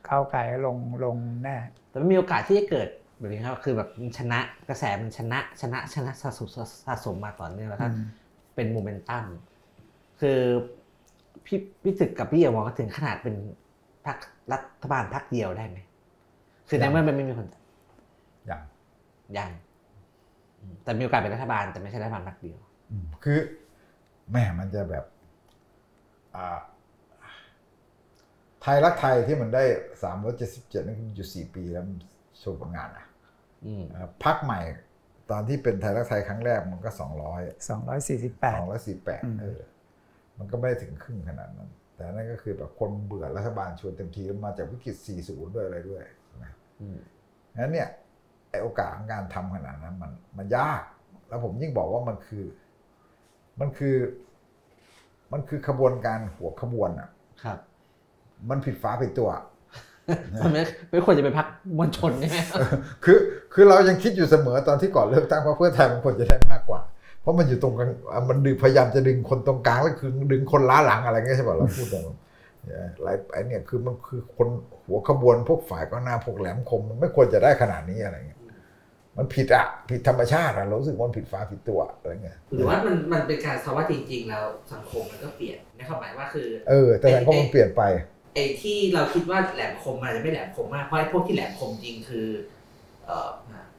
[0.07, 1.57] เข้าวไก่ลงลงแน่
[1.89, 6.49] แต่ไม่มีโอกาสที่จะเกิดแบบนี้ครับคือแบบมันชนะกระแสมันชนะชนะชนะสะสม
[6.87, 8.07] สะสมมาต่อเนื่องแล้วก็อืม
[8.55, 9.25] เป็นโมเมนตัม
[10.21, 10.39] คือ
[11.47, 13.35] พี่พี่ตึกกับพี่เอ๋มองว่าถึงขนาดเป็น
[14.07, 14.19] พรรค
[14.53, 15.79] รัฐบาลพรรคเดียวได้ไหม
[16.69, 17.47] คือในเมื่อมันไม่มีคน
[18.47, 18.61] อย่าง
[19.37, 19.51] ยัง
[20.61, 22.59] อืมแต่มีโอกาสเป็นรัฐบาลแต่ไม่ใช่รัฐบาลพรรคเดียว
[22.91, 23.39] อืมคือ
[24.33, 25.05] แม่มันจะแบบ
[26.37, 26.59] อ่า
[28.63, 29.65] ไทยรักไทยที่มันได้
[30.03, 31.97] สามร้อยเจ็ดสิบเจ็ดนั่นคืออยู่สี่ปีแล้วมัน
[32.39, 33.07] โชว์ผลงานอะ
[33.65, 34.61] อืมเอ่อพักใหม่
[35.31, 38.19] ตอนที่เป็นไทยรักไทยครั้งแรกมันก็สองร้อยสอง248ร้อยสี่
[39.05, 39.61] แปดอืมเออ
[40.39, 46.03] มันก็ไม่ได้ถึงครึ่งขนาดนั้น แต่นั่นก็คือแบบคนเบื่อรัฐบาลชวนเต็มทีแล้วมาจากวิกฤต40ด้วยอะไรด้วย
[46.43, 46.99] นะอืม
[47.57, 47.89] งั้นเนี่ย
[48.51, 50.83] ไอโอกาสของการทำขนาดนั้นมันมันยาก
[51.29, 52.45] แล้วผมยิ่งบอกว่ามันคือ
[53.61, 53.97] มันคือ
[55.33, 57.09] มันคือขบวนการหัวขบวนอะ
[57.43, 57.59] ครับ
[58.51, 59.31] มันผิดฟ้าผิดตัว
[60.43, 61.49] มันไม่ไม่ควรจะเป็นพรรค
[61.79, 62.39] มวลชนใช่ไหม
[63.05, 63.19] คือ
[63.55, 66.81] คือเรายังคิดอยู่เสมอตอนที่ก่อนเลือกตั้งว่าเพื่อไทยมันควรจะได้มากกว่า
[67.21, 72.01] เพราะมันอยู่ตรงกลางอะมันดึงพยายามจะดึงคนตรงกลางแล้วคือดึงคนล้าหลังอะไรเงี้ยใช่ป่ะเราพูดแต่
[73.03, 74.49] หลายไอ้เนี่ยคือมันคือคน
[74.85, 78.38] หัวขบวนพวกฝ่ายก็หน้าพวกแหลมคมมันไม่ควรจะได้ขนาดนี้อะไรเงี้ย
[79.19, 87.83] มันผิดอะผิดธรรมชาติอะเรารู้สึกว่ามันผิดฟ้าผิดตัวอะไรเงี้ยหรือว่ามันมันเป็นการสภาวะจริงๆแล้วสังคมมันก็เปลี่ยนในความหมายว่าคือ เออ แต่สังคมมันเปลี่ยนไป
[88.35, 92.27] ไอ้ที่เราคิดว่าแหลมคมมันอาจจะไม่แหลมคมมากเพราะไอ้พวกที่แหลมคมจริงคือ
[93.07, 93.29] เอ่อ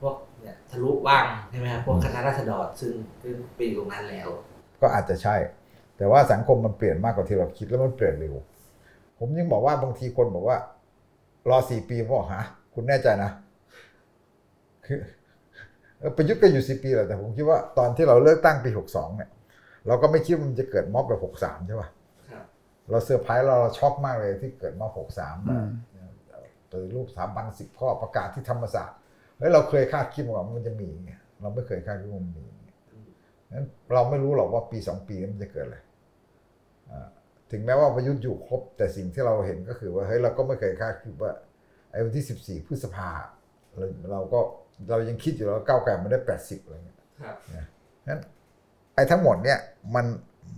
[0.01, 4.27] พวกเนี่ยทะลุว่างใช่ไหมครับพวกคณะราษฎรซึ่งซึ่งไปอยู่ตรงนั้นแล้ว
[4.81, 5.35] ก็อาจจะใช่
[5.97, 8.35] แต่ว่าสังคมมันเปลี่ยนมากกว่าที่เราคิดแล้วมันเปลี่ยนเร็ว
[9.19, 10.57] ผมยังบอกว่าบางทีคนบอกว่า
[11.49, 13.31] รอสี่ปีผมบอกฮะคุณแน่ใจนะ
[14.85, 15.18] คือเออ
[16.17, 19.29] ประยุทธ์ก็อยู่สี่ปีแหละแต่ผมคิดว่าตอนที่เราเลือกตั้งปีหกสองเนี่ย
[19.87, 21.89] เราก็ไม่คิดว่ามันจะเกิดม็อบแบบหกสามใช่ป่ะ
[22.31, 22.45] ครับ
[22.89, 25.69] เราเซอร์ไพรส์เราเราช็อกมากเลยที่เกิดม็อบหกสามอืม
[26.71, 28.97] ปฏิรูปสถาบันสิบข้อประกาศที่ธรรมศาสตร์
[29.37, 32.75] เฮ้ยเราเคยคาดคิดมาว่ามันจะมีอย่างเงี้ยเราไม่เคยคาดคิดว่ามันมีอย่างเงี้ย
[33.53, 35.77] งั้นเราไม่รู้หรอกว่าปีสองปีนี้มันจะเกิดอะไร
[36.91, 37.07] อ่า
[37.51, 41.31] ถึงแม้ว่าประยุทธ์อยู่ครบ แต่สิ่งที่เราเห็นก็คือว่าเฮ้ยเราก็ไม่เคยคาดคิดว่า
[41.91, 43.09] ไอ้วันที่สิบสี่พฤษภา
[43.77, 44.39] เราเราก็
[44.87, 47.35] เรายังคิดอยู่แล้วว่าก้าวไกลมันได้แปดสิบอะไรเงี้ยครับ
[48.07, 48.19] งั้น
[48.95, 49.59] ไอ้ทั้งหมดเนี่ย
[49.95, 50.05] มัน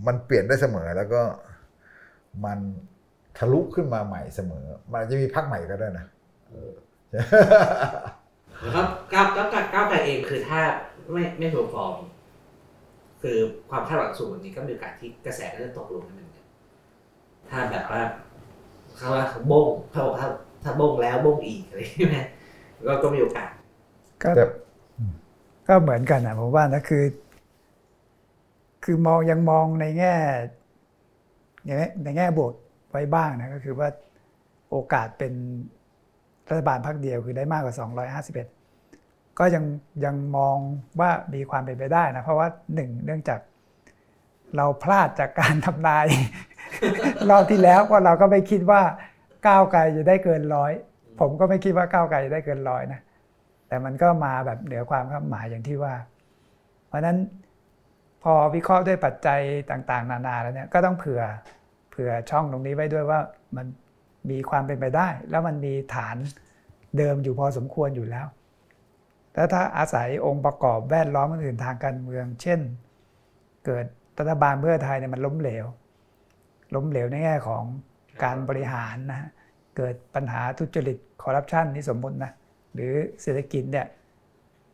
[0.06, 1.22] มันเปลี่ยนได้เสมอแล้วก็
[2.44, 2.58] มัน
[3.38, 6.06] ทะลุขึ้นมาใหม่เสมอ มันอาจจะมีพักใหม่ก็ได้นะ
[6.50, 6.72] เออ
[8.60, 10.60] แล้วก็ก้าวก้าวก้าวไกลเองคือถ้า
[11.12, 11.96] ไม่ไม่ perform
[13.22, 13.36] คือ
[13.70, 16.28] ความคาดหวังสูงแบบนี้ก็มีโอกาสที่กระแสก็จะตกลงเหมือนกัน
[17.50, 18.02] ถ้าแบบว่า
[18.96, 20.28] เขาว่าเขาบ้งเขาบอกถ้า
[20.64, 22.18] ถ้าบ้งแล้วบ้งอีกอะไรใช่ไหม
[22.86, 23.48] ก็ก็มีโอกาส
[24.22, 24.44] ก็แต่
[25.68, 27.04] ก็เหมือนกันนะผมว่านะคือ
[28.84, 30.14] คือมองยังมองในแง่
[31.64, 32.52] ในแง่ในแง่บวก
[32.90, 33.88] ไว้บ้างนะก็คือว่า
[34.70, 35.32] โอกาสเป็น
[36.48, 37.74] รัฐบาลพรรคเดียวคือได้มากกว่า
[38.76, 39.64] 251 ก็ยัง
[40.04, 40.56] ยังมอง
[41.00, 43.40] ว่ามีความเป็นไปได้นะ เพราะว่าหนึ่งเนื่องจาก
[44.56, 46.06] เราพลาดจากการทำนาย
[47.30, 48.82] รอบที่แล้วเพราะเราก็ไม่คิดว่า
[49.46, 50.72] ก้าวไกลจะได้เกินร้อย
[51.20, 53.00] ผมก็ไม่คิดว่าก้าวไกลจะได้เกินร้อยนะ
[53.72, 55.94] แต่มันก็มาแบบเหนือความคาดหมายอย่างที่ว่า
[56.86, 57.18] เพราะนั้น
[58.22, 61.22] พอวิเคราะห์ด้วยปัจจัยต่างๆ นานาแล้วเนี่ยก็ต้องเผื่อ
[61.90, 63.20] เผื่อช่องตรงนี้ไว้ด้วยว่า
[63.56, 63.66] มัน
[64.30, 66.16] มีความเป็นไปได้ แล้วมันมีฐาน
[66.98, 68.26] เดิมอยู่พอสมควรอยู่แล้ว
[69.34, 72.60] แล้วถ้าอาศัยองค์ประกอบแวดล้อมอื่นทางการเมือง เช่น
[73.66, 73.86] เกิด
[74.18, 75.66] รัฐบาลเพื่อไทยเนี่ยมันล้มเหลว
[76.74, 77.62] ล้มเหลวในแง่ของ
[78.24, 79.28] การบริหารนะฮะ
[79.76, 82.32] เกิดปัญหาทุจริตคอร์รัปชันนี่สมมตินะ
[82.74, 82.92] หรือ
[83.22, 83.86] เศรษฐกิจเนี่ย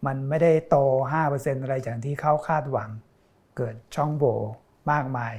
[0.06, 0.76] มันไม่ได้โต
[1.20, 2.90] 5%อะไรอย่างที่เขาคาดหวัง
[3.56, 4.38] เกิดช่องโหว่
[4.90, 5.34] มากมาย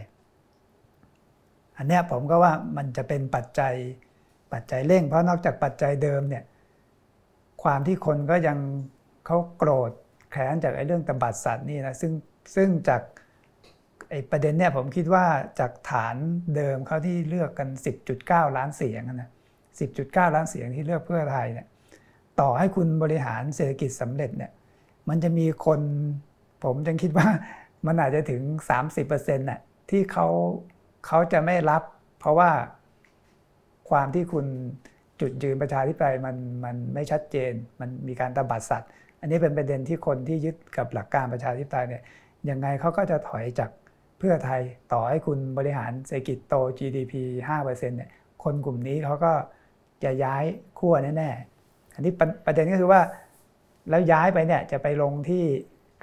[1.78, 3.74] อันนี้ผมก็ว่ามันจะเป็นปัจจัย
[4.54, 6.44] ปัจจัยเร่ง เพราะนอกจากปัจจัยเดิมเนี่ย
[7.64, 8.58] ความที่คนก็ยัง
[9.26, 9.92] เขาโกรธ
[10.32, 12.12] แค้นจากไอ้เรื่องตบัดสัตว์นี่นะซึ่ง
[12.56, 13.02] ซึ่งจาก
[14.10, 15.26] ไอ้ประเด็นเนี่ยผมคิดว่า
[15.60, 16.16] จากฐาน
[16.56, 17.70] เดิมเขาที่เลือกกัน
[18.14, 19.30] 10.9 ล้านเสียงนะ
[19.82, 21.68] 10.9 ล้านเสียงที่เลือกเพื่อไทยเนี่ย
[22.40, 24.52] ต่อให้คุณบริหารเศรษฐกิจสำเร็จเนี่ย
[25.10, 25.80] มันจะมีคน
[26.64, 27.28] ผมยังคิดว่า
[27.86, 28.42] มันอาจจะถึง
[28.90, 30.28] 30%น่ะที่เขา
[31.06, 31.84] เขาจะไม่รับ
[32.20, 32.52] เพราะว่า
[33.90, 34.46] ความที่คุณ
[35.22, 36.36] จุดยืนประชาธิปไตยมัน
[36.66, 42.04] มันไม่ชัดเจน มันมีการตบัดสัตว์ อันนี้เป็นประเด็นที่คนที่ยึดกับหลักการประชาธิปไตยเนี่ย
[42.50, 43.70] ยังไงเขาก็จะถอยจาก
[44.20, 44.62] เพื่อไทย
[44.94, 47.14] ต่อให้คุณบริหารเศรษฐกิจโต GDP
[47.48, 48.10] 5%เนี่ย
[48.44, 49.34] คนกลุ่มนี้เขาก็
[50.04, 50.44] จะย้าย
[50.80, 51.49] ขั้วแน่ๆ
[52.00, 53.02] อันนี้ประเด็นก็คือว่า
[53.90, 55.44] แล้วย้ายไปเนี่ยจะไปลงที่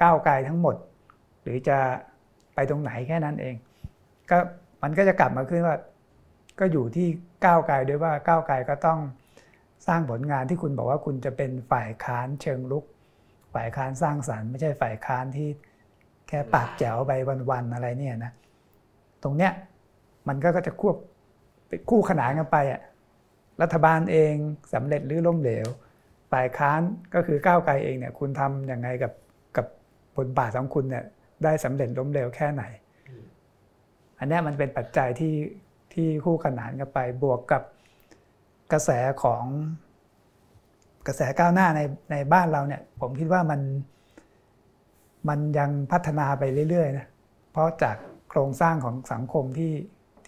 [0.02, 0.76] ก้าวไกลทั้งหมด
[1.42, 1.78] หรือจะ
[2.54, 3.54] ไปตรงไหนแค่นั้นเอง
[4.30, 4.38] ก็
[4.82, 5.76] มันก็จะกลับมาขึ้นว่า
[6.58, 7.06] ก็อยู่ที่
[7.44, 8.98] ก้าวไกลด้วยว่าก้าวไกลก็ต้อง
[9.86, 12.84] สร้างผลงานที่คุณบอกว่าคุณจะเป็นฝ่ายค้านเชิงลุก
[13.54, 15.48] ฝ่ายค้านสร้างสรรค์ไม่ใช่ฝ่ายค้านที่
[16.28, 17.12] แค่ปากแจ๋วไป
[17.50, 18.32] วันๆอะไรเนี่ยนะ
[19.22, 19.52] ตรงเนี้ย
[20.28, 20.96] มันก็จะควบ
[21.90, 22.80] คู่ขนานกันไปอะ
[23.62, 24.34] รัฐบาลเอง
[24.74, 25.66] สำเร็จหรือล้มเหลว
[26.32, 26.80] ฝ่ายค้าน
[27.14, 29.12] ก็คือก้าวไกลเองเนี่ยคุณทำยังไงกับ
[29.56, 29.66] กับ
[30.16, 31.04] บทบาทของคุณเนี่ย
[31.44, 32.64] ได้สำเร็จล้มเหลวแค่ไหน
[34.18, 35.34] อันนี้มันเป็นปัจจัยที่
[35.92, 37.62] ที่คู่ขนานกันไปบวกกับ
[38.72, 38.90] กระแส
[39.22, 39.44] ของ
[41.06, 43.60] กระแสก้าวหน้าในในบ้านเราเนี่ย ผมคิดว่ามัน
[45.28, 47.06] มันยังพัฒนาไปเรื่อยๆนะ
[47.52, 47.96] เพราะจาก
[48.30, 49.72] โครงสร้างของสังคมที่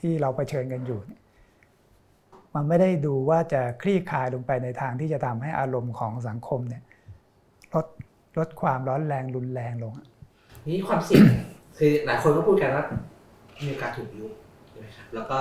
[0.01, 1.01] ที่เราเผชิญกันอยู่
[2.55, 6.83] มันไม่ได้ดูว่าจะคลี่คลายลงไปในทางที่จะทำให้อารมณ์ของสังคมเนี่ย
[7.75, 7.87] ลด
[8.39, 9.93] ลดความร้อนแรงรุนแรงลง
[10.67, 11.23] นี่ความเสี่ยง
[11.79, 12.85] คือหลายคนก็พูดกันว่า
[13.67, 14.33] มีกาสถูกยุบ
[14.71, 15.39] ใช่ไหมครับแล้วก็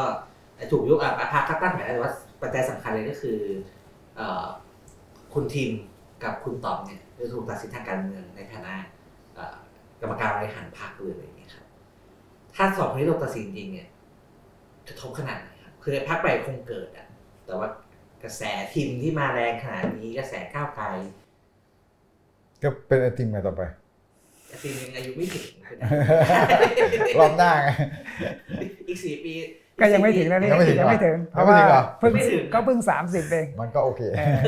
[0.71, 3.37] ถูกยุบอะพักก็ตั้งหมายแต่ว่าปัจจัยสำคัญเลยก็คือ
[4.19, 4.21] อ
[5.33, 5.71] คุณทีม
[6.23, 8.73] กับคุณตอบเนี่ยจะถูกตัดสินทางการเมืองในฐานะ
[10.01, 11.65] กรรมการบริหารพรรคหรืออะไรอย่างเงี้ยครับ
[12.55, 13.87] ถ้าสองคนนี้โดนตัดสินจริงเนี่ย
[14.87, 15.49] กระทบขนาดไหน
[15.87, 17.07] ครับคือพรรคไปคงเกิดอะ
[17.45, 17.67] แต่ว่า
[18.23, 18.41] กระแส
[18.73, 20.85] ทีมที่มาแรงขนาดนี้กระแสก้าวไกล
[22.63, 23.61] ก็เป็นไอติมไงต่อไป
[24.61, 25.45] ทีมยังอายุไม่ถึง
[27.19, 27.67] รอบหน้าไง
[28.87, 29.33] อีกสี่ปี
[29.79, 34.41] ก็ยังไม่ถึงนะนี่ยังไม่ถึงยังไม่ถึงเหรอเพราะว่ายังไม่ถึงเหรอเพิ่งไม่ถึงก็เพิ่งสามสิบเอง มันก็โอเคเออ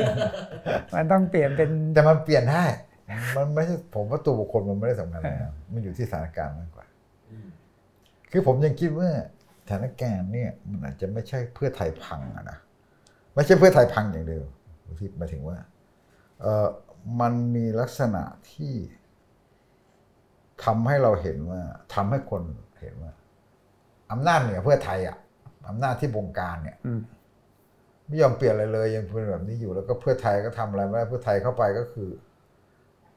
[0.94, 2.64] มันต้องเปลี่ยนเป็นแต่มันเปลี่ยนได้
[3.36, 6.86] มันไม่ใช่ผมว่าตัวบุคคลมันไม่ได้สำคัญเลยนะมันอยู่ที่สถานการณ์มากกว่า
[7.30, 7.48] อืม
[8.32, 9.08] คือผมยังคิดว่า
[9.39, 9.39] ส
[9.70, 12.58] ถานการณ์เนี่ยมันอาจจะไม่ใช่เพื่อไทยพังอะนะ
[13.34, 14.44] ไม่ใช่เพื่อไทยพังอย่างเดียว
[14.98, 15.58] ที่หมายถึงว่า
[16.40, 16.66] เออ
[17.20, 18.74] มันมีลักษณะที่
[20.64, 21.60] ทำให้เราเห็นว่า
[21.94, 22.42] ทำให้คน
[22.80, 23.12] เห็นว่า
[24.10, 25.16] อำนาจเหนือเพื่อไทยอะ
[25.68, 27.00] อำนาจที่บงการเนี่ยอืม
[28.06, 32.10] ไม่ยอมเปลี่ยนอะไรเลยยังเป็นแบบนี้อยู่แล้วก็เพื่อไทยก็ทำอะไรไม่ได้เพื่อไทยเข้าไปก็คือ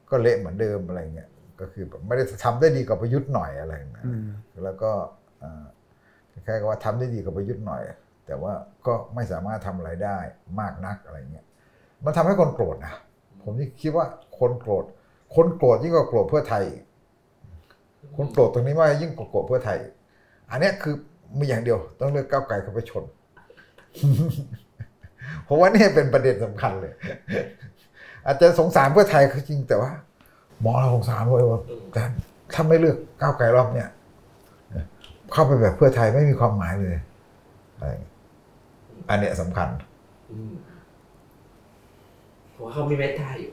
[0.09, 1.29] ก็เละเหมือนเดิมอะไรเงี้ย
[1.59, 4.25] ก็คือแบบไม่ได้ทำได้ดีกว่าประยุทธ์หน่อยอะไรอย่างเงี้ยอืม
[4.63, 4.91] แล้วก็
[5.43, 5.65] อ่า
[6.33, 7.81] คล้ายๆกับว่าทำได้ดีกว่าประยุทธ์หน่อย
[8.27, 8.53] แต่ว่า
[8.87, 10.17] ก็ไม่สามารถทำอะไรได้
[10.59, 11.45] มากนักอะไรเงี้ย
[12.05, 12.93] มันทำให้คนโกรธนะ
[13.43, 14.05] ผมนี่คิดว่า
[14.39, 14.85] คนโกรธ
[15.35, 16.63] คนโกรธยิ่งกว่าโกรธเพื่อไทย
[18.15, 19.79] คนโกรธตรงนี้มากยิ่งกว่าโกรธเพื่อไทย
[20.49, 20.95] อันนี้คือ
[21.39, 23.03] มีอย่างเดียว ต้องเลือกก้าวไกลเข้าไปชน
[25.45, 26.93] เพราะว่านี่เป็นประเด็นสำคัญเลย
[28.25, 29.91] อาจจะสงสารเพื่อไทยคือจริงแต่ว่า
[30.61, 31.61] หมอเราสงสารเลยว่า
[31.93, 32.03] แต่
[32.53, 33.89] ถ้าไม่เลือกก้าวไกลรอบเนี้ย
[35.31, 36.95] เข้าไปแบบเพื่อไทยไม่มีความหมายเลย
[37.75, 38.13] อะไรอย่างเงี้ย
[39.09, 39.69] อันเนี้ยสำคัญ
[40.31, 40.53] อืม
[42.53, 43.51] ผมว่าเขามีเมตตาอยู่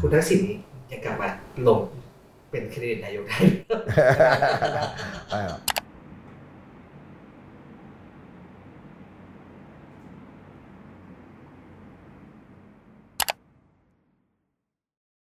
[0.00, 0.42] คุณทักษิณ
[0.90, 1.28] ยังกลับมา
[1.68, 1.80] ลง
[2.50, 3.38] เป็นแคนดิเดตนายกได้
[5.30, 5.58] ได้หรอ